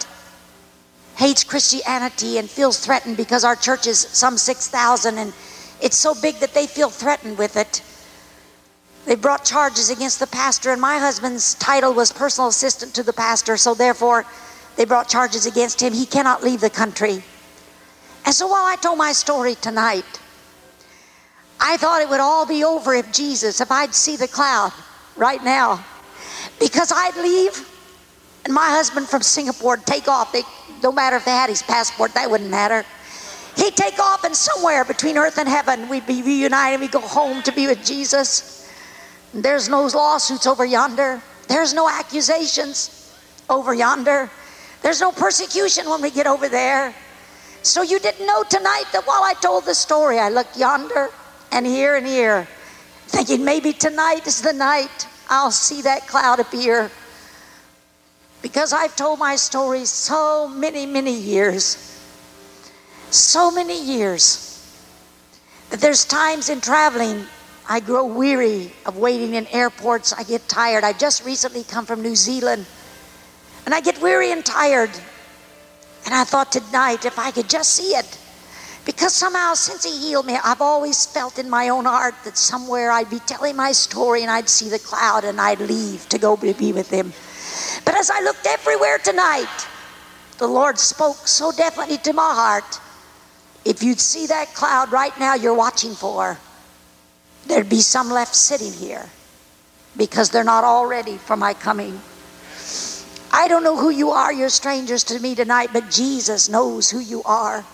hates 1.17 1.45
Christianity 1.45 2.39
and 2.39 2.49
feels 2.49 2.79
threatened 2.79 3.19
because 3.19 3.45
our 3.45 3.55
church 3.55 3.87
is 3.87 3.99
some 3.99 4.39
6,000 4.39 5.19
and 5.19 5.35
it's 5.83 5.99
so 5.99 6.15
big 6.15 6.37
that 6.37 6.55
they 6.55 6.67
feel 6.67 6.89
threatened 6.89 7.37
with 7.37 7.59
it. 7.59 7.83
They 9.05 9.17
brought 9.17 9.45
charges 9.45 9.91
against 9.91 10.19
the 10.19 10.27
pastor, 10.27 10.73
and 10.73 10.81
my 10.81 10.99
husband's 10.99 11.53
title 11.57 11.93
was 11.93 12.11
personal 12.11 12.49
assistant 12.49 12.95
to 12.95 13.03
the 13.03 13.13
pastor, 13.13 13.59
so 13.59 13.75
therefore 13.75 14.25
they 14.77 14.87
brought 14.87 15.07
charges 15.07 15.45
against 15.45 15.83
him. 15.83 15.93
He 15.93 16.07
cannot 16.07 16.43
leave 16.43 16.63
the 16.63 16.71
country. 16.71 17.23
And 18.25 18.35
so 18.35 18.47
while 18.47 18.65
I 18.65 18.77
told 18.77 18.97
my 18.97 19.13
story 19.13 19.57
tonight, 19.57 20.21
I 21.61 21.77
thought 21.77 22.01
it 22.01 22.09
would 22.09 22.21
all 22.21 22.47
be 22.47 22.65
over 22.65 22.95
if 22.95 23.13
Jesus, 23.13 23.61
if 23.61 23.71
I'd 23.71 23.95
see 23.95 24.17
the 24.17 24.27
cloud 24.27 24.73
right 25.17 25.45
now 25.45 25.85
because 26.59 26.93
I'd 26.95 27.17
leave 27.17 27.67
and 28.47 28.55
my 28.55 28.71
husband 28.71 29.09
from 29.09 29.23
Singapore 29.23 29.77
take 29.77 30.07
off. 30.07 30.33
They, 30.33 30.43
no 30.81 30.93
matter 30.93 31.17
if 31.17 31.25
they 31.25 31.33
had 31.33 31.51
his 31.51 31.63
passport, 31.63 32.15
that 32.15 32.31
wouldn't 32.31 32.49
matter. 32.49 32.85
He'd 33.57 33.75
take 33.75 33.99
off 33.99 34.23
and 34.23 34.37
somewhere 34.37 34.85
between 34.85 35.19
earth 35.19 35.39
and 35.39 35.49
heaven, 35.49 35.89
we'd 35.89 36.07
be 36.07 36.23
reunited. 36.23 36.81
We'd 36.81 36.93
go 36.93 37.01
home 37.01 37.43
to 37.43 37.53
be 37.53 37.67
with 37.67 37.85
Jesus. 37.85 38.71
There's 39.35 39.69
no 39.69 39.87
lawsuits 39.87 40.47
over 40.47 40.65
yonder. 40.65 41.21
There's 41.49 41.75
no 41.75 41.89
accusations 41.89 43.13
over 43.51 43.75
yonder. 43.75 44.31
There's 44.83 45.01
no 45.01 45.11
persecution 45.11 45.91
when 45.91 46.01
we 46.01 46.13
get 46.13 46.29
over 46.29 46.49
there. 46.49 46.95
So 47.63 47.83
you 47.83 47.99
didn't 47.99 48.27
know 48.27 48.45
tonight 48.45 48.85
that 48.93 49.03
while 49.07 49.25
I 49.25 49.35
told 49.41 49.65
the 49.65 49.75
story, 49.75 50.21
I 50.21 50.29
looked 50.29 50.57
yonder 50.57 51.09
and 51.51 51.67
here 51.67 51.97
and 51.97 52.07
here, 52.07 52.47
thinking 53.09 53.45
maybe 53.45 53.73
tonight 53.73 54.29
is 54.29 54.41
the 54.41 54.53
night 54.53 55.09
I'll 55.29 55.51
see 55.51 55.83
that 55.83 56.07
cloud 56.07 56.41
appear. 56.41 56.91
Because 58.43 58.73
I've 58.73 58.95
told 58.97 59.19
my 59.19 59.37
story 59.37 59.85
so 59.85 60.49
many, 60.49 60.87
many 60.87 61.15
years. 61.15 61.83
so 63.11 63.51
many 63.51 63.83
years 63.83 64.43
that 65.71 65.81
there's 65.81 66.05
times 66.05 66.49
in 66.49 66.61
traveling 66.61 67.25
I 67.69 67.81
grow 67.81 68.05
weary 68.07 68.73
of 68.85 68.97
waiting 68.97 69.35
in 69.35 69.47
airports. 69.49 70.13
I 70.13 70.23
get 70.23 70.49
tired. 70.49 70.85
I 70.85 70.93
just 70.93 71.25
recently 71.25 71.65
come 71.65 71.85
from 71.85 72.03
New 72.03 72.15
Zealand 72.15 72.65
and 73.65 73.75
I 73.75 73.81
get 73.81 74.01
weary 74.01 74.31
and 74.31 74.45
tired. 74.45 74.91
And 76.05 76.15
I 76.15 76.23
thought 76.23 76.53
tonight, 76.53 77.05
if 77.05 77.19
I 77.19 77.33
could 77.33 77.49
just 77.49 77.73
see 77.73 77.97
it, 77.97 78.19
because 78.87 79.13
somehow 79.15 79.53
since 79.55 79.85
He 79.85 79.99
healed 79.99 80.25
me, 80.25 80.39
I've 80.43 80.63
always 80.63 81.05
felt 81.05 81.39
in 81.39 81.51
my 81.51 81.69
own 81.69 81.85
heart 81.85 82.15
that 82.25 82.39
somewhere 82.39 82.91
I'd 82.91 83.11
be 83.11 83.19
telling 83.19 83.57
my 83.57 83.73
story 83.73 84.23
and 84.23 84.31
I'd 84.31 84.49
see 84.49 84.71
the 84.71 84.79
cloud 84.79 85.25
and 85.25 85.41
I'd 85.41 85.61
leave 85.61 86.09
to 86.09 86.19
go 86.19 86.37
be 86.37 86.73
with 86.73 86.89
Him. 86.89 87.13
But 87.85 87.97
as 87.97 88.11
I 88.11 88.21
looked 88.21 88.47
everywhere 88.47 88.99
tonight, 88.99 89.67
the 90.39 90.47
Lord 90.47 90.79
spoke 90.79 91.27
so 91.27 91.51
definitely 91.51 91.99
to 91.99 92.13
my 92.13 92.33
heart. 92.33 92.81
If 93.65 93.83
you'd 93.83 94.01
see 94.01 94.27
that 94.27 94.55
cloud 94.55 94.93
right 94.93 95.19
now 95.19 95.35
you're 95.35 95.55
watching 95.55 95.95
for, 95.95 96.39
there'd 97.47 97.69
be 97.69 97.81
some 97.81 98.11
left 98.11 98.37
sitting 98.37 98.73
here 98.73 99.11
because 99.97 100.31
they're 100.31 100.45
not 100.45 100.63
all 100.63 100.87
ready 100.87 101.17
for 101.17 101.37
my 101.37 101.55
coming. 101.55 102.01
I 103.33 103.49
don't 103.49 103.65
know 103.65 103.77
who 103.77 103.91
you 103.91 104.11
are, 104.11 104.33
you're 104.33 104.49
strangers 104.49 105.03
to 105.05 105.19
me 105.19 105.35
tonight, 105.35 105.71
but 105.73 105.91
Jesus 105.91 106.49
knows 106.49 106.89
who 106.89 107.01
you 107.01 107.25
are. 107.25 107.65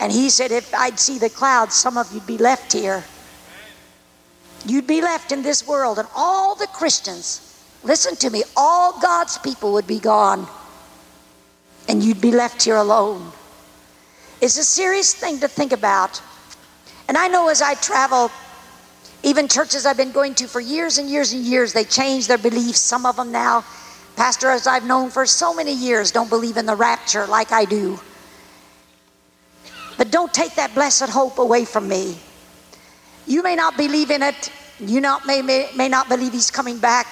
And 0.00 0.12
He 0.12 0.30
said, 0.30 0.52
if 0.52 0.72
I'd 0.74 0.98
see 0.98 1.18
the 1.18 1.30
clouds, 1.30 1.74
some 1.74 1.96
of 1.96 2.12
you'd 2.12 2.26
be 2.26 2.38
left 2.38 2.72
here. 2.72 3.04
You'd 4.66 4.86
be 4.86 5.00
left 5.00 5.32
in 5.32 5.42
this 5.42 5.66
world, 5.66 5.98
and 5.98 6.08
all 6.14 6.54
the 6.54 6.66
Christians, 6.68 7.40
listen 7.84 8.16
to 8.16 8.30
me, 8.30 8.42
all 8.56 8.98
God's 9.00 9.38
people 9.38 9.72
would 9.72 9.86
be 9.86 9.98
gone, 9.98 10.46
and 11.88 12.02
you'd 12.02 12.20
be 12.20 12.32
left 12.32 12.62
here 12.62 12.76
alone. 12.76 13.32
It's 14.40 14.58
a 14.58 14.64
serious 14.64 15.14
thing 15.14 15.40
to 15.40 15.48
think 15.48 15.72
about. 15.72 16.20
And 17.08 17.16
I 17.16 17.28
know 17.28 17.48
as 17.48 17.62
I 17.62 17.74
travel 17.74 18.30
even 19.22 19.48
churches 19.48 19.84
I've 19.84 19.96
been 19.96 20.12
going 20.12 20.34
to 20.36 20.46
for 20.46 20.60
years 20.60 20.98
and 20.98 21.08
years 21.08 21.32
and 21.32 21.42
years, 21.42 21.72
they 21.72 21.84
change 21.84 22.28
their 22.28 22.38
beliefs. 22.38 22.80
Some 22.80 23.04
of 23.04 23.16
them 23.16 23.32
now, 23.32 23.64
pastors 24.16 24.66
I've 24.66 24.86
known 24.86 25.10
for 25.10 25.26
so 25.26 25.52
many 25.52 25.72
years, 25.72 26.12
don't 26.12 26.30
believe 26.30 26.56
in 26.56 26.66
the 26.66 26.76
rapture 26.76 27.26
like 27.26 27.50
I 27.50 27.64
do. 27.64 27.98
But 29.98 30.12
don't 30.12 30.32
take 30.32 30.54
that 30.54 30.74
blessed 30.74 31.10
hope 31.10 31.38
away 31.38 31.66
from 31.66 31.88
me. 31.88 32.16
You 33.26 33.42
may 33.42 33.56
not 33.56 33.76
believe 33.76 34.10
in 34.10 34.22
it. 34.22 34.50
You 34.80 35.00
not, 35.00 35.26
may, 35.26 35.42
may, 35.42 35.68
may 35.76 35.88
not 35.88 36.08
believe 36.08 36.32
he's 36.32 36.52
coming 36.52 36.78
back. 36.78 37.06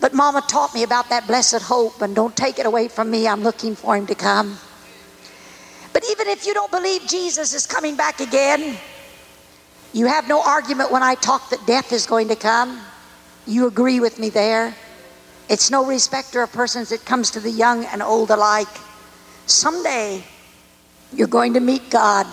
But 0.00 0.14
Mama 0.14 0.42
taught 0.46 0.74
me 0.74 0.84
about 0.84 1.08
that 1.08 1.26
blessed 1.26 1.62
hope, 1.62 2.02
and 2.02 2.14
don't 2.14 2.36
take 2.36 2.58
it 2.58 2.66
away 2.66 2.86
from 2.86 3.10
me. 3.10 3.26
I'm 3.26 3.42
looking 3.42 3.74
for 3.74 3.96
him 3.96 4.06
to 4.06 4.14
come. 4.14 4.58
But 5.92 6.04
even 6.10 6.28
if 6.28 6.46
you 6.46 6.54
don't 6.54 6.70
believe 6.70 7.08
Jesus 7.08 7.54
is 7.54 7.66
coming 7.66 7.96
back 7.96 8.20
again, 8.20 8.76
you 9.92 10.06
have 10.06 10.28
no 10.28 10.42
argument 10.42 10.92
when 10.92 11.02
I 11.02 11.14
talk 11.14 11.50
that 11.50 11.66
death 11.66 11.92
is 11.92 12.06
going 12.06 12.28
to 12.28 12.36
come. 12.36 12.80
You 13.46 13.66
agree 13.66 13.98
with 13.98 14.18
me 14.18 14.28
there. 14.28 14.76
It's 15.48 15.70
no 15.70 15.86
respecter 15.86 16.42
of 16.42 16.52
persons, 16.52 16.92
it 16.92 17.06
comes 17.06 17.30
to 17.30 17.40
the 17.40 17.50
young 17.50 17.86
and 17.86 18.02
old 18.02 18.30
alike. 18.30 18.68
Someday 19.46 20.22
you're 21.12 21.28
going 21.28 21.54
to 21.54 21.60
meet 21.60 21.90
God, 21.90 22.26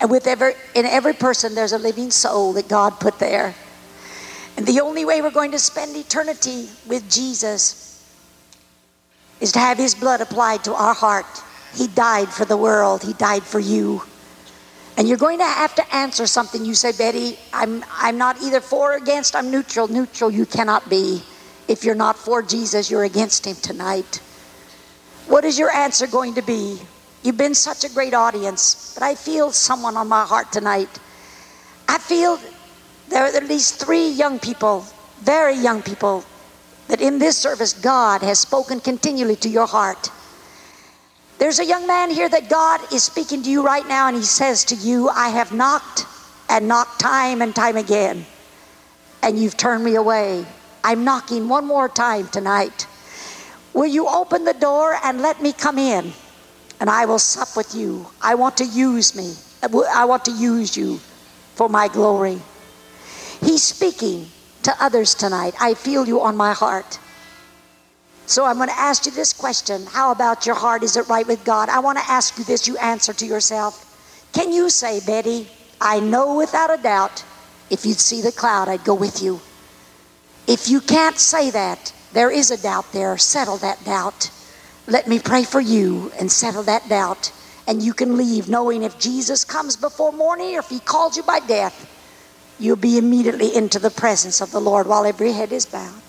and 0.00 0.10
with 0.10 0.26
every, 0.26 0.54
in 0.74 0.84
every 0.84 1.12
person 1.12 1.54
there's 1.54 1.72
a 1.72 1.78
living 1.78 2.10
soul 2.10 2.52
that 2.54 2.68
God 2.68 3.00
put 3.00 3.18
there. 3.18 3.54
And 4.56 4.66
the 4.66 4.80
only 4.80 5.04
way 5.04 5.20
we're 5.20 5.30
going 5.30 5.52
to 5.52 5.58
spend 5.58 5.96
eternity 5.96 6.68
with 6.86 7.10
Jesus 7.10 7.86
is 9.40 9.52
to 9.52 9.58
have 9.58 9.78
His 9.78 9.94
blood 9.94 10.20
applied 10.20 10.64
to 10.64 10.74
our 10.74 10.94
heart. 10.94 11.26
He 11.74 11.88
died 11.88 12.28
for 12.28 12.44
the 12.44 12.56
world, 12.56 13.02
He 13.02 13.12
died 13.12 13.42
for 13.42 13.60
you. 13.60 14.02
And 14.98 15.06
you're 15.06 15.18
going 15.18 15.38
to 15.38 15.44
have 15.44 15.74
to 15.74 15.94
answer 15.94 16.26
something. 16.26 16.64
You 16.64 16.74
say, 16.74 16.92
Betty, 16.92 17.38
I'm, 17.52 17.84
I'm 17.92 18.16
not 18.16 18.40
either 18.42 18.62
for 18.62 18.94
or 18.94 18.96
against, 18.96 19.36
I'm 19.36 19.50
neutral. 19.50 19.88
Neutral, 19.88 20.30
you 20.30 20.46
cannot 20.46 20.88
be. 20.88 21.22
If 21.68 21.84
you're 21.84 21.94
not 21.94 22.16
for 22.16 22.42
Jesus, 22.42 22.90
you're 22.90 23.04
against 23.04 23.46
Him 23.46 23.56
tonight. 23.56 24.22
What 25.26 25.44
is 25.44 25.58
your 25.58 25.70
answer 25.70 26.06
going 26.06 26.34
to 26.34 26.42
be? 26.42 26.80
You've 27.26 27.36
been 27.36 27.56
such 27.56 27.82
a 27.82 27.88
great 27.88 28.14
audience, 28.14 28.94
but 28.94 29.02
I 29.02 29.16
feel 29.16 29.50
someone 29.50 29.96
on 29.96 30.06
my 30.06 30.24
heart 30.24 30.52
tonight. 30.52 31.00
I 31.88 31.98
feel 31.98 32.38
there 33.08 33.24
are 33.24 33.36
at 33.36 33.48
least 33.48 33.84
three 33.84 34.10
young 34.10 34.38
people, 34.38 34.86
very 35.22 35.56
young 35.56 35.82
people, 35.82 36.24
that 36.86 37.00
in 37.00 37.18
this 37.18 37.36
service 37.36 37.72
God 37.72 38.22
has 38.22 38.38
spoken 38.38 38.78
continually 38.78 39.34
to 39.42 39.48
your 39.48 39.66
heart. 39.66 40.08
There's 41.38 41.58
a 41.58 41.64
young 41.64 41.88
man 41.88 42.10
here 42.10 42.28
that 42.28 42.48
God 42.48 42.80
is 42.92 43.02
speaking 43.02 43.42
to 43.42 43.50
you 43.50 43.66
right 43.66 43.88
now, 43.88 44.06
and 44.06 44.16
he 44.16 44.22
says 44.22 44.64
to 44.66 44.76
you, 44.76 45.08
I 45.08 45.30
have 45.30 45.50
knocked 45.50 46.06
and 46.48 46.68
knocked 46.68 47.00
time 47.00 47.42
and 47.42 47.52
time 47.56 47.76
again, 47.76 48.24
and 49.24 49.36
you've 49.36 49.56
turned 49.56 49.82
me 49.82 49.96
away. 49.96 50.46
I'm 50.84 51.02
knocking 51.02 51.48
one 51.48 51.66
more 51.66 51.88
time 51.88 52.28
tonight. 52.28 52.86
Will 53.74 53.86
you 53.86 54.06
open 54.06 54.44
the 54.44 54.54
door 54.54 54.96
and 55.02 55.20
let 55.20 55.42
me 55.42 55.52
come 55.52 55.80
in? 55.80 56.12
And 56.80 56.90
I 56.90 57.06
will 57.06 57.18
sup 57.18 57.56
with 57.56 57.74
you. 57.74 58.06
I 58.20 58.34
want 58.34 58.56
to 58.58 58.64
use 58.64 59.14
me. 59.14 59.34
I 59.62 60.04
want 60.04 60.24
to 60.26 60.30
use 60.32 60.76
you 60.76 60.98
for 61.54 61.68
my 61.68 61.88
glory. 61.88 62.40
He's 63.40 63.62
speaking 63.62 64.28
to 64.64 64.74
others 64.80 65.14
tonight. 65.14 65.54
I 65.60 65.74
feel 65.74 66.06
you 66.06 66.20
on 66.20 66.36
my 66.36 66.52
heart. 66.52 66.98
So 68.26 68.44
I'm 68.44 68.56
going 68.56 68.68
to 68.68 68.78
ask 68.78 69.06
you 69.06 69.12
this 69.12 69.32
question 69.32 69.86
How 69.86 70.10
about 70.10 70.46
your 70.46 70.56
heart? 70.56 70.82
Is 70.82 70.96
it 70.96 71.08
right 71.08 71.26
with 71.26 71.44
God? 71.44 71.68
I 71.68 71.78
want 71.78 71.98
to 71.98 72.04
ask 72.10 72.36
you 72.36 72.44
this. 72.44 72.66
You 72.66 72.76
answer 72.78 73.12
to 73.14 73.26
yourself. 73.26 73.82
Can 74.32 74.52
you 74.52 74.68
say, 74.68 75.00
Betty, 75.00 75.48
I 75.80 76.00
know 76.00 76.36
without 76.36 76.76
a 76.76 76.82
doubt 76.82 77.24
if 77.70 77.86
you'd 77.86 78.00
see 78.00 78.20
the 78.20 78.32
cloud, 78.32 78.68
I'd 78.68 78.84
go 78.84 78.94
with 78.94 79.22
you? 79.22 79.40
If 80.46 80.68
you 80.68 80.80
can't 80.80 81.18
say 81.18 81.50
that, 81.50 81.92
there 82.12 82.30
is 82.30 82.50
a 82.50 82.60
doubt 82.60 82.92
there. 82.92 83.16
Settle 83.18 83.56
that 83.58 83.84
doubt. 83.84 84.30
Let 84.88 85.08
me 85.08 85.18
pray 85.18 85.42
for 85.42 85.60
you 85.60 86.12
and 86.18 86.30
settle 86.30 86.62
that 86.64 86.88
doubt. 86.88 87.32
And 87.66 87.82
you 87.82 87.92
can 87.92 88.16
leave 88.16 88.48
knowing 88.48 88.84
if 88.84 89.00
Jesus 89.00 89.44
comes 89.44 89.76
before 89.76 90.12
morning 90.12 90.54
or 90.54 90.60
if 90.60 90.68
he 90.68 90.78
calls 90.78 91.16
you 91.16 91.24
by 91.24 91.40
death, 91.40 91.88
you'll 92.60 92.76
be 92.76 92.96
immediately 92.96 93.54
into 93.54 93.80
the 93.80 93.90
presence 93.90 94.40
of 94.40 94.52
the 94.52 94.60
Lord 94.60 94.86
while 94.86 95.04
every 95.04 95.32
head 95.32 95.52
is 95.52 95.66
bowed. 95.66 96.05